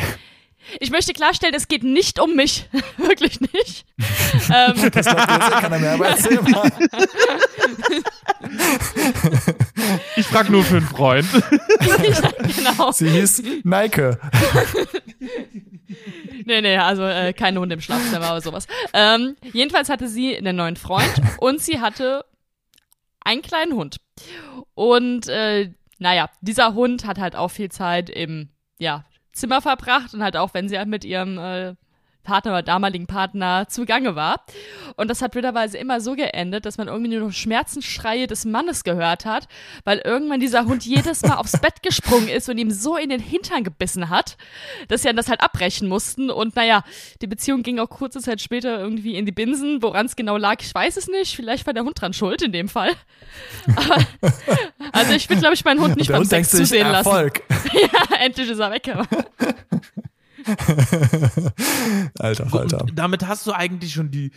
Ich 0.80 0.90
möchte 0.90 1.12
klarstellen, 1.12 1.54
es 1.54 1.68
geht 1.68 1.82
nicht 1.82 2.20
um 2.20 2.34
mich. 2.34 2.68
Wirklich 2.96 3.40
nicht. 3.40 3.86
ähm, 4.52 4.90
Das 4.92 5.06
eh 5.06 5.60
keiner 5.60 5.78
mehr, 5.78 5.92
aber 5.92 6.08
erzähl 6.08 6.40
mal. 6.42 6.70
Ich 10.16 10.26
frage 10.26 10.52
nur 10.52 10.64
für 10.64 10.76
einen 10.76 10.86
Freund. 10.86 11.26
genau. 12.56 12.92
Sie 12.92 13.08
hieß 13.08 13.42
Neike. 13.64 14.20
Nee, 16.44 16.60
nee, 16.60 16.76
also 16.76 17.04
äh, 17.04 17.32
keine 17.32 17.60
Hunde 17.60 17.74
im 17.74 17.80
Schlafzimmer 17.80 18.30
oder 18.30 18.40
sowas. 18.40 18.66
Ähm, 18.92 19.36
jedenfalls 19.52 19.88
hatte 19.88 20.08
sie 20.08 20.36
einen 20.36 20.56
neuen 20.56 20.76
Freund 20.76 21.12
und 21.38 21.60
sie 21.60 21.80
hatte 21.80 22.24
einen 23.20 23.42
kleinen 23.42 23.74
Hund. 23.74 23.98
Und 24.74 25.28
äh, 25.28 25.70
naja, 25.98 26.30
dieser 26.40 26.74
Hund 26.74 27.06
hat 27.06 27.18
halt 27.18 27.36
auch 27.36 27.48
viel 27.50 27.70
Zeit 27.70 28.10
im 28.10 28.50
ja, 28.78 29.04
Zimmer 29.38 29.62
verbracht 29.62 30.14
und 30.14 30.22
halt 30.22 30.36
auch, 30.36 30.54
wenn 30.54 30.68
sie 30.68 30.78
halt 30.78 30.88
mit 30.88 31.04
ihrem 31.04 31.38
äh, 31.38 31.74
Partner 32.28 32.52
oder 32.52 32.62
damaligen 32.62 33.06
Partner 33.06 33.66
zugange 33.68 34.14
war. 34.14 34.44
Und 34.96 35.08
das 35.08 35.22
hat 35.22 35.32
blöderweise 35.32 35.78
immer 35.78 36.02
so 36.02 36.14
geendet, 36.14 36.66
dass 36.66 36.76
man 36.76 36.88
irgendwie 36.88 37.16
nur 37.16 37.28
noch 37.28 37.32
Schmerzensschreie 37.32 38.26
des 38.26 38.44
Mannes 38.44 38.84
gehört 38.84 39.24
hat, 39.24 39.48
weil 39.84 39.98
irgendwann 40.04 40.38
dieser 40.38 40.66
Hund 40.66 40.84
jedes 40.84 41.22
Mal 41.22 41.36
aufs 41.36 41.58
Bett 41.58 41.82
gesprungen 41.82 42.28
ist 42.28 42.48
und 42.50 42.58
ihm 42.58 42.70
so 42.70 42.98
in 42.98 43.08
den 43.08 43.20
Hintern 43.20 43.64
gebissen 43.64 44.10
hat, 44.10 44.36
dass 44.88 45.02
sie 45.02 45.08
dann 45.08 45.16
das 45.16 45.28
halt 45.28 45.40
abbrechen 45.40 45.88
mussten. 45.88 46.30
Und 46.30 46.54
naja, 46.54 46.84
die 47.22 47.26
Beziehung 47.26 47.62
ging 47.62 47.78
auch 47.78 47.88
kurze 47.88 48.20
Zeit 48.20 48.42
später 48.42 48.78
irgendwie 48.78 49.16
in 49.16 49.24
die 49.24 49.32
Binsen. 49.32 49.82
Woran 49.82 50.04
es 50.04 50.14
genau 50.14 50.36
lag, 50.36 50.56
ich 50.60 50.74
weiß 50.74 50.98
es 50.98 51.08
nicht. 51.08 51.34
Vielleicht 51.34 51.66
war 51.66 51.72
der 51.72 51.84
Hund 51.84 51.98
dran 51.98 52.12
schuld 52.12 52.42
in 52.42 52.52
dem 52.52 52.68
Fall. 52.68 52.92
Aber, 53.74 54.06
also 54.92 55.14
ich 55.14 55.30
will, 55.30 55.38
glaube 55.38 55.54
ich, 55.54 55.64
meinen 55.64 55.80
Hund 55.80 55.96
nicht 55.96 56.08
beim 56.08 56.18
Hund 56.18 56.28
Sex 56.28 56.50
zusehen 56.50 56.88
lassen. 56.92 57.08
Erfolg. 57.08 57.42
Ja, 57.72 58.16
endlich 58.20 58.50
ist 58.50 58.58
er 58.58 58.70
weg. 58.70 58.90
Alter 62.18 62.48
Falter. 62.48 62.82
Und 62.82 62.96
damit 62.96 63.26
hast 63.26 63.46
du 63.46 63.52
eigentlich 63.52 63.92
schon 63.92 64.10
die, 64.10 64.32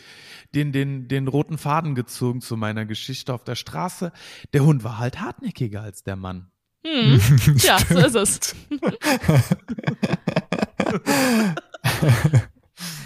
den, 0.53 0.71
den, 0.71 1.07
den 1.07 1.27
roten 1.27 1.57
Faden 1.57 1.95
gezogen 1.95 2.41
zu 2.41 2.57
meiner 2.57 2.85
Geschichte 2.85 3.33
auf 3.33 3.43
der 3.43 3.55
Straße. 3.55 4.11
Der 4.53 4.63
Hund 4.63 4.83
war 4.83 4.97
halt 4.97 5.19
hartnäckiger 5.19 5.81
als 5.81 6.03
der 6.03 6.15
Mann. 6.15 6.51
Hm. 6.85 7.19
Ja, 7.57 7.77
so 7.79 7.99
ist 7.99 8.15
es. 8.15 8.55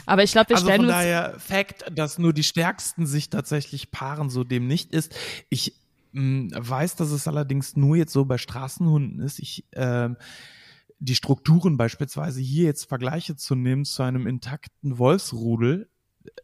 Aber 0.06 0.24
ich 0.24 0.32
glaube, 0.32 0.50
wir 0.50 0.56
Also 0.58 0.68
stellen 0.68 0.82
von 0.82 0.86
uns. 0.86 0.94
daher 0.96 1.36
Fakt, 1.40 1.86
dass 1.94 2.18
nur 2.20 2.34
die 2.34 2.44
Stärksten 2.44 3.06
sich 3.06 3.30
tatsächlich 3.30 3.92
paaren, 3.92 4.30
so 4.30 4.44
dem 4.44 4.68
nicht 4.68 4.94
ist. 4.94 5.14
Ich 5.50 5.74
mh, 6.14 6.56
weiß, 6.58 6.96
dass 6.96 7.12
es 7.12 7.28
allerdings 7.28 7.76
nur 7.76 7.96
jetzt 7.96 8.14
so 8.14 8.26
bei 8.26 8.38
Straßenhunden 8.38 9.20
ist. 9.20 9.40
Ich 9.40 9.66
ähm, 9.74 10.18
die 11.00 11.16
Strukturen 11.16 11.78
beispielsweise 11.78 12.42
hier 12.42 12.66
jetzt 12.66 12.86
Vergleiche 12.86 13.36
zu 13.36 13.56
nehmen 13.56 13.86
zu 13.86 14.04
einem 14.04 14.28
intakten 14.28 14.98
Wolfsrudel 14.98 15.90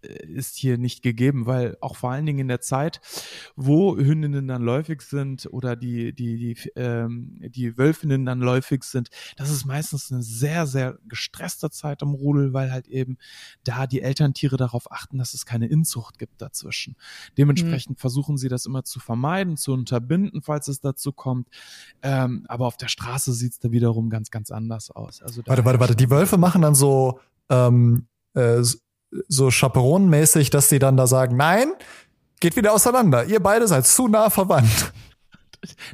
ist 0.02 0.58
hier 0.58 0.78
nicht 0.78 1.02
gegeben, 1.02 1.46
weil 1.46 1.78
auch 1.82 1.96
vor 1.96 2.12
allen 2.12 2.26
Dingen 2.26 2.40
in 2.40 2.48
der 2.48 2.62
Zeit, 2.62 3.02
wo 3.56 3.96
Hündinnen 3.96 4.48
dann 4.48 4.62
läufig 4.62 5.02
sind 5.02 5.48
oder 5.52 5.76
die 5.76 6.14
die 6.14 6.38
die 6.38 6.70
ähm, 6.76 7.38
die 7.42 7.78
Wölfinnen 7.78 8.26
dann 8.26 8.40
läufig 8.40 8.84
sind, 8.84 9.10
das 9.38 9.50
ist 9.50 9.66
meistens 9.66 10.12
eine 10.12 10.24
sehr 10.24 10.66
sehr 10.66 10.98
gestresste 11.08 11.70
Zeit 11.70 12.02
im 12.02 12.10
Rudel, 12.10 12.54
weil 12.54 12.72
halt 12.72 12.88
eben 12.88 13.18
da 13.64 13.88
die 13.88 14.02
Elterntiere 14.02 14.58
darauf 14.58 14.92
achten, 14.92 15.18
dass 15.18 15.34
es 15.34 15.46
keine 15.46 15.68
Inzucht 15.68 16.18
gibt 16.18 16.42
dazwischen. 16.42 16.96
Dementsprechend 17.38 18.00
versuchen 18.00 18.38
sie 18.38 18.50
das 18.50 18.66
immer 18.66 18.84
zu 18.84 19.00
vermeiden, 19.00 19.58
zu 19.58 19.74
unterbinden, 19.74 20.42
falls 20.42 20.68
es 20.68 20.80
dazu 20.80 21.12
kommt. 21.12 21.48
Ähm, 22.02 22.46
aber 22.48 22.66
auf 22.66 22.78
der 22.78 22.88
Straße 22.88 23.34
sieht's 23.34 23.60
da 23.60 23.72
wiederum 23.72 24.10
ganz 24.10 24.32
ganz 24.32 24.52
anders 24.52 24.92
aus. 24.92 25.22
Also 25.22 25.42
Warte, 25.46 25.66
warte, 25.66 25.80
warte. 25.80 25.96
Die 25.96 26.10
Wölfe 26.10 26.38
machen 26.38 26.62
dann 26.62 26.76
so, 26.76 27.20
ähm, 27.50 28.08
äh, 28.34 28.64
so 29.28 29.50
chaperonenmäßig, 29.50 30.50
dass 30.50 30.70
sie 30.70 30.80
dann 30.80 30.98
da 30.98 31.08
sagen, 31.08 31.36
nein, 31.36 31.74
geht 32.40 32.56
wieder 32.56 32.74
auseinander. 32.74 33.26
Ihr 33.26 33.40
beide 33.40 33.68
seid 33.68 33.86
zu 33.86 34.08
nah 34.08 34.30
verwandt. 34.30 34.94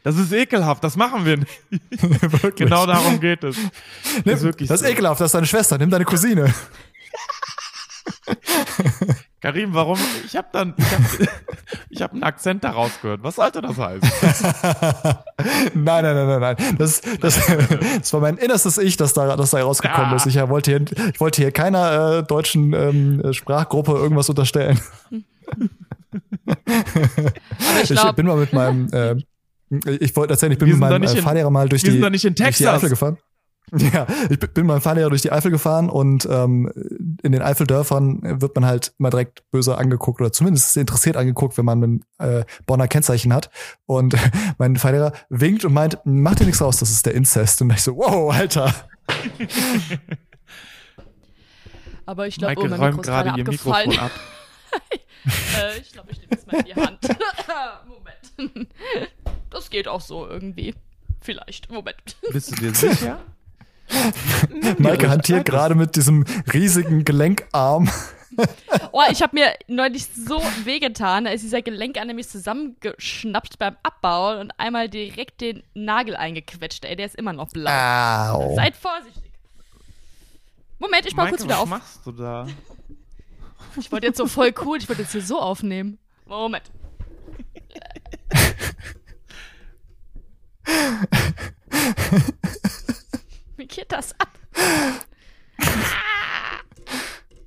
Das 0.03 0.15
ist 0.17 0.31
ekelhaft, 0.31 0.83
das 0.83 0.95
machen 0.95 1.25
wir 1.25 1.37
nicht. 1.37 1.61
Genau 2.55 2.85
darum 2.85 3.19
geht 3.19 3.43
es. 3.43 3.57
Nimm, 4.23 4.35
ist 4.35 4.45
das 4.45 4.61
ist 4.61 4.79
so. 4.79 4.85
ekelhaft, 4.85 5.19
das 5.19 5.27
ist 5.27 5.35
deine 5.35 5.45
Schwester. 5.45 5.77
Nimm 5.77 5.89
deine 5.89 6.05
Cousine. 6.05 6.53
Karim, 9.39 9.73
warum? 9.75 9.99
Ich 10.25 10.35
habe 10.35 10.47
dann, 10.51 10.73
ich 10.77 10.91
habe 10.91 11.03
ich 11.89 12.01
hab 12.01 12.13
einen 12.13 12.23
Akzent 12.23 12.63
daraus 12.63 12.91
gehört. 13.01 13.21
Was 13.23 13.35
sollte 13.35 13.61
das 13.61 13.77
heißen? 13.77 14.01
nein, 15.75 16.03
nein, 16.03 16.15
nein, 16.15 16.27
nein, 16.27 16.39
nein. 16.57 16.75
Das, 16.79 17.01
das, 17.21 17.39
das 17.99 18.13
war 18.13 18.19
mein 18.19 18.37
innerstes 18.37 18.79
Ich, 18.79 18.97
das 18.97 19.13
da, 19.13 19.35
das 19.35 19.51
da 19.51 19.61
rausgekommen 19.61 20.11
Ah. 20.11 20.15
ist. 20.15 20.25
Ich 20.25 20.35
wollte 20.49 20.71
hier, 20.71 20.81
ich 21.13 21.19
wollte 21.19 21.41
hier 21.43 21.51
keiner 21.51 22.17
äh, 22.19 22.23
deutschen 22.23 22.73
ähm, 22.73 23.33
Sprachgruppe 23.33 23.91
irgendwas 23.91 24.27
unterstellen. 24.29 24.79
Ich 27.83 27.91
Ich, 27.91 28.11
bin 28.13 28.25
mal 28.25 28.37
mit 28.37 28.53
meinem, 28.53 28.87
äh, 28.91 29.15
ich 29.99 30.15
wollte 30.15 30.33
erzählen, 30.33 30.51
ich 30.53 30.57
bin 30.57 30.69
mit 30.69 30.79
meinem 30.79 31.03
äh, 31.03 31.07
Fahrlehrer 31.21 31.49
mal 31.51 31.69
durch 31.69 31.83
wir 31.83 31.89
die, 31.89 31.93
sind 31.93 32.01
doch 32.03 32.09
nicht 32.09 32.25
in 32.25 32.33
durch 32.33 32.47
die 32.47 32.63
Texas. 32.63 32.75
Eifel 32.77 32.89
gefahren. 32.89 33.17
Ja, 33.93 34.07
ich 34.29 34.39
bin 34.39 34.49
mit 34.55 34.65
meinem 34.65 34.81
Fahrlehrer 34.81 35.09
durch 35.09 35.21
die 35.21 35.31
Eifel 35.31 35.51
gefahren 35.51 35.89
und 35.89 36.27
ähm, 36.31 36.71
in 37.21 37.31
den 37.33 37.41
Eifeldörfern 37.41 38.41
wird 38.41 38.55
man 38.55 38.65
halt 38.65 38.93
immer 38.97 39.09
direkt 39.09 39.43
böse 39.51 39.77
angeguckt 39.77 40.21
oder 40.21 40.31
zumindest 40.31 40.77
interessiert 40.77 41.17
angeguckt, 41.17 41.57
wenn 41.57 41.65
man 41.65 41.83
ein 41.83 42.05
äh, 42.19 42.45
Bonner 42.65 42.87
Kennzeichen 42.87 43.33
hat. 43.33 43.49
Und 43.85 44.15
mein 44.57 44.77
Fahrlehrer 44.77 45.11
winkt 45.29 45.65
und 45.65 45.73
meint, 45.73 45.99
mach 46.05 46.35
dir 46.35 46.45
nichts 46.45 46.61
raus, 46.61 46.77
das 46.77 46.91
ist 46.91 47.05
der 47.05 47.13
Inzest. 47.13 47.61
Und 47.61 47.71
ich 47.71 47.81
so, 47.81 47.97
wow, 47.97 48.33
Alter. 48.33 48.73
aber 52.05 52.27
ich 52.27 52.37
glaube, 52.37 52.55
oh, 52.57 52.67
mein 52.67 52.79
räumt 52.79 53.03
gerade 53.03 53.29
ihr 53.29 53.45
abgefallen. 53.45 53.89
Mikrofon 53.89 54.11
ab. 54.11 54.11
äh, 55.25 55.79
ich 55.79 55.91
glaube, 55.91 56.11
ich 56.11 56.19
nehme 56.19 56.31
jetzt 56.31 56.47
mal 56.47 56.59
in 56.59 56.65
die 56.65 56.75
Hand. 56.75 56.99
Moment. 57.87 58.69
Das 59.49 59.69
geht 59.69 59.87
auch 59.87 60.01
so 60.01 60.25
irgendwie. 60.25 60.73
Vielleicht. 61.19 61.69
Moment. 61.69 62.15
Bist 62.31 62.51
du 62.51 62.55
dir 62.55 62.73
sicher? 62.73 63.19
Maike 64.77 65.09
hantiert 65.09 65.45
gerade 65.45 65.75
mit 65.75 65.95
diesem 65.95 66.25
riesigen 66.53 67.05
Gelenkarm. 67.05 67.89
Oh, 68.91 69.01
ich 69.09 69.21
habe 69.21 69.35
mir 69.35 69.53
neulich 69.67 70.05
so 70.05 70.41
wehgetan. 70.63 71.25
Da 71.25 71.31
ist 71.31 71.43
dieser 71.43 71.61
Gelenk 71.61 71.97
an 71.97 72.07
nämlich 72.07 72.29
zusammengeschnappt 72.29 73.57
beim 73.57 73.77
Abbauen 73.83 74.39
und 74.39 74.51
einmal 74.57 74.89
direkt 74.89 75.41
den 75.41 75.63
Nagel 75.73 76.15
eingequetscht. 76.15 76.85
Ey, 76.85 76.95
der 76.95 77.07
ist 77.07 77.15
immer 77.15 77.33
noch 77.33 77.49
blau. 77.49 77.71
Au. 77.71 78.55
Seid 78.55 78.75
vorsichtig. 78.75 79.23
Moment, 80.79 81.05
ich 81.07 81.15
baue 81.15 81.29
kurz 81.29 81.43
wieder 81.43 81.55
was 81.55 81.61
auf. 81.61 81.69
machst 81.69 81.99
du 82.05 82.11
da? 82.11 82.47
Ich 83.79 83.91
wollte 83.91 84.07
jetzt 84.07 84.17
so 84.17 84.27
voll 84.27 84.53
cool, 84.63 84.77
ich 84.77 84.87
wollte 84.87 85.01
jetzt 85.01 85.11
hier 85.11 85.23
so 85.23 85.39
aufnehmen. 85.39 85.97
Moment. 86.25 86.71
Wie 93.67 93.75
geht 93.75 93.91
das 93.91 94.15
ab? 94.17 94.29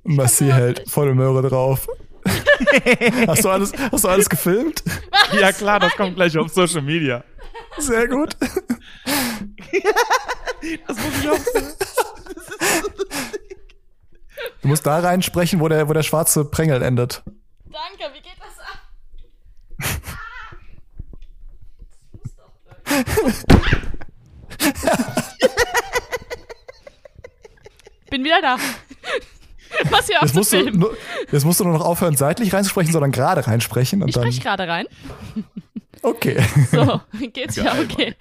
Massi 0.03 0.45
hält 0.45 0.87
volle 0.87 1.15
Möhre 1.15 1.49
drauf. 1.49 1.87
hast, 3.27 3.43
du 3.43 3.49
alles, 3.49 3.73
hast 3.91 4.03
du 4.03 4.07
alles 4.07 4.29
gefilmt? 4.29 4.83
Ja 5.39 5.51
klar, 5.51 5.79
das 5.79 5.93
kommt 5.93 6.13
gleich 6.15 6.37
auf 6.37 6.53
Social 6.53 6.83
Media. 6.83 7.23
Sehr 7.77 8.07
gut. 8.07 8.37
Das 10.87 10.95
muss 10.95 11.19
ich 11.19 11.27
auch. 11.27 11.39
Du 14.61 14.67
musst 14.67 14.85
da 14.85 14.99
reinsprechen, 14.99 15.59
wo 15.59 15.67
der, 15.67 15.89
wo 15.89 15.93
der 15.93 16.03
schwarze 16.03 16.45
Prängel 16.45 16.83
endet. 16.83 17.23
Danke, 17.65 18.13
wie 18.13 18.21
geht 18.21 18.37
das 18.39 18.59
ab? 18.59 18.77
Bin 28.11 28.23
wieder 28.25 28.41
da. 28.41 28.57
Was 29.89 30.05
hier 30.07 30.17
Jetzt 30.21 30.35
musst, 30.35 30.51
du, 30.51 30.57
aufzufilmen. 30.57 30.79
nur, 30.81 30.97
jetzt 31.31 31.45
musst 31.45 31.61
du 31.61 31.63
nur 31.63 31.73
noch 31.73 31.85
aufhören, 31.85 32.17
seitlich 32.17 32.53
reinzusprechen, 32.53 32.91
sondern 32.91 33.13
gerade 33.13 33.47
reinsprechen. 33.47 34.05
Ich 34.05 34.15
spreche 34.15 34.41
gerade 34.41 34.67
rein. 34.67 34.85
okay. 36.03 36.43
So, 36.71 36.99
geht's 37.31 37.55
ja 37.55 37.73
okay. 37.79 38.13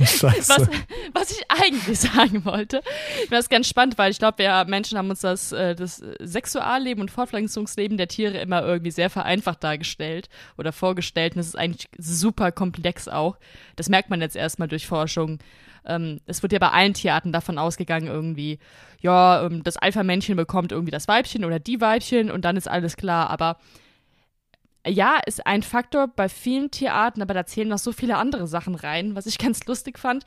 Scheiße. 0.00 0.48
Was, 0.48 0.68
was 1.14 1.30
ich 1.30 1.44
eigentlich 1.48 2.00
sagen 2.00 2.44
wollte, 2.44 2.82
das 3.30 3.44
ist 3.44 3.48
ganz 3.48 3.68
spannend, 3.68 3.96
weil 3.96 4.10
ich 4.10 4.18
glaube, 4.18 4.38
wir 4.38 4.64
Menschen 4.64 4.98
haben 4.98 5.08
uns 5.08 5.20
das, 5.20 5.52
äh, 5.52 5.76
das 5.76 6.02
Sexualleben 6.18 7.00
und 7.00 7.12
Fortpflanzungsleben 7.12 7.96
der 7.96 8.08
Tiere 8.08 8.38
immer 8.38 8.62
irgendwie 8.64 8.90
sehr 8.90 9.08
vereinfacht 9.08 9.62
dargestellt 9.62 10.28
oder 10.58 10.72
vorgestellt. 10.72 11.34
Und 11.36 11.40
es 11.40 11.46
ist 11.46 11.58
eigentlich 11.58 11.88
super 11.96 12.50
komplex 12.50 13.06
auch. 13.06 13.36
Das 13.76 13.88
merkt 13.88 14.10
man 14.10 14.20
jetzt 14.20 14.34
erstmal 14.34 14.66
durch 14.66 14.88
Forschung. 14.88 15.38
Ähm, 15.84 16.20
es 16.26 16.42
wird 16.42 16.52
ja 16.52 16.58
bei 16.58 16.70
allen 16.70 16.94
Tierarten 16.94 17.32
davon 17.32 17.58
ausgegangen, 17.58 18.06
irgendwie, 18.06 18.58
ja, 19.00 19.44
ähm, 19.44 19.62
das 19.62 19.76
Alpha-Männchen 19.76 20.36
bekommt 20.36 20.72
irgendwie 20.72 20.90
das 20.90 21.08
Weibchen 21.08 21.44
oder 21.44 21.58
die 21.58 21.80
Weibchen 21.80 22.30
und 22.30 22.44
dann 22.44 22.56
ist 22.56 22.68
alles 22.68 22.96
klar. 22.96 23.30
Aber 23.30 23.56
ja, 24.86 25.18
ist 25.26 25.46
ein 25.46 25.62
Faktor 25.62 26.08
bei 26.08 26.28
vielen 26.28 26.70
Tierarten, 26.70 27.22
aber 27.22 27.34
da 27.34 27.44
zählen 27.44 27.68
noch 27.68 27.78
so 27.78 27.92
viele 27.92 28.16
andere 28.16 28.46
Sachen 28.46 28.74
rein, 28.74 29.14
was 29.14 29.26
ich 29.26 29.38
ganz 29.38 29.64
lustig 29.66 29.98
fand. 29.98 30.24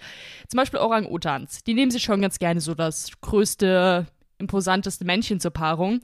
Zum 0.48 0.58
Beispiel 0.58 0.80
Orang-Utans. 0.80 1.64
Die 1.64 1.74
nehmen 1.74 1.92
sich 1.92 2.04
schon 2.04 2.22
ganz 2.22 2.40
gerne 2.40 2.62
so 2.62 2.76
das 2.76 3.10
größte, 3.22 4.06
imposanteste 4.38 5.06
Männchen 5.06 5.40
zur 5.40 5.52
Paarung. 5.52 6.02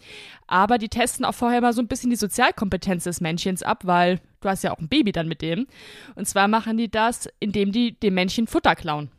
Aber 0.48 0.78
die 0.78 0.90
testen 0.90 1.26
auch 1.26 1.36
vorher 1.36 1.62
mal 1.62 1.74
so 1.74 1.82
ein 1.82 1.88
bisschen 1.88 2.10
die 2.10 2.16
Sozialkompetenz 2.16 3.04
des 3.04 3.22
Männchens 3.22 3.62
ab, 3.62 3.86
weil 3.86 4.20
du 4.42 4.50
hast 4.50 4.64
ja 4.64 4.72
auch 4.72 4.80
ein 4.80 4.90
Baby 4.90 5.12
dann 5.12 5.28
mit 5.28 5.42
dem. 5.42 5.68
Und 6.16 6.28
zwar 6.28 6.48
machen 6.48 6.78
die 6.78 6.90
das, 6.90 7.30
indem 7.40 7.72
die 7.72 8.00
dem 8.00 8.16
Männchen 8.16 8.48
Futter 8.48 8.76
klauen. 8.76 9.12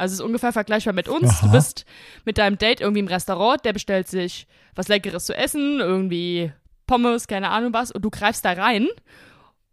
Also 0.00 0.14
es 0.14 0.18
ist 0.20 0.24
ungefähr 0.26 0.52
vergleichbar 0.52 0.94
mit 0.94 1.08
uns. 1.08 1.28
Aha. 1.28 1.46
Du 1.46 1.52
bist 1.52 1.84
mit 2.24 2.38
deinem 2.38 2.58
Date 2.58 2.80
irgendwie 2.80 3.00
im 3.00 3.06
Restaurant, 3.08 3.64
der 3.64 3.72
bestellt 3.72 4.08
sich 4.08 4.46
was 4.74 4.88
Leckeres 4.88 5.26
zu 5.26 5.36
essen, 5.36 5.78
irgendwie 5.80 6.52
Pommes, 6.86 7.26
keine 7.28 7.50
Ahnung 7.50 7.72
was, 7.72 7.90
und 7.92 8.02
du 8.02 8.10
greifst 8.10 8.44
da 8.44 8.52
rein 8.52 8.88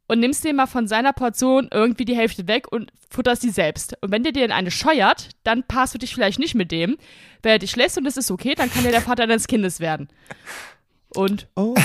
und 0.07 0.19
nimmst 0.19 0.43
dir 0.43 0.53
mal 0.53 0.67
von 0.67 0.87
seiner 0.87 1.13
Portion 1.13 1.67
irgendwie 1.71 2.05
die 2.05 2.15
Hälfte 2.15 2.47
weg 2.47 2.71
und 2.71 2.91
futterst 3.09 3.43
die 3.43 3.49
selbst. 3.49 3.95
Und 4.01 4.11
wenn 4.11 4.23
der 4.23 4.31
dir 4.31 4.45
in 4.45 4.51
eine 4.51 4.71
scheuert, 4.71 5.29
dann 5.43 5.63
passt 5.63 5.93
du 5.93 5.97
dich 5.97 6.13
vielleicht 6.13 6.39
nicht 6.39 6.55
mit 6.55 6.71
dem. 6.71 6.97
Wenn 7.41 7.53
er 7.53 7.59
dich 7.59 7.75
lässt 7.75 7.97
und 7.97 8.05
es 8.05 8.17
ist 8.17 8.31
okay, 8.31 8.53
dann 8.55 8.71
kann 8.71 8.85
er 8.85 8.91
der 8.91 9.01
Vater 9.01 9.27
deines 9.27 9.47
Kindes 9.47 9.79
werden. 9.79 10.07
Und 11.09 11.47
Oh, 11.55 11.75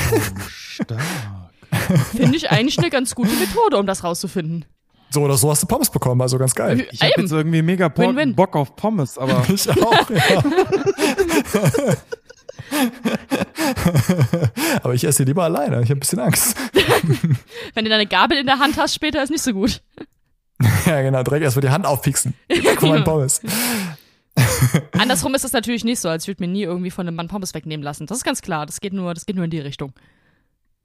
stark. 0.49 1.01
finde 2.15 2.37
ich 2.37 2.51
eigentlich 2.51 2.79
eine 2.79 2.91
ganz 2.91 3.15
gute 3.15 3.35
Methode, 3.37 3.79
um 3.79 3.87
das 3.87 4.05
rauszufinden. 4.05 4.65
So 5.13 5.21
oder 5.21 5.37
so 5.37 5.51
hast 5.51 5.63
du 5.63 5.67
Pommes 5.67 5.91
bekommen, 5.91 6.23
also 6.23 6.39
ganz 6.39 6.55
geil. 6.55 6.87
Ich 6.91 7.03
habe 7.03 7.13
jetzt 7.19 7.33
irgendwie 7.33 7.61
mega 7.61 7.89
Bock, 7.89 8.09
Win-win. 8.09 8.35
Bock 8.35 8.57
auf 8.57 8.75
Pommes, 8.77 9.19
aber 9.19 9.45
Ich 9.49 9.69
auch, 9.69 10.11
ja. 10.11 10.43
Aber 14.83 14.95
ich 14.95 15.05
esse 15.05 15.25
die 15.25 15.31
lieber 15.31 15.45
alleine. 15.45 15.83
Ich 15.83 15.91
habe 15.91 15.99
ein 15.99 16.01
bisschen 16.01 16.21
Angst. 16.21 16.57
Wenn 17.75 17.85
du 17.85 17.91
deine 17.91 18.07
Gabel 18.07 18.39
in 18.39 18.47
der 18.47 18.59
Hand 18.59 18.79
hast 18.79 18.95
später, 18.95 19.23
ist 19.23 19.31
nicht 19.31 19.43
so 19.43 19.53
gut. 19.53 19.83
Ja, 20.87 21.03
genau. 21.03 21.23
Direkt 21.23 21.45
erstmal 21.45 21.61
die 21.61 21.71
Hand 21.71 21.87
aufpixen. 21.87 22.35
Guck 22.77 22.89
mal, 22.89 23.05
Pommes. 23.05 23.43
Andersrum 24.93 25.35
ist 25.35 25.45
das 25.45 25.53
natürlich 25.53 25.85
nicht 25.85 26.01
so, 26.01 26.09
als 26.09 26.27
würde 26.27 26.43
mir 26.43 26.49
nie 26.49 26.63
irgendwie 26.63 26.91
von 26.91 27.07
einem 27.07 27.17
Mann 27.17 27.29
Pommes 27.29 27.53
wegnehmen 27.53 27.85
lassen. 27.85 28.07
Das 28.07 28.19
ist 28.19 28.25
ganz 28.25 28.41
klar. 28.41 28.65
Das 28.65 28.81
geht 28.81 28.95
nur, 28.95 29.13
das 29.13 29.27
geht 29.27 29.37
nur 29.37 29.45
in 29.45 29.51
die 29.51 29.61
Richtung. 29.61 29.93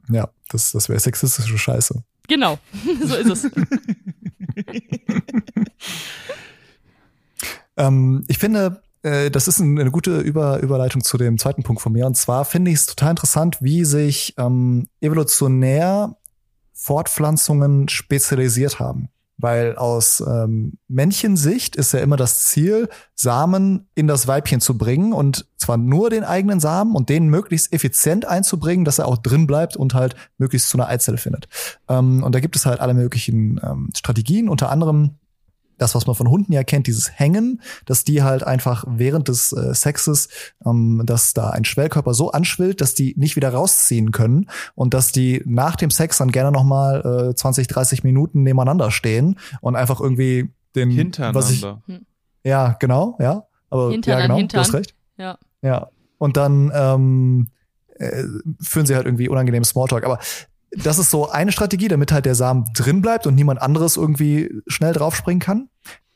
Ja, 0.09 0.29
das, 0.49 0.71
das 0.71 0.89
wäre 0.89 0.99
sexistische 0.99 1.57
Scheiße. 1.57 2.03
Genau. 2.27 2.59
so 3.03 3.15
ist 3.15 3.29
es. 3.29 3.51
Ähm, 7.77 8.23
ich 8.27 8.39
finde, 8.39 8.81
äh, 9.03 9.29
das 9.29 9.47
ist 9.47 9.59
ein, 9.59 9.79
eine 9.79 9.91
gute 9.91 10.19
Über 10.19 10.59
Überleitung 10.59 11.03
zu 11.03 11.17
dem 11.17 11.37
zweiten 11.37 11.63
Punkt 11.63 11.81
von 11.81 11.93
mir. 11.93 12.05
Und 12.07 12.17
zwar 12.17 12.43
finde 12.43 12.71
ich 12.71 12.77
es 12.77 12.85
total 12.87 13.11
interessant, 13.11 13.57
wie 13.61 13.85
sich 13.85 14.33
ähm, 14.37 14.87
evolutionär 14.99 16.17
Fortpflanzungen 16.73 17.87
spezialisiert 17.87 18.79
haben. 18.79 19.09
Weil 19.37 19.75
aus 19.75 20.21
ähm, 20.21 20.77
Männchensicht 20.87 21.75
ist 21.75 21.93
ja 21.93 21.99
immer 21.99 22.17
das 22.17 22.45
Ziel, 22.45 22.89
Samen 23.13 23.87
in 23.93 24.07
das 24.07 24.27
Weibchen 24.27 24.61
zu 24.61 24.77
bringen 24.77 25.13
und 25.13 25.45
zwar 25.57 25.77
nur 25.77 26.09
den 26.09 26.23
eigenen 26.23 26.59
Samen 26.59 26.95
und 26.95 27.09
den 27.09 27.27
möglichst 27.27 27.71
effizient 27.71 28.25
einzubringen, 28.25 28.83
dass 28.83 28.99
er 28.99 29.07
auch 29.07 29.17
drin 29.17 29.45
bleibt 29.45 29.75
und 29.75 29.93
halt 29.93 30.15
möglichst 30.37 30.69
zu 30.69 30.77
einer 30.77 30.87
Eizelle 30.87 31.17
findet. 31.17 31.47
Ähm, 31.87 32.23
und 32.23 32.33
da 32.33 32.39
gibt 32.39 32.55
es 32.55 32.65
halt 32.65 32.79
alle 32.79 32.93
möglichen 32.93 33.59
ähm, 33.63 33.89
Strategien, 33.95 34.49
unter 34.49 34.71
anderem 34.71 35.15
das, 35.77 35.95
was 35.95 36.07
man 36.07 36.15
von 36.15 36.29
Hunden 36.29 36.53
ja 36.53 36.63
kennt, 36.63 36.87
dieses 36.87 37.19
Hängen, 37.19 37.61
dass 37.85 38.03
die 38.03 38.23
halt 38.23 38.43
einfach 38.43 38.83
während 38.87 39.27
des 39.27 39.51
äh, 39.51 39.73
Sexes, 39.73 40.29
ähm, 40.65 41.03
dass 41.05 41.33
da 41.33 41.49
ein 41.49 41.65
Schwellkörper 41.65 42.13
so 42.13 42.31
anschwillt, 42.31 42.81
dass 42.81 42.95
die 42.95 43.13
nicht 43.17 43.35
wieder 43.35 43.49
rausziehen 43.49 44.11
können 44.11 44.49
und 44.75 44.93
dass 44.93 45.11
die 45.11 45.41
nach 45.45 45.75
dem 45.75 45.89
Sex 45.89 46.17
dann 46.17 46.31
gerne 46.31 46.51
noch 46.51 46.63
mal 46.63 47.29
äh, 47.29 47.35
20, 47.35 47.67
30 47.67 48.03
Minuten 48.03 48.43
nebeneinander 48.43 48.91
stehen 48.91 49.37
und 49.61 49.75
einfach 49.75 49.99
irgendwie 49.99 50.51
den 50.75 50.89
was 50.89 50.95
ich 51.51 51.61
hintereinander. 51.61 51.81
ja 52.43 52.75
genau 52.79 53.17
ja. 53.19 53.43
Aber 53.69 53.91
Hintern 53.91 54.19
ja 54.19 54.27
genau 54.27 54.41
du 54.41 54.57
hast 54.57 54.73
recht. 54.73 54.95
Ja. 55.17 55.37
ja. 55.61 55.89
Und 56.17 56.37
dann 56.37 56.71
ähm, 56.73 57.47
äh, 57.95 58.23
führen 58.61 58.85
sie 58.85 58.95
halt 58.95 59.05
irgendwie 59.05 59.29
unangenehm 59.29 59.63
Smalltalk. 59.63 60.05
Aber 60.05 60.19
das 60.71 60.97
ist 60.97 61.09
so 61.09 61.29
eine 61.29 61.51
Strategie, 61.51 61.87
damit 61.87 62.11
halt 62.11 62.25
der 62.25 62.35
Samen 62.35 62.65
drin 62.73 63.01
bleibt 63.01 63.27
und 63.27 63.35
niemand 63.35 63.61
anderes 63.61 63.97
irgendwie 63.97 64.51
schnell 64.67 64.93
draufspringen 64.93 65.39
kann. 65.39 65.69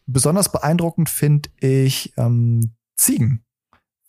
Besonders 0.06 0.52
beeindruckend 0.52 1.10
finde 1.10 1.50
ich 1.60 2.14
ähm, 2.18 2.74
Ziegen, 2.98 3.46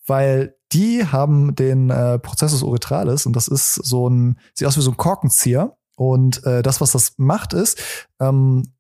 weil 0.07 0.57
die 0.72 1.07
haben 1.07 1.55
den 1.55 1.90
äh, 1.90 2.18
Processus 2.18 2.62
urethralis 2.62 3.26
und 3.26 3.36
das 3.36 3.49
ist 3.49 3.74
so 3.74 4.09
ein, 4.09 4.38
sieht 4.55 4.66
aus 4.66 4.76
wie 4.76 4.82
so 4.82 4.90
ein 4.90 4.97
Korkenzieher. 4.97 5.76
Und 5.95 6.45
äh, 6.47 6.62
das, 6.62 6.80
was 6.80 6.93
das 6.93 7.14
macht, 7.18 7.53
ist, 7.53 8.09
ähm, 8.18 8.72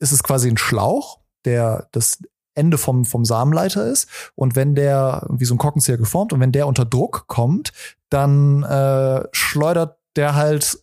ist 0.00 0.12
es 0.12 0.22
quasi 0.22 0.48
ein 0.48 0.58
Schlauch, 0.58 1.20
der 1.44 1.88
das 1.92 2.18
Ende 2.54 2.76
vom, 2.76 3.04
vom 3.04 3.24
Samenleiter 3.24 3.86
ist. 3.86 4.08
Und 4.34 4.56
wenn 4.56 4.74
der, 4.74 5.26
wie 5.30 5.44
so 5.44 5.54
ein 5.54 5.58
Korkenzieher 5.58 5.96
geformt, 5.96 6.32
und 6.32 6.40
wenn 6.40 6.52
der 6.52 6.66
unter 6.66 6.84
Druck 6.84 7.28
kommt, 7.28 7.72
dann 8.10 8.64
äh, 8.64 9.22
schleudert 9.32 9.98
der 10.16 10.34
halt 10.34 10.82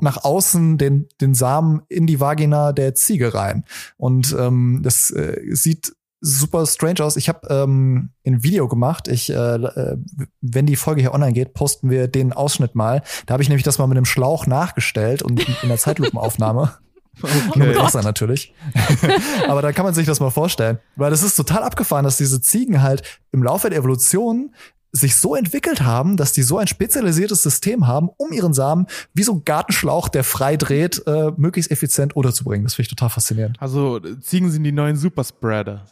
nach 0.00 0.24
außen 0.24 0.78
den, 0.78 1.08
den 1.20 1.34
Samen 1.34 1.82
in 1.88 2.06
die 2.06 2.20
Vagina 2.20 2.72
der 2.72 2.94
Ziege 2.94 3.34
rein. 3.34 3.64
Und 3.96 4.34
ähm, 4.38 4.80
das 4.82 5.10
äh, 5.10 5.40
sieht 5.50 5.92
super 6.20 6.66
strange 6.66 7.00
aus. 7.04 7.16
Ich 7.16 7.28
habe 7.28 7.46
ähm, 7.48 8.10
ein 8.26 8.42
Video 8.42 8.68
gemacht. 8.68 9.08
Ich, 9.08 9.30
äh, 9.30 9.34
äh, 9.34 9.96
wenn 10.40 10.66
die 10.66 10.76
Folge 10.76 11.00
hier 11.00 11.14
online 11.14 11.32
geht, 11.32 11.54
posten 11.54 11.90
wir 11.90 12.08
den 12.08 12.32
Ausschnitt 12.32 12.74
mal. 12.74 13.02
Da 13.26 13.34
habe 13.34 13.42
ich 13.42 13.48
nämlich 13.48 13.64
das 13.64 13.78
mal 13.78 13.86
mit 13.86 13.96
einem 13.96 14.04
Schlauch 14.04 14.46
nachgestellt 14.46 15.22
und 15.22 15.46
in 15.62 15.68
der 15.68 15.78
Zeitlupenaufnahme. 15.78 16.78
Okay. 17.20 17.58
Nur 17.58 17.66
mit 17.66 17.76
Wasser 17.76 18.02
natürlich. 18.02 18.54
Aber 19.48 19.60
da 19.60 19.72
kann 19.72 19.84
man 19.84 19.92
sich 19.92 20.06
das 20.06 20.20
mal 20.20 20.30
vorstellen. 20.30 20.78
Weil 20.94 21.10
das 21.10 21.24
ist 21.24 21.34
total 21.34 21.64
abgefahren, 21.64 22.04
dass 22.04 22.16
diese 22.16 22.40
Ziegen 22.40 22.80
halt 22.80 23.02
im 23.32 23.42
Laufe 23.42 23.68
der 23.70 23.80
Evolution 23.80 24.54
sich 24.92 25.16
so 25.16 25.34
entwickelt 25.34 25.82
haben, 25.82 26.16
dass 26.16 26.32
die 26.32 26.42
so 26.42 26.58
ein 26.58 26.66
spezialisiertes 26.66 27.42
System 27.42 27.86
haben, 27.86 28.08
um 28.16 28.32
ihren 28.32 28.54
Samen 28.54 28.86
wie 29.14 29.22
so 29.22 29.34
ein 29.34 29.44
Gartenschlauch, 29.44 30.08
der 30.08 30.24
frei 30.24 30.56
dreht, 30.56 31.02
äh, 31.06 31.30
möglichst 31.36 31.70
effizient 31.70 32.16
unterzubringen. 32.16 32.64
Das 32.64 32.74
finde 32.74 32.86
ich 32.86 32.96
total 32.96 33.10
faszinierend. 33.10 33.56
Also 33.60 34.00
Ziegen 34.20 34.50
sind 34.50 34.64
die 34.64 34.72
neuen 34.72 34.96
Superspreader. 34.96 35.84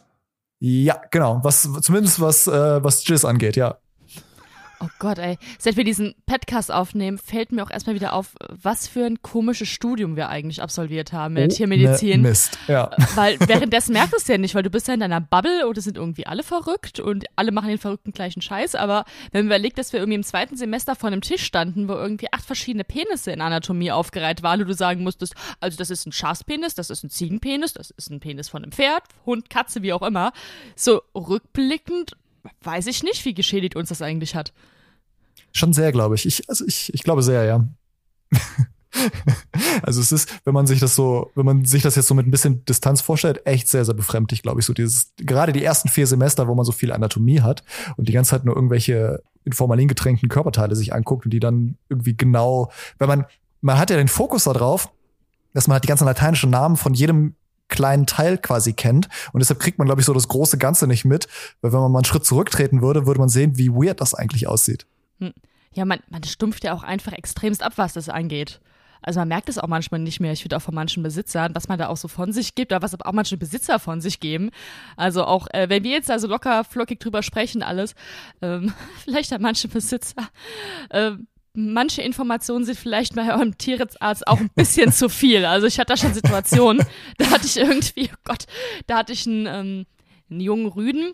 Ja, 0.59 0.99
genau. 1.11 1.39
Was 1.43 1.69
zumindest 1.81 2.19
was 2.19 2.47
äh, 2.47 2.83
was 2.83 3.07
Jizz 3.07 3.25
angeht, 3.25 3.55
ja. 3.55 3.77
Oh 4.79 4.89
Gott, 4.99 5.17
ey. 5.17 5.37
Seit 5.57 5.75
wir 5.75 5.83
diesen 5.83 6.13
Podcast 6.27 6.71
aufnehmen, 6.71 7.17
fällt 7.17 7.51
mir 7.51 7.63
auch 7.63 7.71
erstmal 7.71 7.95
wieder 7.95 8.13
auf, 8.13 8.35
was 8.49 8.87
für 8.87 9.05
ein 9.05 9.21
komisches 9.23 9.67
Studium 9.69 10.15
wir 10.15 10.29
eigentlich 10.29 10.61
absolviert 10.61 11.13
haben 11.13 11.33
mit 11.33 11.51
oh, 11.51 11.55
Tiermedizin. 11.55 12.21
Ne 12.21 12.29
Mist, 12.29 12.59
ja. 12.67 12.91
Weil 13.15 13.39
währenddessen 13.39 13.93
merkst 13.93 14.13
du 14.13 14.17
es 14.17 14.27
ja 14.27 14.37
nicht, 14.37 14.53
weil 14.53 14.61
du 14.61 14.69
bist 14.69 14.87
ja 14.87 14.93
in 14.93 14.99
deiner 14.99 15.19
Bubble 15.19 15.67
und 15.67 15.77
es 15.79 15.85
sind 15.85 15.97
irgendwie 15.97 16.27
alle 16.27 16.43
verrückt 16.43 16.99
und 16.99 17.25
alle 17.35 17.51
machen 17.51 17.69
den 17.69 17.79
verrückten 17.79 18.11
gleichen 18.11 18.41
Scheiß. 18.41 18.75
Aber 18.75 19.05
wenn 19.31 19.45
man 19.45 19.47
überlegt, 19.47 19.79
dass 19.79 19.93
wir 19.93 19.99
irgendwie 19.99 20.17
im 20.17 20.23
zweiten 20.23 20.55
Semester 20.55 20.95
vor 20.95 21.07
einem 21.07 21.21
Tisch 21.21 21.43
standen, 21.43 21.87
wo 21.87 21.93
irgendwie 21.93 22.31
acht 22.31 22.45
verschiedene 22.45 22.83
Penisse 22.83 23.31
in 23.31 23.41
Anatomie 23.41 23.91
aufgereiht 23.91 24.43
waren 24.43 24.61
und 24.61 24.67
du 24.67 24.75
sagen 24.75 25.01
musstest, 25.01 25.33
also 25.59 25.75
das 25.77 25.89
ist 25.89 26.05
ein 26.05 26.11
Schafspenis, 26.11 26.75
das 26.75 26.91
ist 26.91 27.03
ein 27.03 27.09
Ziegenpenis, 27.09 27.73
das 27.73 27.89
ist 27.89 28.11
ein 28.11 28.19
Penis 28.19 28.49
von 28.49 28.61
einem 28.61 28.71
Pferd, 28.71 29.03
Hund, 29.25 29.49
Katze, 29.49 29.81
wie 29.81 29.93
auch 29.93 30.03
immer. 30.03 30.33
So 30.75 31.01
rückblickend 31.15 32.15
weiß 32.61 32.87
ich 32.87 33.03
nicht, 33.03 33.25
wie 33.25 33.33
geschädigt 33.33 33.75
uns 33.75 33.89
das 33.89 34.01
eigentlich 34.01 34.35
hat. 34.35 34.53
Schon 35.53 35.73
sehr, 35.73 35.91
glaube 35.91 36.15
ich. 36.15 36.25
ich. 36.25 36.49
Also 36.49 36.65
ich, 36.65 36.93
ich 36.93 37.03
glaube 37.03 37.23
sehr, 37.23 37.43
ja. 37.43 37.67
also 39.83 40.01
es 40.01 40.11
ist, 40.11 40.29
wenn 40.45 40.53
man 40.53 40.67
sich 40.67 40.79
das 40.79 40.95
so, 40.95 41.31
wenn 41.35 41.45
man 41.45 41.65
sich 41.65 41.81
das 41.81 41.95
jetzt 41.95 42.07
so 42.07 42.13
mit 42.13 42.27
ein 42.27 42.31
bisschen 42.31 42.65
Distanz 42.65 43.01
vorstellt, 43.01 43.45
echt 43.45 43.67
sehr, 43.67 43.85
sehr 43.85 43.93
befremdlich, 43.93 44.41
glaube 44.41 44.59
ich. 44.59 44.65
So 44.65 44.73
dieses, 44.73 45.13
gerade 45.17 45.53
die 45.53 45.63
ersten 45.63 45.89
vier 45.89 46.07
Semester, 46.07 46.47
wo 46.47 46.55
man 46.55 46.65
so 46.65 46.71
viel 46.71 46.91
Anatomie 46.91 47.41
hat 47.41 47.63
und 47.95 48.07
die 48.07 48.13
ganze 48.13 48.31
Zeit 48.31 48.45
nur 48.45 48.55
irgendwelche 48.55 49.21
in 49.45 49.53
Formalin 49.53 49.87
getränkten 49.87 50.29
Körperteile 50.29 50.75
sich 50.75 50.93
anguckt 50.93 51.25
und 51.25 51.31
die 51.31 51.39
dann 51.39 51.77
irgendwie 51.89 52.15
genau, 52.15 52.69
wenn 52.99 53.07
man, 53.07 53.25
man 53.61 53.77
hat 53.77 53.89
ja 53.89 53.97
den 53.97 54.09
Fokus 54.09 54.43
darauf, 54.43 54.91
dass 55.53 55.67
man 55.67 55.75
halt 55.75 55.85
die 55.85 55.87
ganzen 55.87 56.05
lateinischen 56.05 56.49
Namen 56.49 56.75
von 56.75 56.93
jedem 56.93 57.35
kleinen 57.69 58.05
Teil 58.05 58.37
quasi 58.37 58.73
kennt. 58.73 59.09
Und 59.33 59.39
deshalb 59.39 59.59
kriegt 59.59 59.77
man, 59.77 59.87
glaube 59.87 60.01
ich, 60.01 60.05
so 60.05 60.13
das 60.13 60.27
große 60.27 60.57
Ganze 60.57 60.87
nicht 60.87 61.05
mit. 61.05 61.27
Weil 61.61 61.73
wenn 61.73 61.79
man 61.79 61.91
mal 61.91 61.99
einen 61.99 62.05
Schritt 62.05 62.25
zurücktreten 62.25 62.81
würde, 62.81 63.05
würde 63.05 63.19
man 63.19 63.29
sehen, 63.29 63.57
wie 63.57 63.69
weird 63.69 64.01
das 64.01 64.13
eigentlich 64.13 64.47
aussieht. 64.47 64.85
Hm. 65.19 65.33
Ja, 65.73 65.85
man, 65.85 65.99
man 66.09 66.23
stumpft 66.23 66.63
ja 66.63 66.73
auch 66.73 66.83
einfach 66.83 67.13
extremst 67.13 67.61
ab, 67.61 67.73
was 67.75 67.93
das 67.93 68.09
angeht. 68.09 68.59
Also 69.01 69.19
man 69.19 69.27
merkt 69.27 69.47
es 69.49 69.57
auch 69.57 69.67
manchmal 69.67 69.99
nicht 69.99 70.19
mehr. 70.19 70.33
Ich 70.33 70.41
finde 70.41 70.57
auch 70.57 70.61
von 70.61 70.75
manchen 70.75 71.03
Besitzern, 71.03 71.53
was 71.55 71.67
man 71.67 71.77
da 71.77 71.87
auch 71.87 71.97
so 71.97 72.07
von 72.07 72.33
sich 72.33 72.55
gibt, 72.55 72.71
oder 72.71 72.81
was 72.81 72.99
auch 72.99 73.13
manche 73.13 73.37
Besitzer 73.37 73.79
von 73.79 74.01
sich 74.01 74.19
geben. 74.19 74.49
Also 74.95 75.23
auch, 75.23 75.47
äh, 75.51 75.69
wenn 75.69 75.83
wir 75.83 75.91
jetzt 75.91 76.09
also 76.11 76.27
locker 76.27 76.63
flockig 76.63 76.99
drüber 76.99 77.23
sprechen, 77.23 77.63
alles, 77.63 77.95
ähm, 78.41 78.73
vielleicht 79.03 79.31
haben 79.31 79.43
manche 79.43 79.67
Besitzer 79.67 80.27
ähm, 80.91 81.27
manche 81.57 82.03
Informationen 82.03 82.65
sind 82.65 82.77
vielleicht 82.77 83.15
bei 83.15 83.33
eurem 83.33 83.57
Tierarzt 83.57 84.27
auch 84.27 84.39
ein 84.39 84.51
bisschen 84.53 84.91
zu 84.91 85.09
viel. 85.09 85.43
Also 85.43 85.65
ich 85.65 85.79
hatte 85.79 85.93
da 85.93 85.97
schon 85.97 86.13
Situationen, 86.13 86.85
da 87.17 87.31
hatte 87.31 87.47
ich 87.47 87.57
irgendwie, 87.57 88.09
oh 88.13 88.19
Gott, 88.23 88.45
da 88.85 88.97
hatte 88.97 89.13
ich 89.13 89.25
einen, 89.25 89.47
ähm, 89.47 89.85
einen 90.29 90.39
jungen 90.39 90.67
Rüden, 90.67 91.13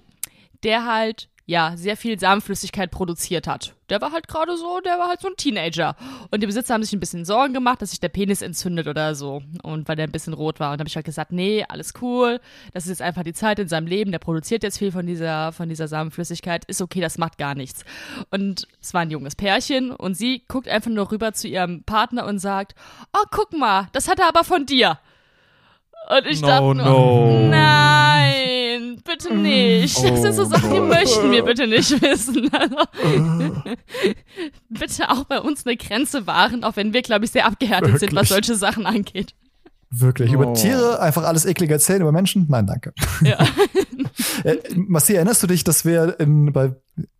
der 0.63 0.85
halt 0.85 1.29
ja, 1.45 1.73
sehr 1.75 1.97
viel 1.97 2.17
Samenflüssigkeit 2.17 2.89
produziert 2.89 3.47
hat. 3.47 3.75
Der 3.89 3.99
war 3.99 4.13
halt 4.13 4.29
gerade 4.29 4.55
so, 4.55 4.79
der 4.79 4.97
war 4.97 5.09
halt 5.09 5.19
so 5.19 5.27
ein 5.27 5.35
Teenager. 5.35 5.95
Und 6.31 6.41
die 6.41 6.47
Besitzer 6.47 6.73
haben 6.73 6.83
sich 6.83 6.93
ein 6.93 7.01
bisschen 7.01 7.25
Sorgen 7.25 7.53
gemacht, 7.53 7.81
dass 7.81 7.89
sich 7.89 7.99
der 7.99 8.09
Penis 8.09 8.41
entzündet 8.41 8.87
oder 8.87 9.13
so. 9.13 9.41
Und 9.61 9.89
weil 9.89 9.97
der 9.97 10.07
ein 10.07 10.11
bisschen 10.11 10.33
rot 10.33 10.61
war. 10.61 10.71
Und 10.71 10.77
da 10.77 10.81
habe 10.83 10.87
ich 10.87 10.95
halt 10.95 11.05
gesagt, 11.05 11.33
nee, 11.33 11.65
alles 11.67 11.93
cool. 12.01 12.39
Das 12.73 12.85
ist 12.85 12.89
jetzt 12.89 13.01
einfach 13.01 13.23
die 13.23 13.33
Zeit 13.33 13.59
in 13.59 13.67
seinem 13.67 13.87
Leben. 13.87 14.11
Der 14.11 14.19
produziert 14.19 14.63
jetzt 14.63 14.77
viel 14.77 14.93
von 14.93 15.05
dieser, 15.05 15.51
von 15.51 15.67
dieser 15.67 15.89
Samenflüssigkeit. 15.89 16.63
Ist 16.65 16.81
okay, 16.81 17.01
das 17.01 17.17
macht 17.17 17.37
gar 17.37 17.55
nichts. 17.55 17.83
Und 18.31 18.65
es 18.81 18.93
war 18.93 19.01
ein 19.01 19.11
junges 19.11 19.35
Pärchen. 19.35 19.91
Und 19.91 20.15
sie 20.15 20.43
guckt 20.47 20.69
einfach 20.69 20.91
nur 20.91 21.11
rüber 21.11 21.33
zu 21.33 21.49
ihrem 21.49 21.83
Partner 21.83 22.25
und 22.25 22.39
sagt, 22.39 22.73
oh, 23.11 23.25
guck 23.31 23.51
mal, 23.51 23.89
das 23.91 24.07
hat 24.07 24.19
er 24.19 24.29
aber 24.29 24.45
von 24.45 24.65
dir. 24.65 24.97
Und 26.09 26.25
ich 26.25 26.41
no, 26.41 26.47
dachte 26.47 26.63
nur, 26.63 26.75
no. 26.75 27.47
nein, 27.49 28.12
bitte 29.03 29.33
nicht. 29.33 29.97
Das 30.03 30.21
sind 30.21 30.33
so 30.33 30.45
Sachen, 30.45 30.73
die 30.73 30.79
möchten 30.79 31.31
wir 31.31 31.43
bitte 31.43 31.67
nicht 31.67 31.89
wissen. 32.01 32.49
Also, 32.53 32.77
bitte 34.69 35.09
auch 35.09 35.23
bei 35.25 35.39
uns 35.39 35.65
eine 35.65 35.77
Grenze 35.77 36.27
wahren, 36.27 36.63
auch 36.63 36.75
wenn 36.75 36.93
wir, 36.93 37.01
glaube 37.01 37.25
ich, 37.25 37.31
sehr 37.31 37.45
abgehärtet 37.45 37.93
Wirklich? 37.93 38.09
sind, 38.09 38.15
was 38.15 38.29
solche 38.29 38.55
Sachen 38.55 38.85
angeht. 38.85 39.33
Wirklich. 39.95 40.31
Oh. 40.31 40.33
Über 40.35 40.53
Tiere 40.53 40.99
einfach 40.99 41.23
alles 41.23 41.45
eklig 41.45 41.69
erzählen, 41.69 42.01
über 42.01 42.11
Menschen? 42.11 42.47
Nein, 42.49 42.65
danke. 42.65 42.93
Ja. 43.21 43.37
äh, 44.43 44.57
Massi, 44.75 45.13
erinnerst 45.13 45.43
du 45.43 45.47
dich, 45.47 45.63
dass 45.63 45.85
wir 45.85 46.19
in, 46.19 46.51
bei, 46.51 46.73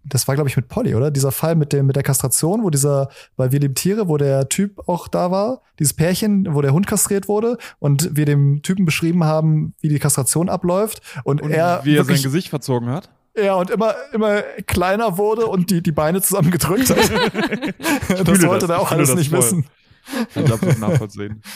das 0.04 0.28
war, 0.28 0.34
glaube 0.34 0.50
ich, 0.50 0.56
mit 0.56 0.70
Polly, 0.70 0.96
oder? 0.96 1.12
Dieser 1.12 1.32
Fall 1.32 1.56
mit 1.56 1.72
dem, 1.72 1.86
mit 1.86 1.96
der 1.96 2.04
Kastration, 2.04 2.64
wo 2.64 2.72
dieser, 2.72 3.10
bei 3.36 3.52
Wir 3.52 3.60
lieben 3.60 3.76
Tiere, 3.76 4.08
wo 4.08 4.18
der 4.18 4.50
Typ 4.50 4.88
auch 4.88 5.08
da 5.08 5.30
war, 5.30 5.62
dieses 5.78 5.94
Pärchen, 5.94 6.48
wo 6.56 6.62
der 6.64 6.74
Hund 6.74 6.88
kastriert 6.88 7.28
wurde 7.28 7.58
und 7.78 8.16
wir 8.16 8.26
dem 8.26 8.64
Typen 8.64 8.86
beschrieben 8.86 9.24
haben, 9.24 9.76
wie 9.82 9.90
die 9.90 10.00
Kastration 10.00 10.50
abläuft 10.50 11.02
und, 11.24 11.44
und 11.44 11.52
er. 11.52 11.82
Wie 11.84 11.96
er 11.96 12.06
sein 12.06 12.24
Gesicht 12.24 12.50
verzogen 12.50 12.90
hat? 12.90 13.10
Ja, 13.36 13.56
und 13.56 13.70
immer, 13.70 13.96
immer 14.14 14.42
kleiner 14.66 15.18
wurde 15.18 15.48
und 15.48 15.70
die, 15.70 15.82
die 15.82 15.92
Beine 15.92 16.22
zusammengedrückt 16.22 16.90
hat. 16.90 16.98
das 18.28 18.44
wollte 18.44 18.68
er 18.68 18.80
auch 18.80 18.92
alles 18.92 19.14
nicht 19.16 19.30
voll. 19.30 19.40
wissen. 19.40 19.66
Ich 20.36 20.52
absolut 20.52 20.80
nachvollziehen. 20.80 21.42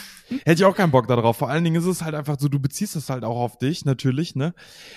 Hätte 0.45 0.61
ich 0.61 0.65
auch 0.65 0.75
keinen 0.75 0.91
Bock 0.91 1.07
darauf. 1.07 1.37
Vor 1.37 1.49
allen 1.49 1.63
Dingen 1.63 1.77
ist 1.77 1.85
es 1.85 2.01
halt 2.01 2.13
einfach 2.13 2.37
so, 2.39 2.49
du 2.49 2.59
beziehst 2.59 2.95
das 2.95 3.09
halt 3.09 3.23
auch 3.23 3.37
auf 3.37 3.57
dich, 3.57 3.85
natürlich, 3.85 4.35
ne? 4.35 4.53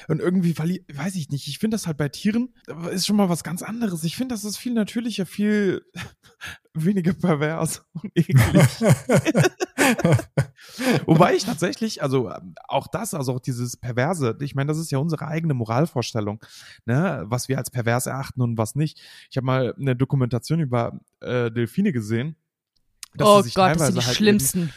Und 0.09 0.21
irgendwie, 0.21 0.59
weiß 0.59 1.15
ich 1.15 1.31
nicht, 1.31 1.47
ich 1.47 1.59
finde 1.59 1.77
das 1.77 1.87
halt 1.87 1.97
bei 1.97 2.09
Tieren 2.09 2.53
ist 2.91 3.07
schon 3.07 3.17
mal 3.17 3.29
was 3.29 3.45
ganz 3.45 3.63
anderes. 3.63 4.03
Ich 4.05 4.17
finde, 4.17 4.35
das 4.35 4.45
ist 4.45 4.57
viel 4.57 4.75
natürlicher, 4.75 5.27
viel 5.27 5.85
weniger 6.75 7.13
pervers 7.13 7.85
und 7.93 8.11
eklig. 8.15 8.63
Wobei 11.07 11.35
ich 11.35 11.45
tatsächlich, 11.45 12.03
also 12.03 12.33
auch 12.69 12.89
das, 12.89 13.15
also 13.15 13.35
auch 13.35 13.41
dieses 13.41 13.77
Perverse, 13.77 14.37
ich 14.41 14.55
meine, 14.55 14.69
das 14.69 14.79
ist 14.79 14.91
ja 14.91 14.99
unsere 14.99 15.29
eigene 15.29 15.55
Moralvorstellung, 15.55 16.41
ne? 16.87 17.25
Was 17.27 17.49
wir 17.49 17.59
als 17.59 17.71
pervers 17.71 18.07
erachten 18.07 18.43
und 18.43 18.59
was 18.59 18.75
nicht. 18.75 19.01
Ich 19.31 19.37
habe 19.37 19.47
mal 19.47 19.75
eine 19.79 19.95
Dokumentation 19.95 20.61
über 20.61 21.01
äh, 21.21 21.51
Delfine 21.53 21.93
gesehen. 21.93 22.37
Oh 23.19 23.43
Gott, 23.55 23.77
das 23.77 23.87
sind 23.87 23.99
die 23.99 24.07
halt 24.07 24.17
schlimmsten 24.17 24.73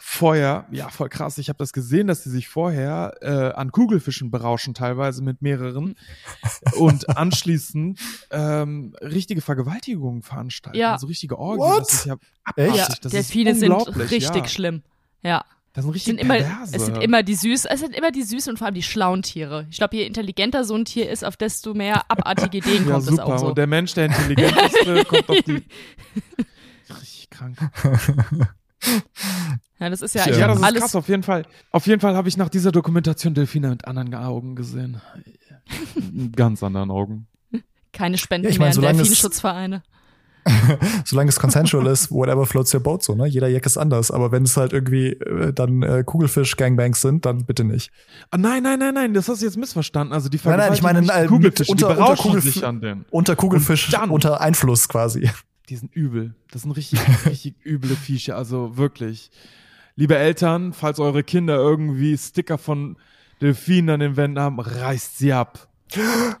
vorher, 0.00 0.64
ja, 0.70 0.88
voll 0.88 1.08
krass, 1.08 1.38
ich 1.38 1.48
habe 1.48 1.58
das 1.58 1.72
gesehen, 1.72 2.06
dass 2.06 2.22
sie 2.22 2.30
sich 2.30 2.48
vorher 2.48 3.14
äh, 3.20 3.52
an 3.54 3.72
Kugelfischen 3.72 4.30
berauschen, 4.30 4.72
teilweise 4.72 5.22
mit 5.22 5.42
mehreren, 5.42 5.96
und 6.78 7.16
anschließend 7.16 7.98
ähm, 8.30 8.94
richtige 9.02 9.40
Vergewaltigungen 9.40 10.22
veranstalten, 10.22 10.78
ja. 10.78 10.92
also 10.92 11.08
richtige 11.08 11.38
Orgien. 11.38 11.66
What? 11.66 11.80
Das 11.80 11.92
ist 11.92 12.06
ja 12.06 12.16
abartig. 12.44 12.76
Ja, 12.76 12.88
das 13.02 13.12
Delfine 13.12 13.50
ist 13.50 13.60
sind 13.60 13.72
richtig 13.72 14.34
ja. 14.34 14.48
schlimm. 14.48 14.82
Ja. 15.22 15.44
Das 15.74 15.84
sind 15.84 15.94
richtig 15.94 16.16
sind 16.16 16.20
immer, 16.20 16.36
Es 16.72 16.86
sind 16.86 17.02
immer 17.02 17.22
die 17.22 17.34
süß, 17.34 17.66
es 17.66 17.80
sind 17.80 17.94
immer 17.94 18.10
die 18.10 18.22
süßen 18.22 18.50
und 18.50 18.56
vor 18.56 18.66
allem 18.66 18.74
die 18.74 18.82
schlauen 18.82 19.22
Tiere. 19.22 19.66
Ich 19.70 19.76
glaube, 19.76 19.96
je 19.96 20.06
intelligenter 20.06 20.64
so 20.64 20.74
ein 20.74 20.84
Tier 20.84 21.10
ist, 21.10 21.24
auf 21.24 21.36
desto 21.36 21.74
mehr 21.74 22.10
abartige 22.10 22.58
Ideen 22.58 22.86
ja, 22.86 22.94
kommt 22.94 23.04
super. 23.04 23.12
es 23.12 23.20
auch 23.20 23.38
so. 23.38 23.46
Und 23.48 23.58
der 23.58 23.66
Mensch, 23.66 23.94
der 23.94 24.06
intelligenteste, 24.06 25.04
kommt 25.04 25.28
auf 25.28 25.42
die. 25.42 25.62
Richtig 26.90 27.30
krank. 27.30 27.58
Ja, 29.80 29.90
das 29.90 30.02
ist 30.02 30.14
ja, 30.14 30.28
ja, 30.28 30.46
das 30.46 30.58
ist 30.58 30.64
alles 30.64 30.80
krass, 30.82 30.94
auf 30.96 31.08
jeden 31.08 31.22
Fall. 31.22 31.44
Auf 31.72 31.86
jeden 31.86 32.00
Fall 32.00 32.14
habe 32.14 32.28
ich 32.28 32.36
nach 32.36 32.48
dieser 32.48 32.72
Dokumentation 32.72 33.34
Delfine 33.34 33.70
mit 33.70 33.86
anderen 33.86 34.14
Augen 34.14 34.54
gesehen. 34.54 35.00
mit 36.12 36.36
ganz 36.36 36.62
anderen 36.62 36.90
Augen. 36.90 37.26
Keine 37.92 38.18
Spenden 38.18 38.44
ja, 38.46 38.50
ich 38.50 38.58
mein, 38.58 38.76
mehr 38.78 38.90
an 38.90 38.96
Delfinschutzvereine. 38.96 39.82
Solange 41.04 41.28
es 41.28 41.38
consensual 41.38 41.86
ist, 41.88 42.10
whatever 42.10 42.46
floats 42.46 42.72
your 42.72 42.80
boat 42.80 43.02
so, 43.02 43.14
ne? 43.14 43.26
Jeder 43.26 43.48
Jack 43.48 43.66
ist 43.66 43.76
anders. 43.76 44.10
Aber 44.10 44.32
wenn 44.32 44.44
es 44.44 44.56
halt 44.56 44.72
irgendwie 44.72 45.08
äh, 45.08 45.52
dann 45.52 45.82
äh, 45.82 46.04
Kugelfisch-Gangbangs 46.06 47.00
sind, 47.00 47.26
dann 47.26 47.44
bitte 47.44 47.64
nicht. 47.64 47.90
Ah, 48.30 48.38
nein, 48.38 48.62
nein, 48.62 48.78
nein, 48.78 48.94
nein, 48.94 49.14
das 49.14 49.28
hast 49.28 49.42
du 49.42 49.46
jetzt 49.46 49.58
missverstanden. 49.58 50.14
Also 50.14 50.28
die 50.28 50.40
Nein, 50.42 50.56
nein, 50.58 50.72
ich 50.72 50.82
meine, 50.82 51.00
äh, 51.12 51.26
Kugelfisch, 51.26 51.68
unter- 51.68 51.90
unter 51.98 52.16
Kugelf- 52.16 52.44
sich 52.44 52.64
an 52.64 52.80
den. 52.80 53.04
Unter 53.10 53.36
Kugelfisch, 53.36 53.92
unter 54.08 54.40
Einfluss 54.40 54.88
quasi. 54.88 55.28
Die 55.68 55.76
sind 55.76 55.94
übel. 55.94 56.34
Das 56.50 56.62
sind 56.62 56.72
richtig, 56.72 57.00
richtig 57.26 57.54
üble 57.64 57.94
Viecher. 57.96 58.36
Also 58.36 58.76
wirklich. 58.76 59.30
Liebe 59.96 60.16
Eltern, 60.16 60.72
falls 60.72 61.00
eure 61.00 61.22
Kinder 61.24 61.56
irgendwie 61.56 62.16
Sticker 62.16 62.56
von 62.58 62.96
Delfinen 63.40 63.90
an 63.90 64.00
den 64.00 64.16
Wänden 64.16 64.38
haben, 64.40 64.60
reißt 64.60 65.18
sie 65.18 65.32
ab. 65.32 65.68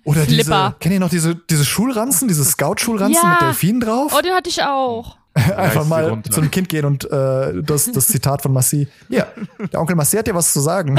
Oder 0.04 0.24
diese, 0.26 0.44
Flipper. 0.44 0.76
kennt 0.78 0.94
ihr 0.94 1.00
noch 1.00 1.08
diese, 1.08 1.34
diese 1.34 1.64
Schulranzen, 1.64 2.28
diese 2.28 2.44
Scout-Schulranzen 2.44 3.22
Ja. 3.22 3.30
mit 3.32 3.40
Delfinen 3.42 3.80
drauf? 3.80 4.14
Oh, 4.16 4.20
den 4.20 4.32
hatte 4.34 4.50
ich 4.50 4.62
auch. 4.62 5.16
Einfach 5.56 5.82
sie 5.82 5.88
mal 5.88 6.08
runter. 6.08 6.30
zu 6.30 6.40
einem 6.40 6.50
Kind 6.50 6.68
gehen 6.68 6.84
und 6.84 7.04
äh, 7.10 7.62
das, 7.62 7.90
das 7.92 8.06
Zitat 8.08 8.42
von 8.42 8.52
Massi. 8.52 8.88
Ja, 9.08 9.26
der 9.72 9.80
Onkel 9.80 9.96
Massi 9.96 10.16
hat 10.16 10.26
dir 10.26 10.34
was 10.34 10.52
zu 10.52 10.60
sagen. 10.60 10.98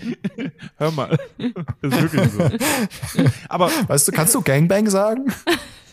Hör 0.78 0.90
mal. 0.90 1.18
Das 1.80 1.92
ist 1.94 2.02
wirklich 2.12 2.30
so. 2.32 3.24
Aber, 3.48 3.70
Weißt 3.86 4.08
du, 4.08 4.12
kannst 4.12 4.34
du 4.34 4.42
Gangbang 4.42 4.88
sagen? 4.90 5.32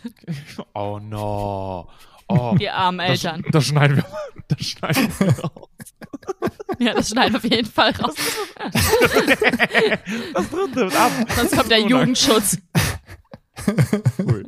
oh 0.74 1.00
no. 1.02 1.88
Oh, 2.28 2.56
Die 2.60 2.70
armen 2.70 3.00
das, 3.00 3.24
Eltern. 3.24 3.44
das 3.52 3.66
schneiden 3.66 3.98
wir. 3.98 4.06
Das 4.48 4.66
schneiden 4.66 5.10
wir 5.20 5.40
raus. 5.40 5.70
Ja, 6.80 6.94
das 6.94 7.10
schneiden 7.10 7.34
wir 7.34 7.38
auf 7.40 7.44
jeden 7.44 7.70
Fall 7.70 7.92
raus. 7.92 8.16
Das 10.34 10.50
dritte 10.50 10.76
wird 10.76 10.96
ab. 10.96 11.12
Sonst 11.36 11.56
kommt 11.58 11.72
der 11.72 11.80
Jugendschutz. 11.82 12.58
Cool. 14.20 14.46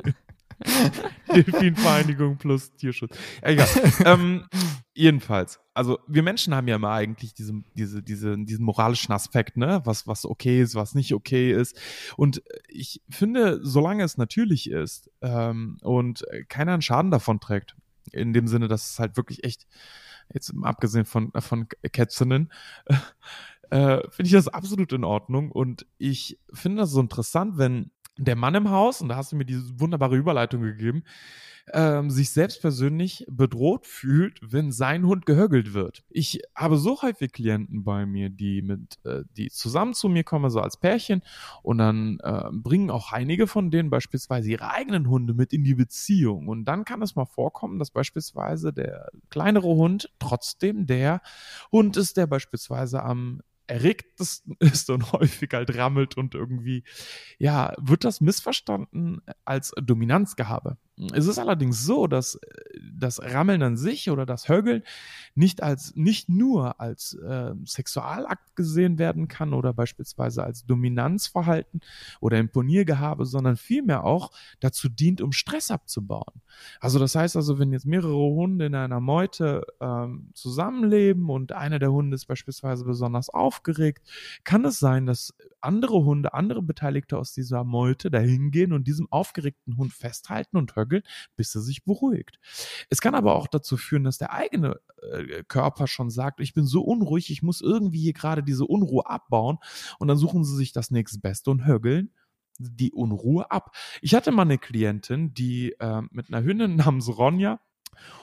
Delfinvereinigung 1.34 2.36
plus 2.38 2.74
Tierschutz. 2.76 3.16
Egal. 3.40 3.68
ähm, 4.04 4.46
jedenfalls, 4.94 5.60
also 5.74 5.98
wir 6.06 6.22
Menschen 6.22 6.54
haben 6.54 6.68
ja 6.68 6.76
immer 6.76 6.90
eigentlich 6.90 7.34
diese, 7.34 7.62
diese, 7.74 8.02
diese, 8.02 8.36
diesen 8.38 8.64
moralischen 8.64 9.12
Aspekt, 9.12 9.56
ne, 9.56 9.80
was, 9.84 10.06
was 10.06 10.26
okay 10.26 10.60
ist, 10.60 10.74
was 10.74 10.94
nicht 10.94 11.14
okay 11.14 11.52
ist. 11.52 11.78
Und 12.16 12.42
ich 12.68 13.02
finde, 13.08 13.60
solange 13.62 14.04
es 14.04 14.18
natürlich 14.18 14.70
ist 14.70 15.10
ähm, 15.20 15.78
und 15.82 16.24
keiner 16.48 16.72
einen 16.72 16.82
Schaden 16.82 17.10
davon 17.10 17.40
trägt, 17.40 17.76
in 18.10 18.32
dem 18.32 18.48
Sinne, 18.48 18.68
dass 18.68 18.90
es 18.90 18.98
halt 18.98 19.16
wirklich 19.16 19.44
echt, 19.44 19.66
jetzt 20.32 20.52
abgesehen 20.62 21.04
von, 21.04 21.32
von 21.38 21.68
Kätzenen, 21.92 22.52
äh, 23.70 24.00
finde 24.10 24.26
ich 24.26 24.32
das 24.32 24.48
absolut 24.48 24.92
in 24.92 25.04
Ordnung. 25.04 25.50
Und 25.50 25.86
ich 25.98 26.38
finde 26.52 26.82
das 26.82 26.90
so 26.90 27.00
interessant, 27.00 27.58
wenn 27.58 27.90
der 28.18 28.36
Mann 28.36 28.54
im 28.54 28.70
Haus, 28.70 29.00
und 29.00 29.08
da 29.08 29.16
hast 29.16 29.32
du 29.32 29.36
mir 29.36 29.44
diese 29.44 29.80
wunderbare 29.80 30.16
Überleitung 30.16 30.62
gegeben, 30.62 31.04
ähm, 31.72 32.10
sich 32.10 32.30
selbst 32.30 32.60
persönlich 32.60 33.24
bedroht 33.28 33.86
fühlt, 33.86 34.40
wenn 34.42 34.72
sein 34.72 35.06
Hund 35.06 35.26
gehögelt 35.26 35.74
wird. 35.74 36.02
Ich 36.10 36.40
habe 36.56 36.76
so 36.76 37.00
häufig 37.02 37.32
Klienten 37.32 37.84
bei 37.84 38.04
mir, 38.04 38.30
die 38.30 38.62
mit, 38.62 38.98
äh, 39.04 39.22
die 39.36 39.48
zusammen 39.48 39.94
zu 39.94 40.08
mir 40.08 40.24
kommen, 40.24 40.50
so 40.50 40.60
als 40.60 40.76
Pärchen, 40.76 41.22
und 41.62 41.78
dann 41.78 42.18
äh, 42.22 42.48
bringen 42.52 42.90
auch 42.90 43.12
einige 43.12 43.46
von 43.46 43.70
denen 43.70 43.90
beispielsweise 43.90 44.50
ihre 44.50 44.70
eigenen 44.70 45.08
Hunde 45.08 45.34
mit 45.34 45.52
in 45.52 45.64
die 45.64 45.74
Beziehung. 45.74 46.48
Und 46.48 46.64
dann 46.64 46.84
kann 46.84 47.00
es 47.00 47.14
mal 47.14 47.26
vorkommen, 47.26 47.78
dass 47.78 47.90
beispielsweise 47.90 48.72
der 48.72 49.10
kleinere 49.30 49.68
Hund 49.68 50.10
trotzdem 50.18 50.86
der 50.86 51.22
Hund 51.70 51.96
ist, 51.96 52.16
der 52.16 52.26
beispielsweise 52.26 53.02
am 53.02 53.40
erregtesten 53.66 54.56
ist 54.60 54.90
und 54.90 55.12
häufig 55.12 55.50
halt 55.52 55.76
rammelt 55.76 56.16
und 56.16 56.34
irgendwie, 56.34 56.84
ja, 57.38 57.74
wird 57.78 58.04
das 58.04 58.20
missverstanden 58.20 59.22
als 59.44 59.72
Dominanzgehabe. 59.80 60.78
Es 61.14 61.26
ist 61.26 61.38
allerdings 61.38 61.84
so, 61.84 62.06
dass 62.06 62.34
äh, 62.34 62.38
das 62.92 63.20
Rammeln 63.20 63.62
an 63.62 63.76
sich 63.76 64.10
oder 64.10 64.26
das 64.26 64.48
Högeln 64.48 64.82
nicht 65.34 65.62
als, 65.62 65.96
nicht 65.96 66.28
nur 66.28 66.80
als 66.80 67.14
äh, 67.14 67.54
Sexualakt 67.64 68.54
gesehen 68.56 68.98
werden 68.98 69.26
kann 69.26 69.54
oder 69.54 69.72
beispielsweise 69.72 70.44
als 70.44 70.66
Dominanzverhalten 70.66 71.80
oder 72.20 72.38
Imponiergehabe, 72.38 73.24
sondern 73.24 73.56
vielmehr 73.56 74.04
auch 74.04 74.30
dazu 74.60 74.88
dient, 74.88 75.22
um 75.22 75.32
Stress 75.32 75.70
abzubauen. 75.70 76.42
Also 76.78 76.98
das 76.98 77.14
heißt 77.14 77.36
also, 77.36 77.58
wenn 77.58 77.72
jetzt 77.72 77.86
mehrere 77.86 78.14
Hunde 78.14 78.66
in 78.66 78.74
einer 78.74 79.00
Meute 79.00 79.62
ähm, 79.80 80.30
zusammenleben 80.34 81.30
und 81.30 81.52
einer 81.52 81.78
der 81.78 81.90
Hunde 81.92 82.14
ist 82.14 82.26
beispielsweise 82.26 82.84
besonders 82.84 83.30
aufgeregt, 83.30 84.06
kann 84.44 84.64
es 84.66 84.78
sein, 84.78 85.06
dass 85.06 85.34
andere 85.64 86.04
Hunde, 86.04 86.34
andere 86.34 86.62
Beteiligte 86.62 87.18
aus 87.18 87.32
dieser 87.32 87.64
Meute 87.64 88.10
dahin 88.10 88.50
gehen 88.50 88.72
und 88.72 88.86
diesem 88.86 89.10
aufgeregten 89.10 89.76
Hund 89.76 89.92
festhalten 89.92 90.56
und 90.56 90.76
höckeln, 90.76 91.02
bis 91.36 91.54
er 91.54 91.60
sich 91.60 91.84
beruhigt. 91.84 92.38
Es 92.90 93.00
kann 93.00 93.14
aber 93.14 93.34
auch 93.34 93.46
dazu 93.46 93.76
führen, 93.76 94.04
dass 94.04 94.18
der 94.18 94.32
eigene 94.32 94.80
äh, 95.02 95.44
Körper 95.44 95.86
schon 95.86 96.10
sagt, 96.10 96.40
ich 96.40 96.54
bin 96.54 96.66
so 96.66 96.82
unruhig, 96.82 97.30
ich 97.30 97.42
muss 97.42 97.60
irgendwie 97.60 98.00
hier 98.00 98.12
gerade 98.12 98.42
diese 98.42 98.66
Unruhe 98.66 99.06
abbauen 99.06 99.58
und 99.98 100.08
dann 100.08 100.16
suchen 100.16 100.44
sie 100.44 100.56
sich 100.56 100.72
das 100.72 100.90
nächstbeste 100.90 101.50
und 101.50 101.66
högeln 101.66 102.12
die 102.58 102.92
Unruhe 102.92 103.50
ab. 103.50 103.74
Ich 104.02 104.14
hatte 104.14 104.30
mal 104.30 104.42
eine 104.42 104.58
Klientin, 104.58 105.34
die 105.34 105.72
äh, 105.80 106.02
mit 106.10 106.28
einer 106.28 106.44
Hündin 106.44 106.76
namens 106.76 107.16
Ronja 107.16 107.60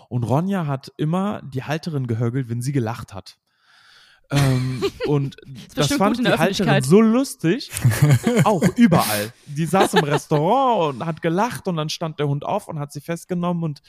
und 0.08 0.24
Ronja 0.24 0.68
hat 0.68 0.92
immer 0.98 1.42
die 1.44 1.64
Halterin 1.64 2.08
gehögelt, 2.08 2.50
wenn 2.50 2.62
sie 2.62 2.72
gelacht 2.72 3.14
hat. 3.14 3.40
Ähm, 4.32 4.84
und 5.07 5.38
das 5.75 5.89
bestimmt 5.89 5.97
fand 5.99 6.19
die 6.19 6.32
Halterin 6.32 6.84
so 6.84 7.01
lustig. 7.01 7.71
auch 8.43 8.63
überall. 8.75 9.34
Die 9.47 9.65
saß 9.65 9.95
im 9.95 10.03
Restaurant 10.03 10.95
und 10.95 11.05
hat 11.05 11.21
gelacht 11.21 11.67
und 11.67 11.77
dann 11.77 11.89
stand 11.89 12.19
der 12.19 12.27
Hund 12.27 12.45
auf 12.45 12.67
und 12.67 12.80
hat 12.80 12.91
sie 12.91 13.01
festgenommen 13.01 13.63
und 13.63 13.82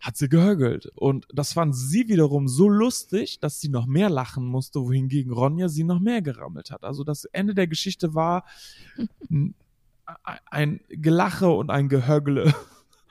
hat 0.00 0.16
sie 0.16 0.28
gehögelt. 0.28 0.86
Und 0.96 1.26
das 1.32 1.52
fand 1.52 1.76
sie 1.76 2.08
wiederum 2.08 2.48
so 2.48 2.68
lustig, 2.68 3.38
dass 3.38 3.60
sie 3.60 3.68
noch 3.68 3.86
mehr 3.86 4.10
lachen 4.10 4.44
musste, 4.44 4.80
wohingegen 4.80 5.32
Ronja 5.32 5.68
sie 5.68 5.84
noch 5.84 6.00
mehr 6.00 6.22
gerammelt 6.22 6.72
hat. 6.72 6.82
Also 6.82 7.04
das 7.04 7.24
Ende 7.26 7.54
der 7.54 7.68
Geschichte 7.68 8.12
war 8.14 8.44
ein 10.50 10.80
Gelache 10.88 11.48
und 11.48 11.70
ein 11.70 11.88
Gehögle, 11.88 12.52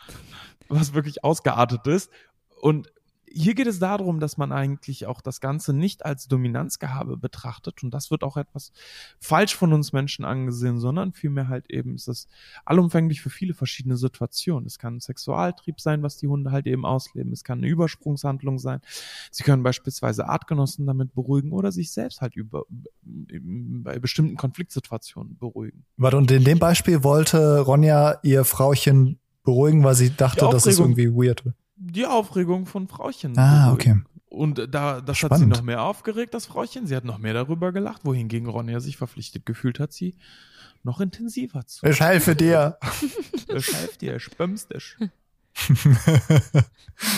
was 0.67 0.93
wirklich 0.93 1.23
ausgeartet 1.23 1.87
ist. 1.87 2.11
Und 2.59 2.90
hier 3.34 3.55
geht 3.55 3.67
es 3.67 3.79
darum, 3.79 4.19
dass 4.19 4.38
man 4.38 4.51
eigentlich 4.51 5.05
auch 5.05 5.21
das 5.21 5.41
Ganze 5.41 5.73
nicht 5.73 6.05
als 6.05 6.27
Dominanzgehabe 6.27 7.17
betrachtet 7.17 7.84
und 7.84 7.93
das 7.93 8.11
wird 8.11 8.23
auch 8.23 8.38
etwas 8.38 8.71
falsch 9.19 9.55
von 9.55 9.73
uns 9.73 9.93
Menschen 9.93 10.25
angesehen, 10.25 10.79
sondern 10.79 11.13
vielmehr 11.13 11.47
halt 11.47 11.69
eben 11.69 11.95
ist 11.95 12.07
es 12.07 12.27
allumfänglich 12.65 13.21
für 13.21 13.29
viele 13.29 13.53
verschiedene 13.53 13.97
Situationen. 13.97 14.65
Es 14.65 14.79
kann 14.79 14.95
ein 14.95 14.99
Sexualtrieb 14.99 15.79
sein, 15.79 16.03
was 16.03 16.17
die 16.17 16.27
Hunde 16.27 16.51
halt 16.51 16.67
eben 16.67 16.86
ausleben. 16.86 17.32
Es 17.32 17.43
kann 17.43 17.59
eine 17.59 17.67
Übersprungshandlung 17.67 18.59
sein. 18.59 18.82
Sie 19.32 19.43
können 19.43 19.63
beispielsweise 19.63 20.27
Artgenossen 20.27 20.86
damit 20.86 21.13
beruhigen 21.13 21.51
oder 21.51 21.71
sich 21.71 21.91
selbst 21.91 22.21
halt 22.21 22.36
über, 22.36 22.65
bei 23.03 23.99
bestimmten 23.99 24.38
Konfliktsituationen 24.38 25.38
beruhigen. 25.38 25.86
Warte, 25.97 26.17
und 26.17 26.32
in 26.32 26.43
dem 26.43 26.59
Beispiel 26.59 27.03
wollte 27.03 27.59
Ronja 27.59 28.19
ihr 28.23 28.45
Frauchen 28.45 29.19
beruhigen, 29.43 29.84
weil 29.84 29.95
sie 29.95 30.15
dachte, 30.15 30.47
das 30.51 30.65
ist 30.65 30.79
irgendwie 30.79 31.09
weird. 31.09 31.43
Die 31.84 32.05
Aufregung 32.05 32.67
von 32.67 32.88
Frauchen. 32.88 33.38
Ah, 33.38 33.71
beruhigen. 33.71 34.05
Und 34.29 34.67
da, 34.71 35.01
das 35.01 35.17
hat 35.23 35.32
sie 35.32 35.36
Spannend. 35.36 35.49
noch 35.49 35.61
mehr 35.61 35.82
aufgeregt, 35.82 36.34
das 36.34 36.45
Frauchen. 36.45 36.86
Sie 36.88 36.95
hat 36.95 37.03
noch 37.03 37.17
mehr 37.17 37.34
darüber 37.34 37.71
gelacht, 37.71 38.05
wohingegen 38.05 38.47
Ronja 38.47 38.79
sich 38.79 38.95
verpflichtet 38.95 39.45
gefühlt 39.45 39.79
hat, 39.79 39.91
sie 39.91 40.15
noch 40.84 41.01
intensiver 41.01 41.65
zu. 41.65 41.86
Ich 41.86 41.99
helfe 41.99 42.36
dir. 42.36 42.77
Ich 43.53 43.73
helfe 43.73 43.97
dir, 43.97 44.15
ich 44.15 44.29
dich. 44.29 44.95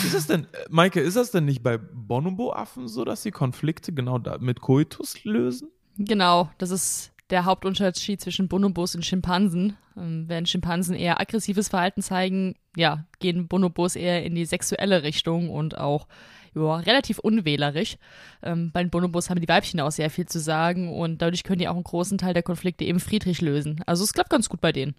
Ist 0.04 0.14
es 0.14 0.26
denn, 0.26 0.48
Maike, 0.68 1.00
ist 1.00 1.16
das 1.16 1.30
denn 1.30 1.44
nicht 1.44 1.62
bei 1.62 1.78
Bonobo-Affen 1.78 2.88
so, 2.88 3.04
dass 3.04 3.22
sie 3.22 3.30
Konflikte 3.30 3.92
genau 3.92 4.18
da 4.18 4.38
mit 4.38 4.60
Koitus 4.60 5.22
lösen? 5.22 5.68
Genau, 5.96 6.50
das 6.58 6.70
ist 6.70 7.12
der 7.30 7.44
Hauptunterschied 7.44 8.20
zwischen 8.20 8.48
Bonobos 8.48 8.94
und 8.94 9.04
Schimpansen. 9.04 9.76
Ähm, 9.96 10.24
während 10.28 10.48
Schimpansen 10.48 10.94
eher 10.94 11.20
aggressives 11.20 11.68
Verhalten 11.68 12.02
zeigen, 12.02 12.56
ja, 12.76 13.04
gehen 13.20 13.48
Bonobos 13.48 13.96
eher 13.96 14.24
in 14.24 14.34
die 14.34 14.44
sexuelle 14.44 15.02
Richtung 15.02 15.50
und 15.50 15.78
auch 15.78 16.06
ja, 16.54 16.76
relativ 16.76 17.18
unwählerisch. 17.18 17.96
Ähm, 18.42 18.70
bei 18.72 18.82
den 18.82 18.90
Bonobos 18.90 19.30
haben 19.30 19.40
die 19.40 19.48
Weibchen 19.48 19.80
auch 19.80 19.90
sehr 19.90 20.10
viel 20.10 20.26
zu 20.26 20.38
sagen 20.38 20.92
und 20.92 21.22
dadurch 21.22 21.44
können 21.44 21.58
die 21.58 21.68
auch 21.68 21.74
einen 21.74 21.84
großen 21.84 22.18
Teil 22.18 22.34
der 22.34 22.42
Konflikte 22.42 22.84
eben 22.84 23.00
friedlich 23.00 23.40
lösen. 23.40 23.82
Also 23.86 24.04
es 24.04 24.12
klappt 24.12 24.30
ganz 24.30 24.48
gut 24.48 24.60
bei 24.60 24.72
denen. 24.72 24.94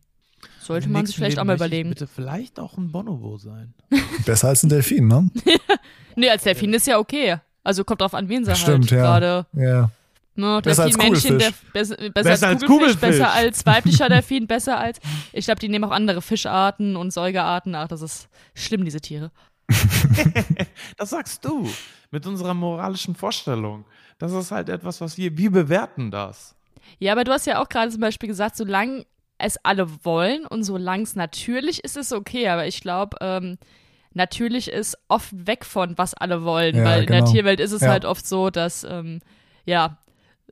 Sollte 0.59 0.89
man 0.89 1.05
sich 1.05 1.15
vielleicht 1.15 1.37
Leben 1.37 1.41
auch 1.41 1.45
mal 1.45 1.55
überlegen. 1.55 1.89
Bitte 1.89 2.07
vielleicht 2.07 2.59
auch 2.59 2.77
ein 2.77 2.91
Bonobo 2.91 3.37
sein. 3.37 3.73
Besser 4.25 4.49
als 4.49 4.63
ein 4.63 4.69
Delfin, 4.69 5.07
ne? 5.07 5.29
Nee, 6.17 6.29
als 6.29 6.43
Delfin 6.43 6.73
ist 6.73 6.87
ja 6.87 6.97
okay. 6.97 7.37
Also 7.61 7.83
kommt 7.83 7.99
drauf 7.99 8.13
an, 8.13 8.29
wen 8.29 8.45
sie 8.45 8.55
Stimmt, 8.55 8.89
halt 8.89 8.91
ja. 8.91 8.97
gerade 8.97 9.45
Ja. 9.53 9.91
Ne, 10.37 10.59
Besser 10.61 10.83
als 10.83 10.97
Delfinmännchen, 10.97 11.39
der, 11.39 11.51
besser, 11.71 11.95
besser, 11.95 12.11
Besser 12.11 12.29
als 12.31 12.43
als 12.43 12.61
Kugelfisch, 12.65 12.95
Kugelfisch. 12.95 13.19
besser 13.19 13.31
als 13.33 13.65
weiblicher 13.65 14.09
Delfin, 14.09 14.47
besser 14.47 14.77
als. 14.77 14.99
Ich 15.31 15.45
glaube, 15.45 15.59
die 15.61 15.69
nehmen 15.69 15.85
auch 15.85 15.91
andere 15.91 16.21
Fischarten 16.21 16.97
und 16.97 17.11
Säugerarten. 17.11 17.73
Ach, 17.75 17.87
das 17.87 18.01
ist 18.01 18.27
schlimm, 18.53 18.83
diese 18.83 18.99
Tiere. 19.01 19.31
Das 20.97 21.09
sagst 21.11 21.43
du 21.45 21.69
mit 22.11 22.25
unserer 22.27 22.53
moralischen 22.53 23.15
Vorstellung. 23.15 23.85
Das 24.17 24.31
ist 24.31 24.51
halt 24.51 24.69
etwas, 24.69 25.01
was 25.01 25.17
wir, 25.17 25.37
wir 25.37 25.51
bewerten 25.51 26.11
das. 26.11 26.55
Ja, 26.99 27.11
aber 27.13 27.23
du 27.23 27.31
hast 27.31 27.47
ja 27.47 27.61
auch 27.61 27.67
gerade 27.69 27.91
zum 27.91 28.01
Beispiel 28.01 28.27
gesagt, 28.27 28.55
solange 28.55 29.05
es 29.37 29.57
alle 29.63 29.87
wollen 30.05 30.45
und 30.45 30.63
solange 30.63 31.03
es 31.03 31.15
natürlich 31.15 31.83
ist, 31.83 31.97
ist 31.97 32.11
es 32.11 32.17
okay. 32.17 32.47
Aber 32.47 32.67
ich 32.67 32.79
glaube, 32.81 33.17
ähm, 33.21 33.57
natürlich 34.13 34.69
ist 34.71 34.97
oft 35.09 35.31
weg 35.47 35.65
von, 35.65 35.97
was 35.97 36.13
alle 36.13 36.43
wollen, 36.43 36.75
Ja, 36.77 36.83
weil 36.85 37.01
in 37.01 37.07
der 37.07 37.19
genau. 37.21 37.31
Tierwelt 37.31 37.59
ist 37.59 37.71
es 37.73 37.81
Ja. 37.81 37.89
halt 37.89 38.05
oft 38.05 38.25
so, 38.25 38.49
dass, 38.49 38.83
ähm, 38.85 39.19
ja, 39.65 39.97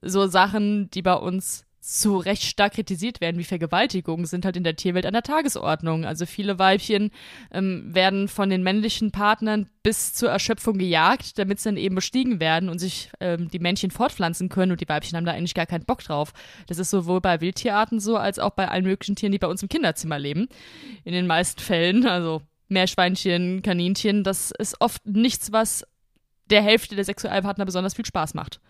so 0.03 0.27
Sachen, 0.27 0.89
die 0.91 1.01
bei 1.01 1.15
uns 1.15 1.65
zu 1.83 2.15
recht 2.15 2.43
stark 2.43 2.75
kritisiert 2.75 3.19
werden, 3.19 3.37
wie 3.37 3.43
Vergewaltigungen, 3.43 4.25
sind 4.25 4.45
halt 4.45 4.55
in 4.55 4.63
der 4.63 4.77
Tierwelt 4.77 5.05
an 5.05 5.11
der 5.11 5.21
Tagesordnung. 5.21 6.05
Also 6.05 6.25
viele 6.25 6.57
Weibchen 6.57 7.11
ähm, 7.51 7.93
werden 7.93 8.29
von 8.29 8.49
den 8.49 8.63
männlichen 8.63 9.11
Partnern 9.11 9.67
bis 9.83 10.13
zur 10.13 10.29
Erschöpfung 10.29 10.77
gejagt, 10.77 11.37
damit 11.37 11.59
sie 11.59 11.67
dann 11.67 11.77
eben 11.77 11.95
bestiegen 11.95 12.39
werden 12.39 12.69
und 12.69 12.79
sich 12.79 13.09
ähm, 13.19 13.49
die 13.49 13.59
Männchen 13.59 13.91
fortpflanzen 13.91 14.47
können 14.47 14.71
und 14.71 14.79
die 14.79 14.87
Weibchen 14.87 15.17
haben 15.17 15.25
da 15.25 15.33
eigentlich 15.33 15.55
gar 15.55 15.65
keinen 15.65 15.83
Bock 15.83 16.01
drauf. 16.01 16.31
Das 16.67 16.79
ist 16.79 16.89
sowohl 16.89 17.19
bei 17.19 17.41
Wildtierarten 17.41 17.99
so, 17.99 18.15
als 18.15 18.39
auch 18.39 18.51
bei 18.51 18.69
allen 18.69 18.85
möglichen 18.85 19.17
Tieren, 19.17 19.33
die 19.33 19.39
bei 19.39 19.47
uns 19.47 19.61
im 19.61 19.67
Kinderzimmer 19.67 20.17
leben. 20.17 20.47
In 21.03 21.11
den 21.11 21.27
meisten 21.27 21.59
Fällen, 21.59 22.07
also 22.07 22.41
Meerschweinchen, 22.69 23.61
Kaninchen, 23.61 24.23
das 24.23 24.51
ist 24.51 24.79
oft 24.79 25.05
nichts, 25.05 25.51
was 25.51 25.85
der 26.49 26.61
Hälfte 26.61 26.95
der 26.95 27.03
Sexualpartner 27.03 27.65
besonders 27.65 27.93
viel 27.93 28.05
Spaß 28.05 28.35
macht. 28.35 28.61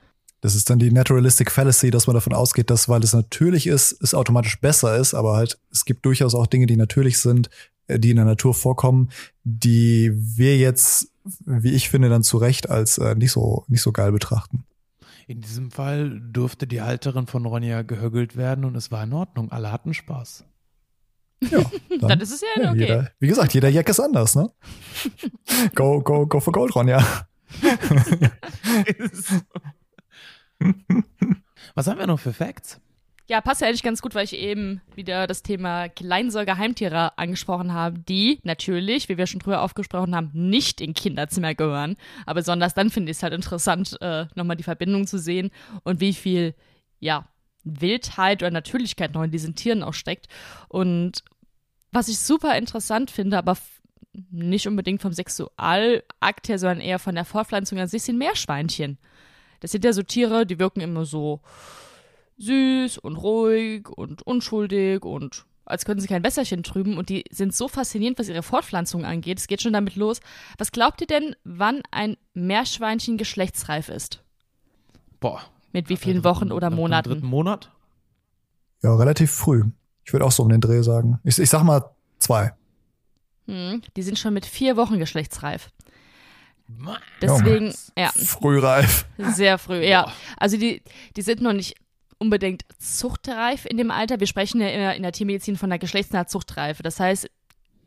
Das 0.43 0.55
ist 0.55 0.69
dann 0.69 0.77
die 0.77 0.91
Naturalistic 0.91 1.49
Fallacy, 1.49 1.89
dass 1.89 2.05
man 2.05 2.15
davon 2.15 2.33
ausgeht, 2.33 2.69
dass, 2.69 2.89
weil 2.89 3.01
es 3.01 3.13
natürlich 3.13 3.65
ist, 3.65 3.97
es 4.01 4.13
automatisch 4.13 4.59
besser 4.59 4.97
ist, 4.97 5.13
aber 5.13 5.37
halt, 5.37 5.57
es 5.71 5.85
gibt 5.85 6.05
durchaus 6.05 6.35
auch 6.35 6.47
Dinge, 6.47 6.65
die 6.65 6.75
natürlich 6.75 7.17
sind, 7.19 7.49
äh, 7.87 7.97
die 7.97 8.09
in 8.09 8.17
der 8.17 8.25
Natur 8.25 8.53
vorkommen, 8.53 9.09
die 9.45 10.11
wir 10.13 10.57
jetzt, 10.57 11.07
wie 11.45 11.71
ich 11.71 11.87
finde, 11.89 12.09
dann 12.09 12.23
zu 12.23 12.35
Recht 12.35 12.69
als 12.69 12.97
äh, 12.97 13.15
nicht 13.15 13.31
so, 13.31 13.63
nicht 13.69 13.81
so 13.81 13.93
geil 13.93 14.11
betrachten. 14.11 14.65
In 15.27 15.39
diesem 15.39 15.71
Fall 15.71 16.19
durfte 16.19 16.67
die 16.67 16.81
Halterin 16.81 17.27
von 17.27 17.45
Ronja 17.45 17.83
gehögelt 17.83 18.35
werden 18.35 18.65
und 18.65 18.75
es 18.75 18.91
war 18.91 19.05
in 19.05 19.13
Ordnung. 19.13 19.49
Alle 19.49 19.71
hatten 19.71 19.93
Spaß. 19.93 20.43
Ja, 21.49 21.63
Dann 22.01 22.19
ist 22.19 22.33
es 22.33 22.41
ja 22.41 22.63
ja, 22.63 22.71
okay. 22.71 22.79
jeder, 22.81 23.11
wie 23.17 23.27
gesagt, 23.27 23.53
jeder 23.53 23.69
Jack 23.69 23.87
ist 23.87 24.01
anders, 24.01 24.35
ne? 24.35 24.51
go, 25.73 26.01
go, 26.01 26.27
go 26.27 26.41
for 26.41 26.51
Gold, 26.51 26.75
Ronja. 26.75 27.01
Was 31.75 31.87
haben 31.87 31.99
wir 31.99 32.07
noch 32.07 32.19
für 32.19 32.33
Facts? 32.33 32.79
Ja, 33.25 33.39
passt 33.39 33.61
ja 33.61 33.67
eigentlich 33.67 33.83
ganz 33.83 34.01
gut, 34.01 34.15
weil 34.15 34.25
ich 34.25 34.33
eben 34.33 34.81
wieder 34.95 35.27
das 35.27 35.43
Thema 35.43 35.87
Kleinsäuger-Heimtiere 35.87 37.17
angesprochen 37.17 37.73
habe, 37.73 37.99
die 37.99 38.39
natürlich, 38.43 39.07
wie 39.07 39.17
wir 39.17 39.27
schon 39.27 39.39
früher 39.39 39.61
aufgesprochen 39.61 40.13
haben, 40.13 40.29
nicht 40.33 40.81
in 40.81 40.93
Kinderzimmer 40.93 41.55
gehören. 41.55 41.95
Aber 42.25 42.41
besonders 42.41 42.73
dann 42.73 42.89
finde 42.89 43.11
ich 43.11 43.17
es 43.17 43.23
halt 43.23 43.33
interessant, 43.33 43.97
äh, 44.01 44.25
nochmal 44.35 44.57
die 44.57 44.63
Verbindung 44.63 45.07
zu 45.07 45.17
sehen 45.17 45.51
und 45.83 46.01
wie 46.01 46.13
viel, 46.13 46.53
ja, 46.99 47.29
Wildheit 47.63 48.43
oder 48.43 48.51
Natürlichkeit 48.51 49.13
noch 49.13 49.23
in 49.23 49.31
diesen 49.31 49.55
Tieren 49.55 49.83
auch 49.83 49.93
steckt. 49.93 50.27
Und 50.67 51.23
was 51.93 52.09
ich 52.09 52.19
super 52.19 52.57
interessant 52.57 53.09
finde, 53.09 53.37
aber 53.37 53.57
nicht 54.31 54.67
unbedingt 54.67 55.01
vom 55.01 55.13
Sexualakt 55.13 56.49
her, 56.49 56.59
sondern 56.59 56.81
eher 56.81 56.99
von 56.99 57.15
der 57.15 57.25
Fortpflanzung 57.25 57.79
an 57.79 57.87
sich, 57.87 58.03
sind 58.03 58.17
Meerschweinchen. 58.17 58.97
Das 59.63 59.71
sind 59.71 59.85
ja 59.85 59.93
so 59.93 60.03
Tiere, 60.03 60.45
die 60.45 60.59
wirken 60.59 60.81
immer 60.81 61.05
so 61.05 61.39
süß 62.37 62.97
und 62.97 63.15
ruhig 63.15 63.87
und 63.87 64.21
unschuldig 64.21 65.05
und 65.05 65.45
als 65.63 65.85
könnten 65.85 66.01
sie 66.01 66.09
kein 66.09 66.21
Wässerchen 66.21 66.63
trüben 66.63 66.97
und 66.97 67.07
die 67.07 67.23
sind 67.31 67.55
so 67.55 67.69
faszinierend, 67.69 68.19
was 68.19 68.27
ihre 68.27 68.43
Fortpflanzung 68.43 69.05
angeht. 69.05 69.39
Es 69.39 69.47
geht 69.47 69.61
schon 69.61 69.71
damit 69.71 69.95
los. 69.95 70.19
Was 70.57 70.73
glaubt 70.73 70.99
ihr 70.99 71.07
denn, 71.07 71.37
wann 71.45 71.81
ein 71.91 72.17
Meerschweinchen 72.33 73.17
geschlechtsreif 73.17 73.87
ist? 73.87 74.21
Boah. 75.21 75.39
Mit 75.71 75.87
wie 75.87 75.95
vielen 75.95 76.25
Wochen 76.25 76.51
oder 76.51 76.69
Monaten? 76.69 77.11
Dritten 77.11 77.27
Monat? 77.27 77.71
Ja, 78.81 78.93
relativ 78.93 79.31
früh. 79.31 79.63
Ich 80.03 80.11
würde 80.11 80.25
auch 80.25 80.33
so 80.33 80.43
um 80.43 80.49
den 80.49 80.59
Dreh 80.59 80.81
sagen. 80.81 81.21
Ich, 81.23 81.39
ich 81.39 81.49
sag 81.49 81.63
mal 81.63 81.89
zwei. 82.19 82.51
Hm, 83.47 83.81
die 83.95 84.03
sind 84.03 84.19
schon 84.19 84.33
mit 84.33 84.45
vier 84.45 84.75
Wochen 84.75 84.99
geschlechtsreif. 84.99 85.69
Deswegen, 87.21 87.73
ja, 87.97 88.09
Frühreif. 88.09 89.05
sehr 89.17 89.57
früh, 89.57 89.83
ja. 89.83 90.11
Also 90.37 90.57
die, 90.57 90.81
die 91.15 91.21
sind 91.21 91.41
noch 91.41 91.53
nicht 91.53 91.75
unbedingt 92.17 92.63
zuchtreif 92.79 93.65
in 93.65 93.77
dem 93.77 93.91
Alter. 93.91 94.19
Wir 94.19 94.27
sprechen 94.27 94.61
ja 94.61 94.67
in 94.67 94.79
der, 94.79 94.95
in 94.95 95.03
der 95.03 95.11
Tiermedizin 95.11 95.57
von 95.57 95.69
der 95.69 95.79
geschlechtsnahen 95.79 96.27
Zuchtreife. 96.27 96.81
Das 96.81 96.99
heißt, 96.99 97.29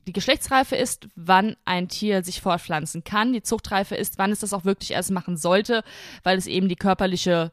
die 0.06 0.12
Geschlechtsreife 0.12 0.76
ist, 0.76 1.08
wann 1.16 1.56
ein 1.64 1.88
Tier 1.88 2.22
sich 2.22 2.40
fortpflanzen 2.40 3.02
kann. 3.02 3.32
Die 3.32 3.42
Zuchtreife 3.42 3.96
ist, 3.96 4.18
wann 4.18 4.30
es 4.30 4.40
das 4.40 4.52
auch 4.52 4.64
wirklich 4.64 4.92
erst 4.92 5.10
machen 5.10 5.36
sollte, 5.36 5.82
weil 6.22 6.38
es 6.38 6.46
eben 6.46 6.68
die 6.68 6.76
körperliche 6.76 7.50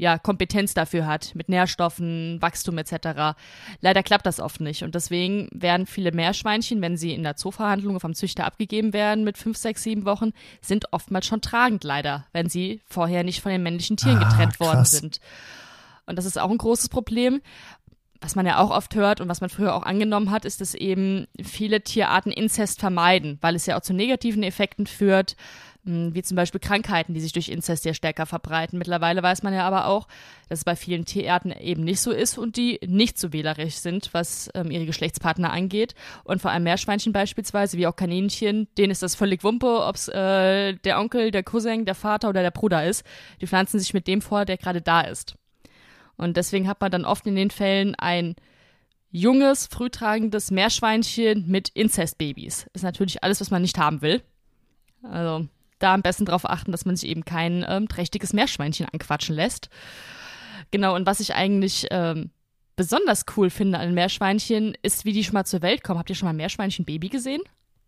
ja, 0.00 0.16
Kompetenz 0.16 0.72
dafür 0.72 1.06
hat, 1.06 1.34
mit 1.34 1.50
Nährstoffen, 1.50 2.40
Wachstum 2.40 2.78
etc. 2.78 3.36
Leider 3.82 4.02
klappt 4.02 4.24
das 4.24 4.40
oft 4.40 4.62
nicht. 4.62 4.82
Und 4.82 4.94
deswegen 4.94 5.48
werden 5.52 5.84
viele 5.84 6.10
Meerschweinchen, 6.10 6.80
wenn 6.80 6.96
sie 6.96 7.12
in 7.12 7.22
der 7.22 7.36
Zooverhandlung 7.36 8.00
vom 8.00 8.14
Züchter 8.14 8.46
abgegeben 8.46 8.94
werden 8.94 9.24
mit 9.24 9.36
fünf, 9.36 9.58
sechs, 9.58 9.82
sieben 9.82 10.06
Wochen, 10.06 10.32
sind 10.62 10.90
oftmals 10.94 11.26
schon 11.26 11.42
tragend 11.42 11.84
leider, 11.84 12.24
wenn 12.32 12.48
sie 12.48 12.80
vorher 12.86 13.24
nicht 13.24 13.42
von 13.42 13.52
den 13.52 13.62
männlichen 13.62 13.98
Tieren 13.98 14.16
Ah, 14.22 14.30
getrennt 14.30 14.58
worden 14.58 14.78
krass. 14.78 14.92
sind. 14.92 15.20
Und 16.06 16.16
das 16.16 16.24
ist 16.24 16.38
auch 16.38 16.50
ein 16.50 16.56
großes 16.56 16.88
Problem. 16.88 17.42
Was 18.22 18.34
man 18.34 18.46
ja 18.46 18.58
auch 18.58 18.70
oft 18.70 18.94
hört 18.94 19.20
und 19.20 19.28
was 19.28 19.42
man 19.42 19.50
früher 19.50 19.74
auch 19.74 19.82
angenommen 19.82 20.30
hat, 20.30 20.46
ist, 20.46 20.62
dass 20.62 20.74
eben 20.74 21.26
viele 21.42 21.82
Tierarten 21.82 22.32
Inzest 22.32 22.80
vermeiden, 22.80 23.36
weil 23.42 23.54
es 23.54 23.66
ja 23.66 23.76
auch 23.76 23.82
zu 23.82 23.92
negativen 23.92 24.42
Effekten 24.42 24.86
führt, 24.86 25.36
wie 26.12 26.22
zum 26.22 26.36
Beispiel 26.36 26.60
Krankheiten, 26.60 27.14
die 27.14 27.20
sich 27.20 27.32
durch 27.32 27.48
Inzest 27.48 27.82
sehr 27.82 27.94
stärker 27.94 28.26
verbreiten. 28.26 28.78
Mittlerweile 28.78 29.22
weiß 29.22 29.42
man 29.42 29.54
ja 29.54 29.66
aber 29.66 29.86
auch, 29.86 30.08
dass 30.48 30.60
es 30.60 30.64
bei 30.64 30.76
vielen 30.76 31.04
Tierarten 31.04 31.52
eben 31.52 31.84
nicht 31.84 32.00
so 32.00 32.10
ist 32.10 32.38
und 32.38 32.56
die 32.56 32.80
nicht 32.86 33.18
so 33.18 33.32
wählerisch 33.32 33.76
sind, 33.76 34.10
was 34.12 34.50
ähm, 34.54 34.70
ihre 34.70 34.86
Geschlechtspartner 34.86 35.52
angeht. 35.52 35.94
Und 36.24 36.40
vor 36.40 36.50
allem 36.50 36.64
Meerschweinchen 36.64 37.12
beispielsweise, 37.12 37.76
wie 37.78 37.86
auch 37.86 37.96
Kaninchen, 37.96 38.68
denen 38.78 38.90
ist 38.90 39.02
das 39.02 39.14
völlig 39.14 39.44
Wumpe, 39.44 39.84
ob 39.84 39.96
es 39.96 40.08
äh, 40.08 40.74
der 40.74 40.98
Onkel, 40.98 41.30
der 41.30 41.42
Cousin, 41.42 41.84
der 41.84 41.94
Vater 41.94 42.28
oder 42.28 42.42
der 42.42 42.50
Bruder 42.50 42.86
ist. 42.86 43.04
Die 43.40 43.46
pflanzen 43.46 43.78
sich 43.78 43.94
mit 43.94 44.06
dem 44.06 44.22
vor, 44.22 44.44
der 44.44 44.56
gerade 44.56 44.80
da 44.80 45.02
ist. 45.02 45.36
Und 46.16 46.36
deswegen 46.36 46.68
hat 46.68 46.80
man 46.80 46.90
dann 46.90 47.04
oft 47.04 47.26
in 47.26 47.36
den 47.36 47.50
Fällen 47.50 47.94
ein 47.94 48.36
junges, 49.10 49.66
frühtragendes 49.66 50.50
Meerschweinchen 50.50 51.46
mit 51.48 51.68
Inzestbabys. 51.70 52.66
Ist 52.72 52.84
natürlich 52.84 53.22
alles, 53.24 53.40
was 53.40 53.50
man 53.50 53.62
nicht 53.62 53.78
haben 53.78 54.02
will. 54.02 54.22
Also 55.02 55.48
da 55.80 55.94
am 55.94 56.02
besten 56.02 56.24
darauf 56.24 56.48
achten, 56.48 56.70
dass 56.70 56.84
man 56.84 56.94
sich 56.94 57.08
eben 57.08 57.24
kein 57.24 57.64
ähm, 57.68 57.88
trächtiges 57.88 58.32
Meerschweinchen 58.32 58.86
anquatschen 58.86 59.34
lässt. 59.34 59.68
Genau, 60.70 60.94
und 60.94 61.06
was 61.06 61.18
ich 61.18 61.34
eigentlich 61.34 61.88
ähm, 61.90 62.30
besonders 62.76 63.24
cool 63.36 63.50
finde 63.50 63.78
an 63.78 63.86
den 63.86 63.94
Meerschweinchen, 63.94 64.76
ist, 64.82 65.04
wie 65.04 65.12
die 65.12 65.24
schon 65.24 65.34
mal 65.34 65.44
zur 65.44 65.62
Welt 65.62 65.82
kommen. 65.82 65.98
Habt 65.98 66.10
ihr 66.10 66.16
schon 66.16 66.26
mal 66.26 66.32
ein 66.32 66.36
Meerschweinchen-Baby 66.36 67.08
gesehen? 67.08 67.42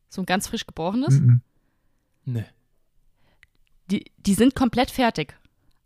So 0.09 0.23
ein 0.23 0.27
ganz 0.27 0.49
frisch 0.49 0.67
geborenes? 0.67 1.21
Mhm. 1.21 1.41
Ne. 2.25 2.45
die, 3.91 4.11
die 4.17 4.35
sind 4.35 4.55
komplett 4.55 4.91
fertig. 4.91 5.37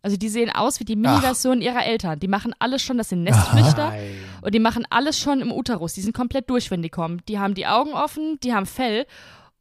Also 0.03 0.17
die 0.17 0.29
sehen 0.29 0.51
aus 0.51 0.79
wie 0.79 0.85
die 0.85 0.95
Mini-Version 0.95 1.61
ihrer 1.61 1.85
Eltern. 1.85 2.21
Die 2.21 2.29
machen 2.29 2.55
alles 2.61 2.81
schon, 2.83 2.97
das 2.97 3.09
sind 3.09 3.25
Nestflüchter. 3.25 3.93
Und 4.41 4.55
die 4.55 4.61
machen 4.61 4.87
alles 4.89 5.19
schon 5.19 5.41
im 5.41 5.51
Uterus. 5.51 5.95
Die 5.95 6.01
sind 6.01 6.15
komplett 6.15 6.49
durch, 6.49 6.71
wenn 6.71 6.81
die 6.81 6.91
kommen. 6.91 7.23
Die 7.29 7.41
haben 7.41 7.55
die 7.55 7.67
Augen 7.67 7.93
offen, 7.93 8.39
die 8.45 8.55
haben 8.55 8.67
Fell. 8.67 9.07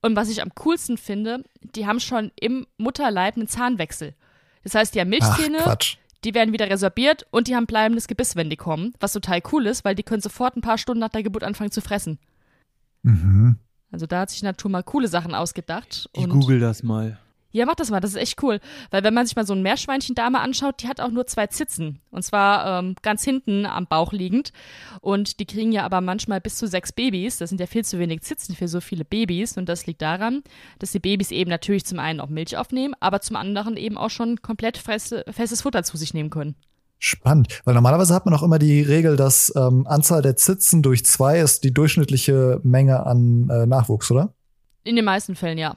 Und 0.05 0.15
was 0.15 0.29
ich 0.29 0.43
am 0.43 0.53
coolsten 0.53 0.97
finde, 0.97 1.43
die 1.61 1.87
haben 1.87 1.99
schon 1.99 2.31
im 2.39 2.67
Mutterleib 2.77 3.37
einen 3.37 3.47
Zahnwechsel. 3.47 4.13
Das 4.63 4.75
heißt, 4.75 4.93
die 4.93 4.99
haben 4.99 5.07
Ach, 5.07 5.35
Milchzähne, 5.35 5.57
Quatsch. 5.57 5.97
die 6.23 6.35
werden 6.35 6.53
wieder 6.53 6.69
resorbiert 6.69 7.25
und 7.31 7.47
die 7.47 7.55
haben 7.55 7.65
bleibendes 7.65 8.07
Gebiss, 8.07 8.35
wenn 8.35 8.51
die 8.51 8.55
kommen. 8.55 8.93
Was 8.99 9.13
total 9.13 9.41
cool 9.51 9.65
ist, 9.65 9.83
weil 9.83 9.95
die 9.95 10.03
können 10.03 10.21
sofort 10.21 10.55
ein 10.55 10.61
paar 10.61 10.77
Stunden 10.77 10.99
nach 10.99 11.09
der 11.09 11.23
Geburt 11.23 11.43
anfangen 11.43 11.71
zu 11.71 11.81
fressen. 11.81 12.19
Mhm. 13.01 13.57
Also 13.91 14.05
da 14.05 14.19
hat 14.19 14.29
sich 14.29 14.43
Natur 14.43 14.69
mal 14.69 14.83
coole 14.83 15.07
Sachen 15.07 15.33
ausgedacht. 15.33 16.07
Ich 16.13 16.23
und 16.23 16.29
google 16.29 16.59
das 16.59 16.83
mal. 16.83 17.17
Ja, 17.55 17.65
mach 17.65 17.75
das 17.75 17.89
mal, 17.89 18.01
das 18.01 18.11
ist 18.11 18.17
echt 18.17 18.43
cool. 18.43 18.59
Weil 18.91 19.03
wenn 19.03 19.13
man 19.13 19.25
sich 19.25 19.35
mal 19.37 19.45
so 19.45 19.53
ein 19.53 19.61
Meerschweinchen-Dame 19.61 20.41
anschaut, 20.41 20.83
die 20.83 20.89
hat 20.89 20.99
auch 20.99 21.09
nur 21.09 21.25
zwei 21.25 21.47
Zitzen. 21.47 22.01
Und 22.11 22.23
zwar 22.23 22.79
ähm, 22.79 22.95
ganz 23.01 23.23
hinten 23.23 23.65
am 23.65 23.87
Bauch 23.87 24.11
liegend. 24.11 24.51
Und 24.99 25.39
die 25.39 25.45
kriegen 25.45 25.71
ja 25.71 25.85
aber 25.85 26.01
manchmal 26.01 26.41
bis 26.41 26.57
zu 26.57 26.67
sechs 26.67 26.91
Babys. 26.91 27.37
Das 27.37 27.49
sind 27.49 27.61
ja 27.61 27.65
viel 27.65 27.85
zu 27.85 27.97
wenig 27.97 28.23
Zitzen 28.23 28.55
für 28.55 28.67
so 28.67 28.81
viele 28.81 29.05
Babys. 29.05 29.57
Und 29.57 29.69
das 29.69 29.85
liegt 29.87 30.01
daran, 30.01 30.43
dass 30.79 30.91
die 30.91 30.99
Babys 30.99 31.31
eben 31.31 31.49
natürlich 31.49 31.85
zum 31.85 31.99
einen 31.99 32.19
auch 32.19 32.27
Milch 32.27 32.57
aufnehmen, 32.57 32.93
aber 32.99 33.21
zum 33.21 33.37
anderen 33.37 33.77
eben 33.77 33.97
auch 33.97 34.09
schon 34.09 34.41
komplett 34.41 34.77
feste, 34.77 35.23
festes 35.31 35.61
Futter 35.61 35.83
zu 35.83 35.95
sich 35.95 36.13
nehmen 36.13 36.29
können. 36.29 36.55
Spannend, 36.99 37.61
weil 37.63 37.73
normalerweise 37.73 38.13
hat 38.13 38.25
man 38.25 38.33
auch 38.33 38.43
immer 38.43 38.59
die 38.59 38.81
Regel, 38.81 39.15
dass 39.15 39.53
ähm, 39.55 39.85
Anzahl 39.87 40.21
der 40.21 40.35
Zitzen 40.35 40.81
durch 40.81 41.05
zwei 41.05 41.39
ist 41.39 41.63
die 41.63 41.73
durchschnittliche 41.73 42.59
Menge 42.63 43.05
an 43.05 43.49
äh, 43.49 43.65
Nachwuchs, 43.65 44.11
oder? 44.11 44.33
In 44.83 44.95
den 44.95 45.05
meisten 45.05 45.35
Fällen 45.35 45.57
ja. 45.57 45.75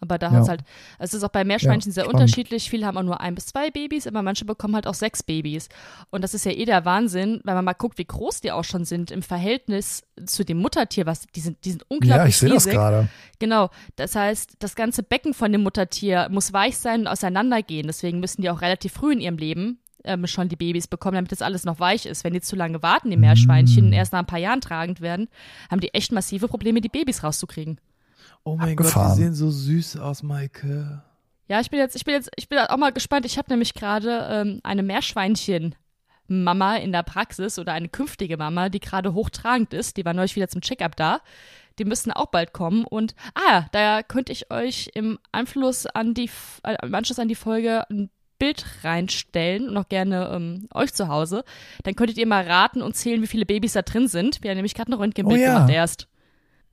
Aber 0.00 0.18
da 0.18 0.26
Ja. 0.26 0.32
hat's 0.34 0.48
halt, 0.48 0.60
es 0.98 1.14
ist 1.14 1.22
auch 1.24 1.30
bei 1.30 1.42
Meerschweinchen 1.44 1.90
Ja, 1.90 1.94
sehr 1.94 2.04
spannend. 2.04 2.20
unterschiedlich. 2.20 2.68
Viele 2.68 2.84
haben 2.86 2.98
auch 2.98 3.02
nur 3.02 3.20
ein 3.20 3.34
bis 3.34 3.46
zwei 3.46 3.70
Babys, 3.70 4.06
aber 4.06 4.22
manche 4.22 4.44
bekommen 4.44 4.74
halt 4.74 4.86
auch 4.86 4.94
sechs 4.94 5.22
Babys. 5.22 5.68
Und 6.10 6.22
das 6.22 6.34
ist 6.34 6.44
ja 6.44 6.52
eh 6.52 6.64
der 6.66 6.84
Wahnsinn, 6.84 7.40
wenn 7.44 7.54
man 7.54 7.64
mal 7.64 7.72
guckt, 7.72 7.96
wie 7.98 8.04
groß 8.04 8.42
die 8.42 8.52
auch 8.52 8.64
schon 8.64 8.84
sind 8.84 9.10
im 9.10 9.22
Verhältnis 9.22 10.02
zu 10.26 10.44
dem 10.44 10.58
Muttertier, 10.58 11.06
was 11.06 11.26
die 11.34 11.40
sind, 11.40 11.64
die 11.64 11.70
sind 11.70 11.84
unglaublich 11.88 12.16
Ja, 12.24 12.26
ich 12.26 12.36
sehe 12.36 12.48
das 12.50 12.66
gerade. 12.66 13.08
Genau. 13.38 13.70
Das 13.96 14.14
heißt, 14.14 14.56
das 14.58 14.74
ganze 14.74 15.02
Becken 15.02 15.32
von 15.34 15.50
dem 15.50 15.62
Muttertier 15.62 16.28
muss 16.30 16.52
weich 16.52 16.76
sein 16.76 17.00
und 17.00 17.06
auseinandergehen. 17.06 17.86
Deswegen 17.86 18.20
müssen 18.20 18.42
die 18.42 18.50
auch 18.50 18.60
relativ 18.60 18.92
früh 18.92 19.12
in 19.14 19.20
ihrem 19.20 19.38
Leben 19.38 19.78
ähm, 20.04 20.26
schon 20.26 20.48
die 20.48 20.56
Babys 20.56 20.86
bekommen, 20.86 21.14
damit 21.16 21.32
das 21.32 21.42
alles 21.42 21.64
noch 21.64 21.80
weich 21.80 22.06
ist. 22.06 22.22
Wenn 22.22 22.32
die 22.34 22.40
zu 22.42 22.54
lange 22.54 22.82
warten, 22.82 23.10
die 23.10 23.16
Meerschweinchen, 23.16 23.84
Mm. 23.84 23.86
und 23.88 23.92
erst 23.94 24.12
nach 24.12 24.20
ein 24.20 24.26
paar 24.26 24.38
Jahren 24.38 24.60
tragend 24.60 25.00
werden, 25.00 25.28
haben 25.70 25.80
die 25.80 25.92
echt 25.94 26.12
massive 26.12 26.46
Probleme, 26.48 26.80
die 26.80 26.88
Babys 26.90 27.24
rauszukriegen. 27.24 27.80
Oh 28.46 28.54
mein 28.56 28.78
Abgefahren. 28.78 29.08
Gott, 29.08 29.18
die 29.18 29.22
sehen 29.24 29.34
so 29.34 29.50
süß 29.50 29.96
aus, 29.98 30.22
Maike. 30.22 31.02
Ja, 31.48 31.60
ich 31.60 31.68
bin 31.68 31.80
jetzt, 31.80 31.96
ich 31.96 32.04
bin 32.04 32.14
jetzt, 32.14 32.30
ich 32.36 32.48
bin 32.48 32.58
auch 32.60 32.76
mal 32.76 32.92
gespannt. 32.92 33.26
Ich 33.26 33.38
habe 33.38 33.50
nämlich 33.50 33.74
gerade 33.74 34.24
ähm, 34.30 34.60
eine 34.62 34.84
Meerschweinchen-Mama 34.84 36.76
in 36.76 36.92
der 36.92 37.02
Praxis 37.02 37.58
oder 37.58 37.72
eine 37.72 37.88
künftige 37.88 38.36
Mama, 38.36 38.68
die 38.68 38.78
gerade 38.78 39.14
hochtragend 39.14 39.74
ist. 39.74 39.96
Die 39.96 40.04
war 40.04 40.14
neulich 40.14 40.36
wieder 40.36 40.46
zum 40.46 40.60
Checkup 40.60 40.94
da. 40.94 41.20
Die 41.80 41.84
müssten 41.84 42.12
auch 42.12 42.26
bald 42.26 42.52
kommen. 42.52 42.84
Und 42.84 43.16
ah, 43.34 43.64
da 43.72 44.04
könnte 44.04 44.30
ich 44.30 44.50
euch 44.52 44.90
im 44.94 45.18
Anschluss 45.32 45.86
an 45.86 46.14
die, 46.14 46.30
äh, 46.62 46.76
im 46.84 46.94
Anschluss 46.94 47.18
an 47.18 47.26
die 47.28 47.34
Folge 47.34 47.82
ein 47.90 48.10
Bild 48.38 48.64
reinstellen 48.84 49.68
und 49.68 49.76
auch 49.76 49.88
gerne 49.88 50.30
ähm, 50.32 50.68
euch 50.72 50.94
zu 50.94 51.08
Hause. 51.08 51.42
Dann 51.82 51.96
könntet 51.96 52.16
ihr 52.16 52.26
mal 52.26 52.44
raten 52.46 52.80
und 52.80 52.94
zählen, 52.94 53.22
wie 53.22 53.26
viele 53.26 53.44
Babys 53.46 53.72
da 53.72 53.82
drin 53.82 54.06
sind. 54.06 54.42
Wir 54.44 54.50
haben 54.50 54.56
nämlich 54.56 54.74
gerade 54.74 54.92
ein 54.92 54.98
Röntgenbild 54.98 55.40
Oh 55.40 55.42
ja. 55.42 55.54
gemacht 55.54 55.70
erst. 55.72 56.06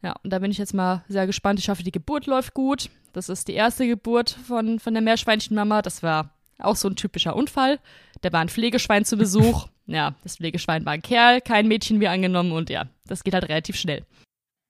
Ja, 0.04 0.16
und 0.24 0.32
da 0.32 0.40
bin 0.40 0.52
ich 0.52 0.58
jetzt 0.58 0.74
mal 0.74 1.04
sehr 1.08 1.26
gespannt. 1.26 1.60
Ich 1.60 1.70
hoffe, 1.70 1.84
die 1.84 1.92
Geburt 1.92 2.26
läuft 2.26 2.54
gut. 2.54 2.90
Das 3.14 3.30
ist 3.30 3.48
die 3.48 3.54
erste 3.54 3.88
Geburt 3.88 4.32
von, 4.46 4.80
von 4.80 4.94
der 4.94 5.02
Meerschweinchenmama. 5.02 5.82
Das 5.82 6.04
war 6.04 6.32
auch 6.60 6.76
so 6.76 6.90
ein 6.90 6.96
typischer 6.96 7.36
Unfall. 7.36 7.80
Da 8.22 8.32
war 8.34 8.42
ein 8.42 8.50
Pflegeschwein 8.50 9.06
zu 9.06 9.18
Besuch. 9.18 9.68
Ja, 9.86 10.16
das 10.24 10.38
Pflegeschwein 10.38 10.86
war 10.86 10.94
ein 10.94 11.02
Kerl, 11.02 11.42
kein 11.42 11.68
Mädchen 11.68 12.00
wie 12.00 12.08
angenommen 12.08 12.54
und 12.54 12.70
ja, 12.70 12.86
das 13.06 13.26
geht 13.26 13.34
halt 13.34 13.50
relativ 13.50 13.76
schnell. 13.76 14.06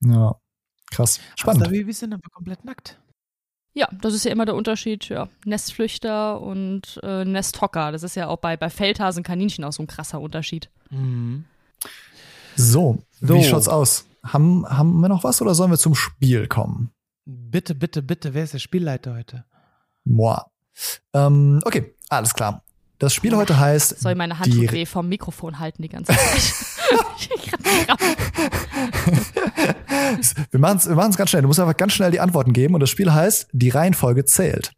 Ja. 0.04 0.34
Krass. 0.90 1.20
Spannend. 1.36 1.66
Spannend. 1.66 1.70
Babys 1.70 2.00
sind 2.00 2.14
aber 2.16 2.28
komplett 2.32 2.66
nackt. 2.66 2.98
Ja, 3.76 3.88
das 4.02 4.16
ist 4.16 4.26
ja 4.26 4.32
immer 4.32 4.46
der 4.46 4.56
Unterschied, 4.56 5.10
ja. 5.10 5.30
Nestflüchter 5.46 6.42
und 6.42 7.00
äh, 7.04 7.26
Nesthocker. 7.26 7.92
Das 7.92 8.02
ist 8.02 8.16
ja 8.16 8.28
auch 8.28 8.38
bei, 8.38 8.58
bei 8.58 8.72
Feldhasen, 8.72 9.22
Kaninchen 9.22 9.64
auch 9.64 9.72
so 9.72 9.84
ein 9.84 9.88
krasser 9.88 10.20
Unterschied. 10.20 10.72
Mhm. 10.90 11.46
So, 12.56 12.98
So. 13.22 13.36
wie 13.36 13.44
schaut's 13.44 13.68
aus? 13.68 14.08
Haben, 14.26 14.66
haben 14.68 15.02
wir 15.02 15.10
noch 15.10 15.24
was 15.24 15.42
oder 15.42 15.54
sollen 15.54 15.72
wir 15.72 15.78
zum 15.78 15.96
Spiel 15.96 16.48
kommen? 16.48 16.92
Bitte, 17.26 17.76
bitte, 17.76 18.02
bitte, 18.02 18.34
wer 18.34 18.44
ist 18.44 18.54
der 18.54 18.60
Spielleiter 18.60 19.16
heute? 19.16 19.46
Moi. 20.06 20.38
Ähm, 21.14 21.60
okay, 21.66 21.94
alles 22.10 22.34
klar. 22.34 22.64
Das 23.00 23.14
Spiel 23.14 23.36
heute 23.36 23.60
heißt. 23.60 24.00
Soll 24.00 24.16
meine 24.16 24.40
Hand 24.40 24.56
weh 24.72 24.86
vom 24.86 25.10
Mikrofon 25.10 25.60
halten 25.60 25.82
die 25.82 25.90
ganze 25.90 26.14
Zeit. 26.14 26.54
Wir 30.52 30.60
machen 30.60 30.78
es 30.78 30.88
wir 30.88 30.96
machen's 30.96 31.18
ganz 31.18 31.30
schnell. 31.32 31.42
Du 31.42 31.48
musst 31.48 31.60
einfach 31.60 31.76
ganz 31.76 31.94
schnell 31.94 32.12
die 32.12 32.20
Antworten 32.20 32.54
geben 32.54 32.74
und 32.76 32.80
das 32.80 32.90
Spiel 32.90 33.12
heißt, 33.12 33.48
die 33.52 33.70
Reihenfolge 33.70 34.26
zählt. 34.26 34.72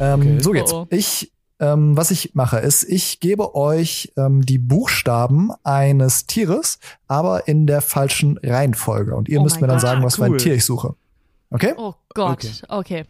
Ähm, 0.00 0.20
Okay. 0.20 0.40
So 0.40 0.50
geht's. 0.52 0.72
Oh, 0.72 0.82
oh. 0.82 0.86
Ich, 0.90 1.32
ähm, 1.60 1.96
was 1.96 2.10
ich 2.10 2.34
mache, 2.34 2.58
ist, 2.58 2.84
ich 2.84 3.20
gebe 3.20 3.54
euch 3.54 4.12
ähm, 4.16 4.42
die 4.44 4.58
Buchstaben 4.58 5.50
eines 5.64 6.26
Tieres, 6.26 6.78
aber 7.06 7.48
in 7.48 7.66
der 7.66 7.80
falschen 7.80 8.38
Reihenfolge. 8.38 9.14
Und 9.14 9.28
ihr 9.28 9.40
Oh 9.40 9.42
müsst 9.44 9.60
mir 9.60 9.66
dann 9.66 9.76
Gott. 9.76 9.82
sagen, 9.82 10.02
was 10.02 10.16
für 10.16 10.24
ein 10.24 10.32
Cool. 10.32 10.36
Tier 10.38 10.54
ich 10.54 10.64
suche. 10.64 10.94
Okay? 11.50 11.74
oh 11.76 11.94
Gott, 12.14 12.62
okay. 12.68 13.04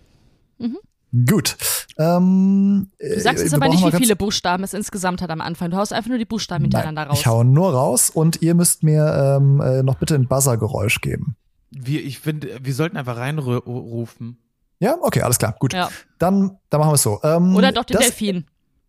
Gut. 1.26 1.56
Ähm, 1.98 2.90
Du 3.00 3.20
sagst 3.20 3.42
jetzt 3.42 3.54
aber 3.54 3.68
nicht, 3.68 3.84
wie 3.84 3.96
viele 3.96 4.14
Buchstaben 4.14 4.62
es 4.62 4.74
insgesamt 4.74 5.22
hat 5.22 5.30
am 5.30 5.40
Anfang. 5.40 5.70
Du 5.70 5.76
haust 5.78 5.92
einfach 5.92 6.10
nur 6.10 6.18
die 6.18 6.26
Buchstaben 6.26 6.64
hintereinander 6.64 7.02
Nein, 7.02 7.10
raus. 7.10 7.20
ich 7.20 7.26
hau 7.26 7.44
nur 7.44 7.72
raus 7.72 8.10
und 8.10 8.42
ihr 8.42 8.54
müsst 8.54 8.82
mir 8.82 9.38
ähm, 9.40 9.60
äh, 9.60 9.82
noch 9.82 9.94
bitte 9.96 10.14
ein 10.14 10.28
Buzzer-Geräusch 10.28 11.00
geben. 11.00 11.36
Wir, 11.70 12.04
ich 12.04 12.18
finde, 12.18 12.58
wir 12.62 12.74
sollten 12.74 12.96
einfach 12.98 13.16
reinrufen. 13.16 14.38
Ja, 14.80 14.96
okay, 15.00 15.22
alles 15.22 15.38
klar, 15.38 15.56
gut. 15.58 15.72
Ja. 15.72 15.88
Dann, 16.18 16.58
dann 16.70 16.80
machen 16.80 16.90
wir 16.90 16.94
es 16.94 17.02
so. 17.02 17.20
Ähm, 17.22 17.56
Oder 17.56 17.72
doch 17.72 17.84
den 17.84 17.96
das, 17.96 18.06
Delfin. 18.06 18.44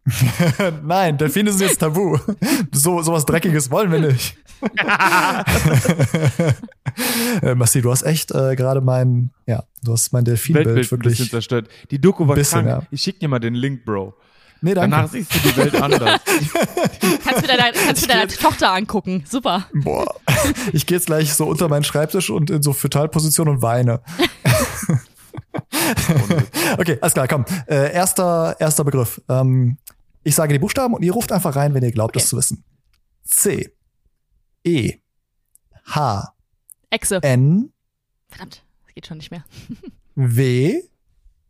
Nein, 0.84 1.18
Delfine 1.18 1.52
sind 1.52 1.68
jetzt 1.68 1.80
tabu. 1.80 2.18
So 2.72 3.02
sowas 3.02 3.26
Dreckiges 3.26 3.72
wollen 3.72 3.92
wir 3.92 4.00
nicht. 4.00 4.38
äh, 7.42 7.56
Massi, 7.56 7.82
du 7.82 7.92
hast 7.92 8.04
echt 8.04 8.32
äh, 8.32 8.56
gerade 8.56 8.82
mein, 8.82 9.32
ja, 9.46 9.64
du 9.84 9.94
hast 9.94 10.12
mein 10.14 10.26
Delfinbild 10.26 10.68
Weltbild 10.68 10.92
ein 10.92 11.00
bisschen 11.00 11.18
wirklich. 11.18 11.32
zerstört. 11.32 11.70
Die 11.92 12.00
Doku 12.00 12.28
war 12.28 12.36
Bisschen, 12.36 12.66
krank. 12.66 12.84
ja. 12.84 12.88
Ich 12.92 13.02
schick 13.02 13.20
dir 13.20 13.30
mal 13.30 13.40
den 13.40 13.56
Link, 13.56 13.86
Bro. 13.86 14.14
Nee, 14.62 14.74
danke. 14.74 14.96
Danach 14.96 15.10
siehst 15.10 15.34
du 15.34 15.40
die 15.40 15.56
Welt 15.56 15.82
anders. 15.82 16.20
Kannst 17.24 17.44
du 17.44 17.48
deiner, 17.48 17.72
kannst 17.72 18.04
du 18.04 18.08
deiner 18.08 18.28
Tochter 18.28 18.74
angucken. 18.74 19.24
Super. 19.26 19.68
Boah. 19.74 20.16
Ich 20.74 20.86
gehe 20.86 20.98
jetzt 20.98 21.06
gleich 21.06 21.34
so 21.34 21.46
unter 21.46 21.70
meinen 21.70 21.86
Schreibtisch 21.86 22.30
und 22.30 22.50
in 22.50 22.62
so 22.62 22.74
Fötalposition 22.74 23.48
und 23.48 23.62
weine. 23.62 24.02
okay, 26.78 26.98
alles 27.02 27.14
klar, 27.14 27.28
komm. 27.28 27.46
Äh, 27.68 27.94
erster, 27.94 28.56
erster 28.60 28.84
Begriff. 28.84 29.22
Ähm, 29.30 29.78
ich 30.24 30.36
sage 30.36 30.54
die 30.54 30.60
Buchstaben 30.60 30.94
und 30.94 31.04
ihr 31.04 31.14
ruft 31.14 31.32
einfach 31.32 31.56
rein, 31.56 31.74
wenn 31.74 31.84
ihr 31.84 31.92
glaubt, 31.92 32.16
Okay. 32.16 32.20
das 32.22 32.30
zu 32.30 32.38
wissen. 32.38 32.64
C, 33.24 33.74
E, 34.64 34.96
H, 35.86 36.34
Echse. 36.90 37.20
N, 37.24 37.72
Verdammt, 38.30 38.64
das 38.86 38.94
geht 38.96 39.08
schon 39.08 39.18
nicht 39.18 39.32
mehr. 39.32 39.44
W, 40.16 40.82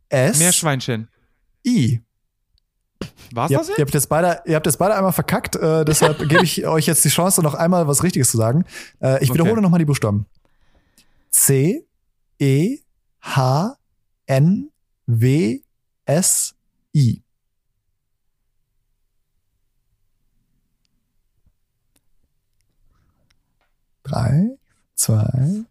S, 0.08 0.38
Meerschweinchen. 0.38 1.08
I. 1.66 2.00
War's 3.32 3.50
Ihr 3.50 3.58
das 3.58 3.68
habt, 3.68 3.78
ihr, 3.78 3.82
jetzt? 3.82 3.88
habt 3.88 3.94
jetzt 3.94 4.08
beide, 4.08 4.42
ihr 4.46 4.56
habt 4.56 4.66
jetzt 4.66 4.76
beide 4.78 4.94
einmal 4.94 5.12
verkackt, 5.12 5.56
äh, 5.56 5.84
deshalb 5.86 6.18
gebe 6.28 6.44
ich 6.44 6.66
euch 6.66 6.86
jetzt 6.86 7.04
die 7.04 7.08
Chance, 7.08 7.42
noch 7.42 7.54
einmal 7.54 7.86
was 7.88 8.02
Richtiges 8.02 8.30
zu 8.30 8.36
sagen. 8.36 8.64
Äh, 9.00 9.22
ich 9.22 9.30
Okay. 9.30 9.38
wiederhole 9.40 9.60
nochmal 9.62 9.78
die 9.78 9.84
Buchstaben. 9.84 10.26
C, 11.30 11.86
E, 12.38 12.78
H, 13.22 13.76
N, 14.30 14.70
W, 15.06 15.60
S, 16.04 16.54
I. 16.94 17.20
Drei, 24.04 24.50
zwei, 24.94 25.64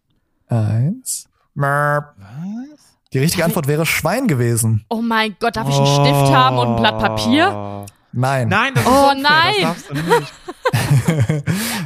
eins. 0.48 1.26
Merp. 1.54 2.14
Was? 2.18 2.98
Die 3.14 3.18
richtige 3.18 3.46
Antwort 3.46 3.66
wäre 3.66 3.86
Schwein 3.86 4.28
gewesen. 4.28 4.84
Oh 4.90 5.00
mein 5.00 5.36
Gott, 5.40 5.56
darf 5.56 5.66
ich 5.66 5.76
einen 5.76 5.86
Stift 5.86 6.30
haben 6.30 6.58
und 6.58 6.68
ein 6.68 6.76
Blatt 6.76 6.98
Papier? 6.98 7.52
Oh. 7.54 7.86
Nein. 8.12 8.48
Nein, 8.48 8.74
das 8.74 8.84
ist 8.84 8.90
Oh, 8.90 9.12
nein. 9.16 9.54
Das 9.62 9.86
darfst 9.86 9.88
du 9.88 9.94
nicht. 9.94 10.34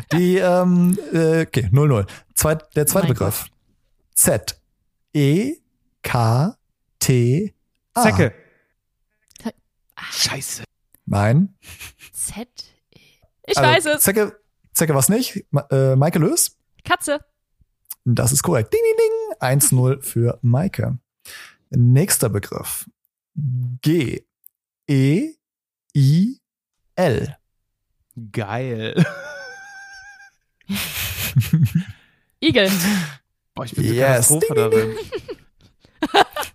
Die, 0.12 0.38
ähm, 0.38 0.98
äh, 1.12 1.42
okay, 1.42 1.70
0-0. 1.72 2.08
Zweit, 2.34 2.74
der 2.74 2.86
zweite 2.88 3.06
Oh 3.06 3.10
Begriff. 3.10 3.46
Z. 4.16 4.60
E. 5.12 5.54
K. 6.02 6.56
T. 7.04 7.54
A. 7.92 8.02
Zecke. 8.02 8.34
Ah. 9.94 10.02
Scheiße. 10.10 10.64
Nein. 11.04 11.54
Z. 12.12 12.48
E. 12.90 12.98
Ich 13.46 13.58
Also, 13.58 13.62
weiß 13.70 13.86
es. 13.96 14.02
Zecke, 14.02 14.40
Zecke 14.72 14.94
was 14.94 15.10
nicht. 15.10 15.44
Ma 15.50 15.66
äh, 15.70 15.96
Maike 15.96 16.18
Lös. 16.18 16.56
Katze. 16.82 17.20
Das 18.06 18.32
ist 18.32 18.42
korrekt. 18.42 18.72
Ding, 18.72 18.80
ding, 18.82 19.58
ding. 19.60 19.78
1-0 19.78 20.00
für 20.02 20.38
Maike. 20.42 20.98
Nächster 21.70 22.30
Begriff. 22.30 22.88
G. 23.82 24.24
E. 24.88 25.30
I. 25.94 26.40
L. 26.96 27.36
Geil. 28.32 29.04
Igel. 32.40 32.70
Boah, 33.54 33.64
ich 33.66 33.74
bin 33.74 33.84
so 33.88 33.92
Yes. 33.92 34.28
Katastrophe 34.28 34.54
Ding, 34.54 34.70
ding, 34.70 34.70
darin. 34.70 34.96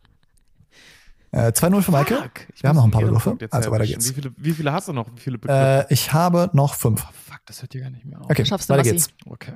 Äh, 1.32 1.52
2-0 1.52 1.82
für 1.84 1.92
Maike. 1.92 2.16
Fuck. 2.16 2.32
Ich 2.56 2.64
Wir 2.64 2.70
haben 2.70 2.78
noch 2.78 2.86
ein 2.86 2.92
paar 2.92 3.02
Begriffe. 3.02 3.38
Also 3.52 3.72
weiter 3.72 3.86
geht's. 3.86 4.10
Wie 4.10 4.14
viele, 4.14 4.34
wie 4.38 4.52
viele 4.54 4.74
hast 4.74 4.88
du 4.88 4.94
noch? 4.94 5.08
Wie 5.16 5.20
viele 5.20 5.38
Begriffe? 5.38 5.88
Äh, 5.90 5.94
ich 5.94 6.12
habe 6.12 6.50
noch 6.54 6.74
fünf. 6.74 7.06
oh, 7.08 7.14
fuck, 7.32 7.42
das 7.46 7.62
hört 7.62 7.72
hier 7.74 7.82
gar 7.82 7.90
nicht 7.92 8.06
mehr 8.06 8.20
auf. 8.20 8.26
Okay, 8.30 8.46
Schaffst 8.46 8.70
du, 8.70 8.74
weiter 8.74 8.84
Massi. 8.92 8.92
geht's. 8.92 9.10
Okay. 9.28 9.54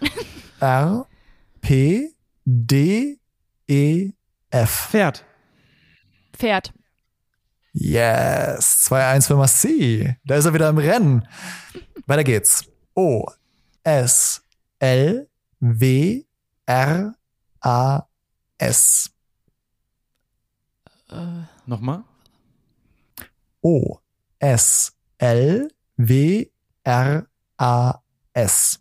R. 0.60 1.06
P. 1.60 2.10
D. 2.44 3.18
E. 3.68 4.10
F. 4.50 4.88
Pferd. 4.90 5.24
Pferd. 6.36 6.72
Yes. 7.72 8.88
2-1 8.90 9.26
für 9.26 9.36
Massi. 9.36 10.16
Da 10.24 10.36
ist 10.36 10.46
er 10.46 10.54
wieder 10.54 10.68
im 10.68 10.78
Rennen. 10.78 11.28
Weiter 12.06 12.24
geht's. 12.24 12.64
O. 12.94 13.24
S. 13.84 14.42
L. 14.80 15.28
W. 15.60 16.24
R. 16.66 17.14
A. 17.60 18.02
S. 18.58 19.10
Äh, 21.10 21.42
Nochmal? 21.66 22.04
O. 23.62 23.98
S. 24.38 24.94
L. 25.18 25.68
W. 25.96 26.50
R. 26.84 27.26
A. 27.56 28.02
S. 28.32 28.80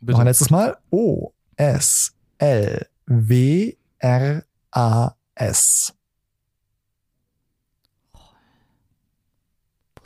Bitte. 0.00 0.12
Noch 0.12 0.20
ein 0.20 0.26
letztes 0.26 0.50
Mal. 0.50 0.76
O. 0.90 1.32
S. 1.56 2.14
L. 2.38 2.86
W. 3.06 3.76
R. 3.98 4.44
A. 4.72 5.14
S. 5.34 5.94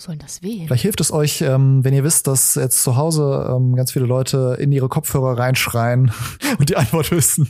Wo 0.05 0.09
soll 0.09 0.16
denn 0.16 0.26
das 0.26 0.42
wehen? 0.42 0.66
Vielleicht 0.66 0.82
hilft 0.82 1.00
es 1.00 1.11
euch, 1.11 1.40
ähm, 1.40 1.82
wenn 1.82 1.94
ihr 1.94 2.05
wisst, 2.05 2.26
dass 2.26 2.57
jetzt 2.57 2.82
zu 2.82 2.96
Hause 2.96 3.48
ähm, 3.50 3.74
ganz 3.74 3.90
viele 3.90 4.05
Leute 4.05 4.55
in 4.61 4.70
ihre 4.70 4.90
Kopfhörer 4.90 5.38
reinschreien 5.38 6.12
und 6.59 6.68
die 6.68 6.76
Antwort 6.76 7.11
wissen. 7.11 7.48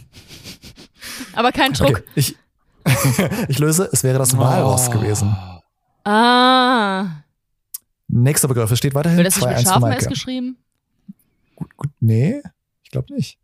Aber 1.33 1.51
kein 1.51 1.73
Druck. 1.73 1.91
Okay, 1.91 2.03
ich, 2.15 2.37
ich 3.49 3.59
löse, 3.59 3.89
es 3.93 4.05
wäre 4.05 4.21
das 4.21 4.39
Walross 4.39 4.87
Oh. 4.89 4.93
gewesen. 4.93 5.37
Ah. 6.05 7.07
Nächster 8.07 8.47
Begriff, 8.47 8.71
es 8.71 8.79
steht 8.79 8.95
weiterhin 8.95 9.19
Wird 9.19 9.27
das 9.27 9.35
nicht 9.37 9.49
2-1 9.67 9.89
mit 9.89 9.99
S 10.03 10.07
geschrieben? 10.09 10.57
Gut, 11.57 11.77
gut, 11.77 11.91
nee, 11.99 12.41
ich 12.85 12.91
glaube 12.93 13.13
nicht. 13.15 13.37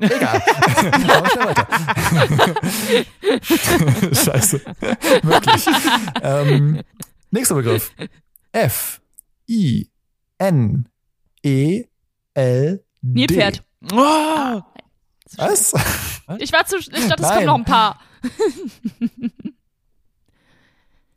Egal. 0.00 0.42
Scheiße. 4.12 4.60
Wirklich. 5.22 5.66
ähm, 6.22 6.82
nächster 7.30 7.54
Begriff. 7.54 7.92
F 8.52 9.00
I 9.48 9.90
N 10.38 10.88
E 11.42 11.84
L 12.34 12.84
D. 13.02 13.08
Nilpferd. 13.26 13.64
Oh, 13.92 14.60
Was? 15.36 15.72
Ich 16.38 16.52
war 16.52 16.66
zu, 16.66 16.78
ich 16.78 16.88
dachte, 16.88 17.22
es 17.22 17.28
kommen 17.28 17.46
noch 17.46 17.54
ein 17.58 17.64
paar. 17.64 18.00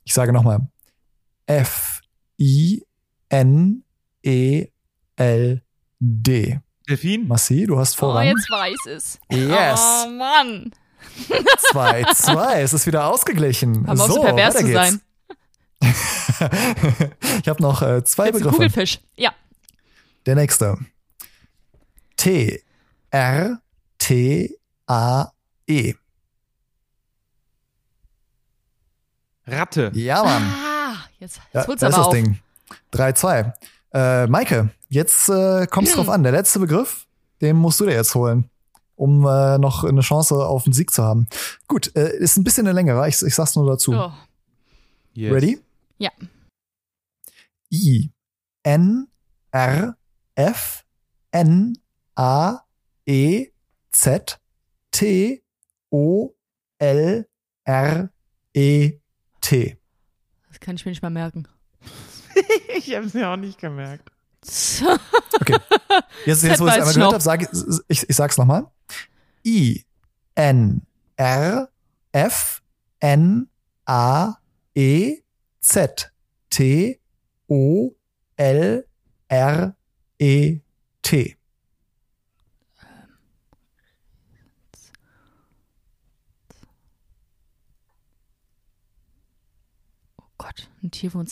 Ich 0.03 0.13
sage 0.13 0.33
nochmal. 0.33 0.59
F 1.45 2.01
I 2.39 2.83
N 3.29 3.83
E 4.23 4.67
L 5.15 5.61
D. 5.99 6.59
Delfin? 6.89 7.27
Massi, 7.27 7.65
du 7.65 7.77
hast 7.79 7.95
Oh, 7.97 8.07
Vorrang. 8.07 8.25
jetzt 8.27 8.49
weiß 8.49 8.85
es. 8.87 9.19
yes. 9.29 9.79
Oh 10.05 10.09
Mann. 10.09 10.71
2-2. 11.73 12.55
Es 12.55 12.73
ist 12.73 12.85
wieder 12.87 13.05
ausgeglichen. 13.07 13.85
Aber 13.87 14.03
auch 14.03 14.07
so, 14.07 14.13
so 14.15 14.21
pervers 14.21 14.55
zu 14.55 14.63
geht's. 14.65 14.73
sein. 14.73 15.01
Ich 15.81 17.47
habe 17.49 17.61
noch 17.61 17.81
äh, 17.81 18.03
zwei 18.03 18.25
Jetzt 18.27 18.33
Begriffe. 18.37 18.55
Kugelfisch. 18.55 18.99
Ja. 19.15 19.31
Der 20.25 20.35
nächste. 20.35 20.77
T 22.17 22.61
R 23.09 23.59
T 23.97 24.57
A 24.87 25.31
E. 25.67 25.93
Ratte. 29.47 29.91
Ja, 29.95 30.23
Mann. 30.23 30.43
Ah, 30.43 30.93
jetzt, 31.19 31.37
Ja, 31.53 31.61
jetzt 31.61 31.67
holt's 31.67 31.81
da 31.81 31.87
ist 31.87 31.93
aber 31.95 32.03
das 32.03 32.07
auf. 32.07 32.13
Ding. 32.13 32.39
3-2. 32.93 33.53
Äh, 33.93 34.27
Maike, 34.27 34.69
jetzt 34.89 35.29
äh, 35.29 35.67
kommt's 35.67 35.93
drauf 35.93 36.09
an. 36.09 36.23
Der 36.23 36.31
letzte 36.31 36.59
Begriff, 36.59 37.05
den 37.41 37.57
musst 37.57 37.79
du 37.79 37.85
dir 37.85 37.93
jetzt 37.93 38.15
holen, 38.15 38.49
um 38.95 39.25
äh, 39.25 39.57
noch 39.57 39.83
eine 39.83 40.01
Chance 40.01 40.35
auf 40.35 40.65
einen 40.65 40.73
Sieg 40.73 40.91
zu 40.91 41.03
haben. 41.03 41.27
Gut, 41.67 41.93
äh, 41.95 42.15
ist 42.17 42.37
ein 42.37 42.43
bisschen 42.43 42.67
eine 42.67 42.73
längere. 42.75 43.07
Ich, 43.09 43.21
ich 43.21 43.35
sag's 43.35 43.55
nur 43.55 43.65
dazu. 43.67 43.93
Oh. 43.93 44.11
Yes. 45.13 45.33
Ready? 45.33 45.59
Ja. 46.01 46.09
I 47.71 48.11
N 48.63 49.07
R 49.51 49.95
F 50.33 50.83
N 51.29 51.77
A 52.15 52.61
E 53.05 53.49
Z 53.91 54.39
T 54.89 55.43
O 55.91 56.33
L 56.79 57.29
R 57.65 58.09
E 58.55 58.99
T. 59.41 59.77
Das 60.47 60.59
kann 60.59 60.75
ich 60.75 60.85
mir 60.85 60.91
nicht 60.91 61.03
mal 61.03 61.11
merken. 61.11 61.47
ich 62.75 62.95
hab's 62.95 63.13
mir 63.13 63.29
auch 63.29 63.37
nicht 63.37 63.59
gemerkt. 63.59 64.09
Okay. 65.39 65.59
Jetzt, 66.25 66.41
jetzt 66.41 66.59
wo 66.59 66.65
ich 66.65 66.73
es 66.73 66.79
einmal 66.79 66.93
gehört 66.95 67.13
habe, 67.13 67.21
sag, 67.21 67.43
ich, 67.43 67.49
ich, 67.89 68.09
ich 68.09 68.15
sag's 68.15 68.39
nochmal. 68.39 68.71
I 69.45 69.85
N 70.33 70.81
R 71.15 71.69
F 72.11 72.63
N 72.99 73.49
A 73.85 74.37
E 74.73 75.20
Z 75.61 76.11
T 76.49 76.99
O 77.47 77.91
L 78.35 78.85
R 79.27 79.75
E 80.19 80.59
T. 81.01 81.37
Oh 90.17 90.45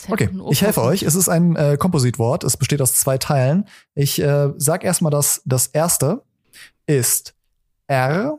Okay, 0.08 0.30
ich 0.50 0.62
helfe 0.62 0.82
euch. 0.82 1.02
Es 1.02 1.16
ist 1.16 1.28
ein 1.28 1.56
äh, 1.56 1.76
Kompositwort. 1.76 2.44
Es 2.44 2.56
besteht 2.56 2.80
aus 2.80 2.94
zwei 2.94 3.18
Teilen. 3.18 3.66
Ich 3.94 4.20
äh, 4.20 4.52
sag 4.56 4.84
erstmal, 4.84 5.10
dass 5.10 5.42
das 5.44 5.66
erste 5.66 6.22
ist 6.86 7.34
R 7.88 8.38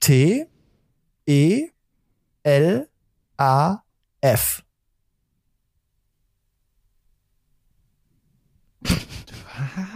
T 0.00 0.46
E 1.26 1.68
L 2.42 2.88
A 3.36 3.82
F. 4.20 4.64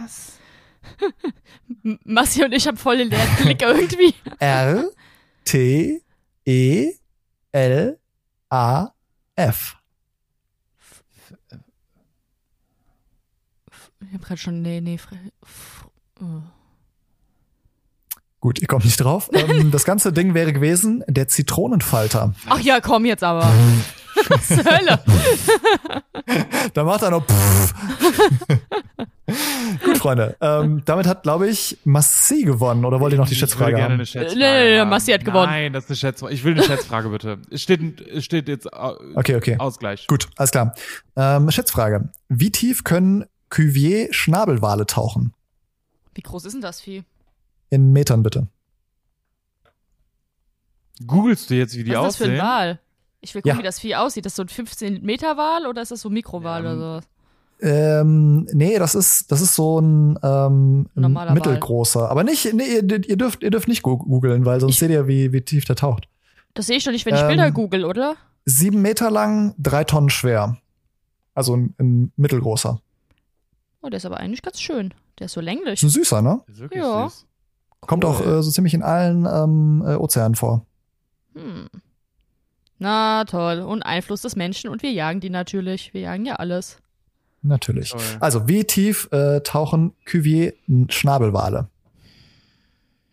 Was? 0.01 0.33
Massi 2.03 2.43
und 2.43 2.53
ich 2.53 2.67
haben 2.67 2.77
voll 2.77 2.97
den 2.97 3.09
leeren 3.09 3.35
Blick 3.37 3.61
irgendwie. 3.61 4.13
R 4.39 4.85
T 5.43 6.01
E 6.45 6.91
L 7.51 7.99
A 8.49 8.89
F. 9.35 9.77
Ich 14.07 14.13
hab 14.13 14.21
gerade 14.21 14.39
schon, 14.39 14.61
nee, 14.61 14.81
nee. 14.81 14.99
Oh. 16.21 16.41
Gut, 18.39 18.59
ihr 18.61 18.67
kommt 18.67 18.85
nicht 18.85 18.97
drauf. 18.97 19.29
Ähm, 19.35 19.71
das 19.71 19.85
ganze 19.85 20.13
Ding 20.13 20.33
wäre 20.33 20.53
gewesen 20.53 21.03
der 21.07 21.27
Zitronenfalter. 21.27 22.33
Ach 22.47 22.59
ja, 22.59 22.79
komm 22.79 23.05
jetzt 23.05 23.23
aber. 23.23 23.51
Was 24.29 24.49
Hölle? 24.49 25.03
Da 26.73 26.83
macht 26.83 27.01
er 27.01 27.11
noch. 27.11 27.25
Gut, 29.83 29.97
Freunde. 29.97 30.35
Ähm, 30.39 30.83
damit 30.85 31.07
hat, 31.07 31.23
glaube 31.23 31.47
ich, 31.49 31.77
Massi 31.83 32.43
gewonnen. 32.43 32.85
Oder 32.85 32.99
wollt 32.99 33.11
ihr 33.13 33.17
noch 33.17 33.27
die 33.27 33.33
Ich 33.33 33.39
Schätzfrage 33.39 33.71
gerne 33.71 33.83
haben? 33.85 33.93
eine 33.93 34.05
Schätzfrage 34.05 34.37
Nee, 34.39 34.63
nee, 34.63 34.69
nee, 34.73 34.79
haben. 34.79 34.89
Massi 34.89 35.11
hat 35.11 35.25
gewonnen. 35.25 35.45
Nein, 35.51 35.73
das 35.73 35.85
ist 35.85 35.89
eine 35.89 35.95
Schätzfrage. 35.97 36.33
Ich 36.33 36.43
will 36.43 36.53
eine 36.53 36.63
Schätzfrage 36.63 37.09
bitte. 37.09 37.39
Es 37.49 37.61
steht, 37.63 38.01
es 38.01 38.23
steht 38.23 38.47
jetzt 38.47 38.71
au- 38.71 38.97
Okay, 39.15 39.35
okay. 39.35 39.55
Ausgleich. 39.57 40.05
Gut, 40.07 40.27
alles 40.35 40.51
klar. 40.51 40.75
Ähm, 41.15 41.49
Schätzfrage. 41.49 42.09
Wie 42.29 42.51
tief 42.51 42.83
können 42.83 43.25
Cuvier-Schnabelwale 43.49 44.85
tauchen? 44.85 45.33
Wie 46.13 46.21
groß 46.21 46.45
ist 46.45 46.53
denn 46.53 46.61
das 46.61 46.79
Vieh? 46.81 47.03
In 47.71 47.91
Metern 47.93 48.21
bitte. 48.21 48.47
Googlest 51.05 51.49
du 51.49 51.55
jetzt, 51.55 51.75
wie 51.75 51.83
die 51.83 51.91
Was 51.91 51.97
ist 51.97 52.05
das 52.05 52.15
für 52.17 52.23
aussehen? 52.25 52.39
ein 52.39 52.45
Wal? 52.47 52.79
Ich 53.21 53.33
will 53.33 53.41
gucken, 53.41 53.55
Ja. 53.57 53.59
wie 53.59 53.65
das 53.65 53.79
Vieh 53.79 53.95
aussieht. 53.95 54.25
Das 54.25 54.33
ist 54.33 54.37
so 54.37 54.43
ein 54.43 54.49
15-Meter-Wal 54.49 55.65
oder 55.65 55.81
ist 55.81 55.91
das 55.91 56.01
so 56.01 56.09
ein 56.09 56.13
Mikrowal 56.13 56.63
Ja, 56.63 56.71
oder 56.73 56.77
sowas? 56.79 57.07
Ähm, 57.61 58.47
nee, 58.53 58.77
das 58.77 58.95
ist, 58.95 59.31
das 59.31 59.41
ist 59.41 59.55
so 59.55 59.79
ein, 59.79 60.19
ähm, 60.21 60.87
ein 60.95 61.01
Normaler 61.01 61.33
mittelgroßer. 61.33 62.09
Aber 62.09 62.23
nicht, 62.23 62.53
nee, 62.53 62.63
ihr, 62.79 62.83
ihr 63.09 63.17
dürft, 63.17 63.43
ihr 63.43 63.49
dürft 63.51 63.67
nicht 63.67 63.81
googeln, 63.81 64.45
weil 64.45 64.59
sonst 64.59 64.73
Ich- 64.73 64.79
seht 64.79 64.91
ihr, 64.91 65.07
wie, 65.07 65.31
wie 65.31 65.41
tief 65.41 65.65
der 65.65 65.75
taucht. 65.75 66.07
Das 66.53 66.67
sehe 66.67 66.77
ich 66.77 66.83
doch 66.83 66.91
nicht, 66.91 67.05
wenn 67.05 67.15
ich 67.15 67.21
Ähm, 67.21 67.27
Bilder 67.27 67.51
google, 67.51 67.85
oder? 67.85 68.15
Sieben 68.45 68.81
Meter 68.81 69.09
lang, 69.09 69.55
drei 69.57 69.83
Tonnen 69.83 70.09
schwer. 70.09 70.57
Also 71.33 71.55
ein, 71.55 71.73
ein 71.79 72.11
mittelgroßer. 72.17 72.79
Oh, 73.81 73.89
der 73.89 73.97
ist 73.97 74.05
aber 74.05 74.17
eigentlich 74.17 74.41
ganz 74.41 74.61
schön. 74.61 74.93
Der 75.19 75.25
ist 75.25 75.33
so 75.33 75.41
länglich. 75.41 75.73
Ist 75.75 75.83
ein 75.83 75.89
süßer, 75.89 76.21
ne? 76.21 76.41
Das 76.47 76.55
ist 76.55 76.61
wirklich 76.61 76.81
Ja. 76.81 77.07
süß. 77.09 77.25
Kommt 77.81 78.03
auch 78.05 78.19
Cool. 78.19 78.39
äh, 78.39 78.43
so 78.43 78.51
ziemlich 78.51 78.73
in 78.73 78.83
allen 78.83 79.25
ähm, 79.25 79.83
äh, 79.85 79.95
Ozeanen 79.95 80.35
vor. 80.35 80.65
Hm. 81.35 81.67
Na 82.79 83.23
toll. 83.25 83.59
Und 83.61 83.83
Einfluss 83.83 84.21
des 84.21 84.35
Menschen 84.35 84.69
und 84.69 84.81
wir 84.83 84.91
jagen 84.91 85.19
die 85.21 85.29
natürlich. 85.29 85.93
Wir 85.93 86.01
jagen 86.01 86.25
ja 86.25 86.35
alles. 86.35 86.77
Natürlich. 87.47 87.89
Toll. 87.91 88.01
Also, 88.19 88.47
wie 88.47 88.63
tief 88.63 89.07
äh, 89.11 89.41
tauchen 89.41 89.93
Cuvier-Schnabelwale? 90.05 91.67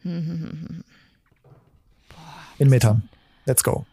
Hm, 0.03 0.27
hm. 0.27 0.85
In 2.59 2.69
Metern. 2.71 3.09
Let's 3.45 3.63
go. 3.63 3.85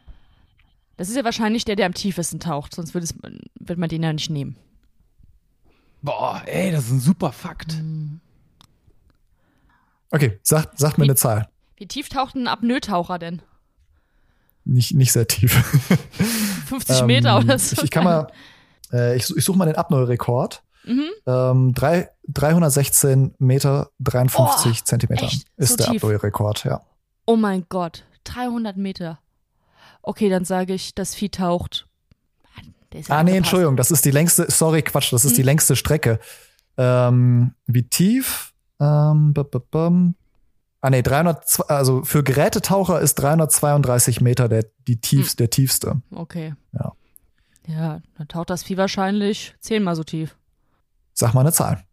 Das 0.97 1.09
ist 1.09 1.15
ja 1.15 1.23
wahrscheinlich 1.23 1.65
der, 1.65 1.75
der 1.75 1.85
am 1.85 1.93
tiefesten 1.93 2.39
taucht, 2.39 2.75
sonst 2.75 2.93
würde, 2.93 3.05
es, 3.05 3.13
würde 3.59 3.79
man 3.79 3.89
den 3.89 4.03
ja 4.03 4.13
nicht 4.13 4.29
nehmen. 4.29 4.55
Boah, 6.01 6.41
ey, 6.45 6.71
das 6.71 6.85
ist 6.85 6.91
ein 6.91 6.99
super 6.99 7.31
Fakt. 7.31 7.73
Hm. 7.73 8.19
Okay, 10.11 10.39
sagt, 10.43 10.79
sagt 10.79 10.97
mir 10.97 11.03
Wie- 11.05 11.09
eine 11.09 11.15
Zahl. 11.15 11.49
Wie 11.77 11.87
tief 11.87 12.09
taucht 12.09 12.35
ein 12.35 12.47
Apnoe-Taucher 12.47 13.19
denn? 13.19 13.41
Nicht, 14.65 14.93
nicht 14.93 15.11
sehr 15.13 15.27
tief. 15.27 15.53
50 16.67 17.03
Meter 17.05 17.37
Ähm, 17.37 17.43
oder 17.45 17.57
so? 17.59 17.77
Ich, 17.77 17.83
ich 17.85 17.91
kann 17.91 18.03
mal, 18.03 18.27
äh, 18.91 19.15
ich, 19.15 19.35
ich 19.35 19.43
suche 19.45 19.57
mal 19.57 19.65
den 19.65 19.75
Apnoe-Rekord. 19.75 20.63
Mhm. 20.85 21.09
Ähm, 21.27 21.73
drei, 21.73 22.09
316 22.29 23.35
Meter 23.37 23.89
53 23.99 24.71
Oh, 24.81 24.83
Zentimeter 24.85 25.25
echt? 25.25 25.45
ist 25.57 25.71
So 25.71 25.77
der 25.77 25.85
tief? 25.87 26.03
Apnoe-Rekord, 26.03 26.63
ja. 26.65 26.81
Oh 27.25 27.35
mein 27.35 27.65
Gott, 27.69 28.05
300 28.23 28.77
Meter. 28.77 29.19
Okay, 30.01 30.29
dann 30.29 30.45
sage 30.45 30.73
ich, 30.73 30.95
das 30.95 31.13
Vieh 31.15 31.29
taucht. 31.29 31.87
Mann, 32.55 32.73
ja 32.93 33.15
Ah, 33.17 33.23
nee. 33.23 33.35
Entschuldigung, 33.37 33.75
das 33.75 33.91
ist 33.91 34.05
die 34.05 34.11
längste, 34.11 34.49
sorry, 34.49 34.81
Quatsch, 34.81 35.11
das 35.13 35.25
ist 35.25 35.35
die 35.37 35.41
Hm. 35.41 35.45
längste 35.47 35.75
Strecke. 35.75 36.19
Ähm, 36.77 37.53
wie 37.67 37.83
tief? 37.83 38.53
Ähm, 38.79 39.33
b 39.33 39.41
-b 39.41 39.61
-bum. 39.71 40.13
Ah, 40.81 40.89
nee, 40.89 41.01
300, 41.01 41.69
also 41.69 42.03
für 42.05 42.23
Gerätetaucher 42.23 43.01
ist 43.01 43.15
332 43.15 44.21
Meter 44.21 44.47
der, 44.47 44.65
die 44.87 45.01
tiefst, 45.01 45.33
Hm. 45.33 45.37
der 45.37 45.49
tiefste. 45.49 46.01
Okay. 46.15 46.55
Ja. 46.71 46.93
Ja, 47.69 48.01
dann 48.17 48.27
taucht 48.27 48.49
das 48.49 48.63
Vieh 48.63 48.77
wahrscheinlich 48.77 49.53
zehnmal 49.59 49.95
so 49.95 50.03
tief. 50.03 50.35
Sag 51.13 51.35
mal 51.35 51.41
eine 51.41 51.51
Zahl. 51.51 51.83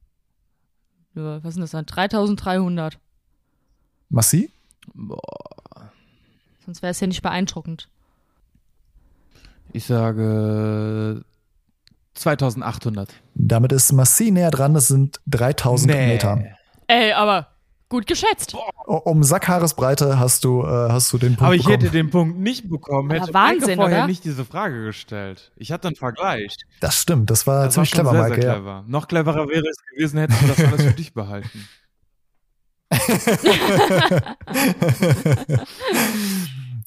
Ja, 1.14 1.44
was 1.44 1.52
sind 1.54 1.60
das 1.60 1.72
dann? 1.72 1.84
3300. 1.84 2.98
Massi? 4.08 4.50
Boah. 4.94 5.20
Sonst 6.64 6.80
wäre 6.80 6.92
es 6.92 7.00
ja 7.00 7.06
nicht 7.06 7.20
beeindruckend. 7.20 7.90
Ich 9.72 9.84
sage 9.84 11.22
2800. 12.14 13.12
Damit 13.34 13.72
ist 13.72 13.92
Massi 13.92 14.30
näher 14.30 14.50
dran, 14.50 14.72
das 14.72 14.88
sind 14.88 15.20
3000 15.26 15.92
Meter. 15.92 16.42
Ey, 16.86 17.12
aber 17.12 17.48
gut 17.88 18.06
geschätzt. 18.06 18.54
O- 18.86 18.96
Um 18.96 19.22
Sackhaaresbreite 19.22 20.18
hast 20.18 20.44
du, 20.44 20.62
äh, 20.62 20.66
hast 20.66 21.12
du 21.12 21.18
den 21.18 21.30
Punkt 21.36 21.42
Aber 21.42 21.54
ich 21.54 21.62
bekommen. 21.64 21.80
hätte 21.82 21.92
den 21.92 22.10
Punkt 22.10 22.38
nicht 22.38 22.68
bekommen, 22.68 23.10
hätte 23.10 23.32
Wahnsinn, 23.32 23.60
Maike 23.60 23.76
vorher 23.76 23.98
oder? 23.98 24.06
nicht 24.06 24.24
diese 24.24 24.44
Frage 24.44 24.84
gestellt. 24.84 25.52
Ich 25.56 25.70
hatte 25.72 25.88
einen 25.88 25.96
Vergleich. 25.96 26.54
das 26.80 26.96
stimmt, 27.00 27.30
das 27.30 27.46
war 27.46 27.64
Das 27.66 27.74
ziemlich 27.74 27.92
war 27.96 28.02
clever, 28.04 28.12
sehr, 28.12 28.20
Maike. 28.28 28.34
sehr 28.42 28.44
Ja. 28.50 28.54
clever. 28.56 28.84
Noch 28.86 29.08
cleverer 29.08 29.48
wäre 29.48 29.64
es 29.68 29.76
gewesen, 29.92 30.18
hättest 30.18 30.42
du 30.42 30.46
das 30.48 30.58
alles 30.64 30.82
für 30.82 30.92
dich 30.92 31.14
behalten. 31.14 31.68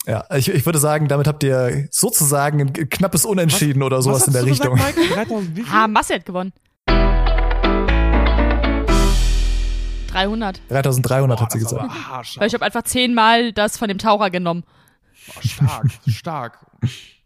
Ja, 0.06 0.24
ich, 0.36 0.50
ich 0.50 0.66
würde 0.66 0.80
sagen, 0.80 1.08
damit 1.08 1.28
habt 1.28 1.43
ihr 1.43 1.88
sozusagen 1.91 2.62
ein 2.62 2.74
knappes 2.89 3.26
Unentschieden 3.26 3.84
oder 3.84 4.02
sowas 4.02 4.22
Was 4.22 4.28
in 4.28 4.34
der 4.34 4.45
Richtung. 4.45 4.76
Gesagt, 4.76 4.97
Maike? 4.97 5.14
3000 5.14 5.56
wie 5.56 5.62
viel? 5.64 5.72
Ah, 5.74 5.88
Massi 5.88 6.14
hat 6.14 6.26
gewonnen. 6.26 6.52
300. 10.14 10.62
3300 10.70 11.38
Boah, 11.38 11.43
hat 11.43 11.51
sie 11.51 11.60
gesagt. 11.60 11.91
Weil 12.38 12.47
ich 12.47 12.53
habe 12.53 12.66
einfach 12.66 12.84
zehnmal 12.84 13.53
das 13.53 13.78
von 13.78 13.88
dem 13.88 13.97
Taucher 13.97 14.30
genommen. 14.30 14.64
Boah, 15.34 15.43
stark, 15.43 15.86
stark. 16.07 16.66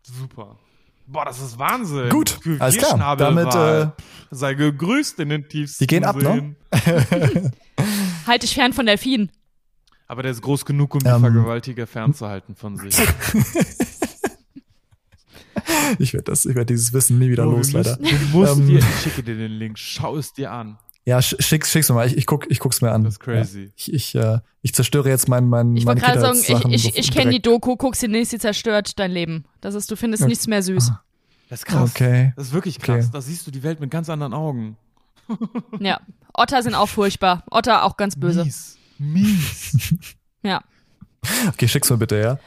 Super. 0.04 0.58
Boah, 1.06 1.26
das 1.26 1.42
ist 1.42 1.60
Wahnsinn. 1.60 2.10
Gut, 2.10 2.40
alles 2.60 2.78
klar. 2.78 3.18
Damit, 3.18 3.54
äh, 3.54 3.88
Sei 4.32 4.54
gegrüßt 4.54 5.20
in 5.20 5.30
den 5.30 5.48
tiefsten 5.48 5.84
Die 5.84 5.88
gehen 5.88 6.06
ab, 6.06 6.16
ne? 6.16 6.56
Seen. 6.74 7.52
Halt 8.28 8.44
dich 8.44 8.54
fern 8.54 8.74
von 8.74 8.86
Delfinen. 8.86 9.30
Aber 10.08 10.24
der 10.24 10.32
ist 10.32 10.42
groß 10.42 10.66
genug, 10.66 10.96
um 10.96 11.00
die 11.02 11.08
Ähm. 11.10 11.22
Vergewaltiger 11.22 11.88
fernzuhalten 11.88 12.56
von 12.56 12.78
sich. 12.78 12.96
Ich 16.00 16.14
werde 16.14 16.24
das, 16.26 16.46
ich 16.46 16.56
werde 16.56 16.74
dieses 16.74 16.94
Wissen 16.94 17.20
nie 17.20 17.30
wieder 17.30 17.46
wir 17.46 17.52
los, 17.58 17.72
leider. 17.72 17.98
Du 17.98 18.16
musst 18.32 18.58
Ähm. 18.58 18.68
dir, 18.68 18.80
ich 18.80 19.02
schicke 19.02 19.22
dir 19.24 19.36
den 19.36 19.52
Link, 19.52 19.78
schau 19.78 20.18
es 20.18 20.34
dir 20.34 20.52
an. 20.52 20.78
Ja, 21.06 21.20
sch- 21.20 21.42
schick's, 21.42 21.70
schick's 21.72 21.90
mir 21.90 21.96
mal. 21.96 22.08
Ich, 22.08 22.16
ich 22.18 22.26
guck, 22.26 22.50
ich 22.50 22.60
guck's 22.60 22.82
mir 22.82 22.92
an. 22.92 23.04
Das 23.04 23.16
ist 23.16 23.20
crazy. 23.20 23.64
Ja. 23.66 23.70
Ich, 23.76 23.94
ich, 23.94 24.16
äh, 24.16 24.40
ich 24.62 24.74
zerstöre 24.74 25.10
jetzt 25.10 25.28
mein, 25.28 25.50
mein, 25.50 25.76
Ich 25.76 25.84
meine 25.86 26.00
gerade 26.00 26.20
sagen, 26.20 26.40
ich, 26.70 26.86
ich, 26.88 26.98
ich 26.98 27.12
kenne 27.12 27.32
die. 27.32 27.42
Doku, 27.42 27.76
guck 27.76 27.96
sie 27.96 28.08
nicht, 28.08 28.30
sie 28.30 28.40
zerstört 28.40 28.98
dein 29.00 29.12
Leben. 29.12 29.44
Das 29.60 29.76
ist, 29.76 29.92
du 29.92 29.96
findest 29.98 30.22
Ja. 30.22 30.28
nichts 30.28 30.48
mehr 30.48 30.64
süß. 30.64 30.92
Das 31.50 31.60
ist 31.60 31.66
krass. 31.66 31.90
Okay. 31.92 32.32
Das 32.38 32.48
ist 32.48 32.54
wirklich 32.54 32.80
krass. 32.80 33.06
Okay. 33.06 33.10
Da 33.14 33.22
siehst 33.22 33.46
du 33.46 33.52
die 33.52 33.64
Welt 33.64 33.80
mit 33.82 33.92
ganz 33.92 34.10
anderen 34.10 34.34
Augen. 34.34 34.78
Ja. 35.80 36.00
Otter 36.34 36.64
sind 36.64 36.76
auch 36.76 36.90
furchtbar. 36.90 37.44
Otter 37.52 37.84
auch 37.84 37.96
ganz 37.98 38.16
böse. 38.18 38.44
Mies. 38.46 38.78
Mies. 38.98 39.78
Ja. 40.42 40.62
Okay, 41.48 41.68
schick's 41.68 41.90
mir 41.90 41.98
bitte, 41.98 42.20
ja. 42.20 42.40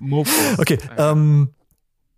Okay, 0.58 0.78
ähm, 0.96 1.50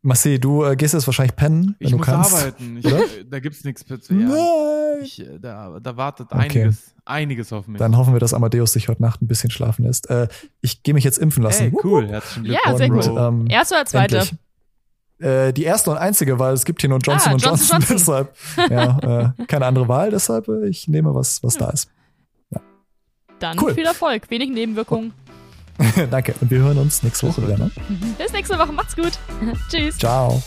Marcel, 0.02 0.38
du 0.38 0.64
äh, 0.64 0.76
gehst 0.76 0.94
jetzt 0.94 1.06
wahrscheinlich 1.06 1.36
pennen, 1.36 1.74
wenn 1.78 1.86
ich 1.86 1.90
du 1.90 1.98
muss 1.98 2.06
kannst. 2.06 2.32
arbeiten. 2.34 2.78
Ich, 2.78 2.86
äh, 2.86 3.24
da 3.28 3.38
gibt's 3.38 3.64
nichts 3.64 3.82
für 3.82 4.00
zu 4.00 4.14
Nein. 4.14 4.28
lernen. 4.28 5.02
Ich, 5.02 5.20
äh, 5.20 5.38
da, 5.38 5.78
da 5.78 5.96
wartet 5.96 6.28
Okay. 6.32 6.40
einiges, 6.62 6.94
einiges 7.04 7.52
auf 7.52 7.66
mich. 7.68 7.78
Dann 7.78 7.96
hoffen 7.96 8.14
wir, 8.14 8.20
dass 8.20 8.32
Amadeus 8.32 8.72
sich 8.72 8.88
heute 8.88 9.02
Nacht 9.02 9.20
ein 9.20 9.26
bisschen 9.26 9.50
schlafen 9.50 9.84
lässt. 9.84 10.08
Äh, 10.08 10.28
ich 10.62 10.82
gehe 10.82 10.94
mich 10.94 11.04
jetzt 11.04 11.18
impfen 11.18 11.42
lassen. 11.42 11.64
Ey, 11.64 11.72
Wupp, 11.72 11.84
cool. 11.84 12.08
Herzlichen 12.08 12.46
Ja, 12.46 12.60
Glückwunsch. 12.74 13.04
sehr 13.04 13.12
Und, 13.14 13.34
gut. 13.34 13.40
Ähm, 13.42 13.50
Erste 13.50 13.74
oder 13.74 13.84
zweite? 13.86 14.16
endlich. 14.18 14.38
Äh, 15.18 15.52
die 15.52 15.64
erste 15.64 15.90
und 15.90 15.98
einzige, 15.98 16.38
weil 16.38 16.54
es 16.54 16.64
gibt 16.64 16.80
hier 16.80 16.88
nur 16.88 16.98
Johnson 17.00 17.32
Ah, 17.32 17.34
und 17.34 17.42
Johnson 17.44 17.80
Johnson, 17.80 17.96
Johnson. 17.98 18.26
deshalb 18.58 18.70
ja, 18.70 19.34
äh, 19.38 19.44
keine 19.46 19.66
andere 19.66 19.86
Wahl, 19.86 20.10
deshalb 20.10 20.48
äh, 20.48 20.66
ich 20.68 20.88
nehme 20.88 21.14
was, 21.14 21.42
was 21.42 21.58
da 21.58 21.68
ist. 21.70 21.90
Dann 23.38 23.58
Cool. 23.58 23.74
viel 23.74 23.84
Erfolg. 23.86 24.30
Wenig 24.30 24.50
Nebenwirkungen. 24.50 25.12
Danke 26.10 26.34
und 26.40 26.50
wir 26.50 26.60
hören 26.60 26.78
uns 26.78 27.02
nächste 27.02 27.28
Woche 27.28 27.42
wieder. 27.42 27.58
Ne? 27.58 27.70
Bis 28.18 28.32
nächste 28.32 28.58
Woche. 28.58 28.72
Macht's 28.72 28.96
gut. 28.96 29.12
Tschüss. 29.70 29.98
Ciao. 29.98 30.42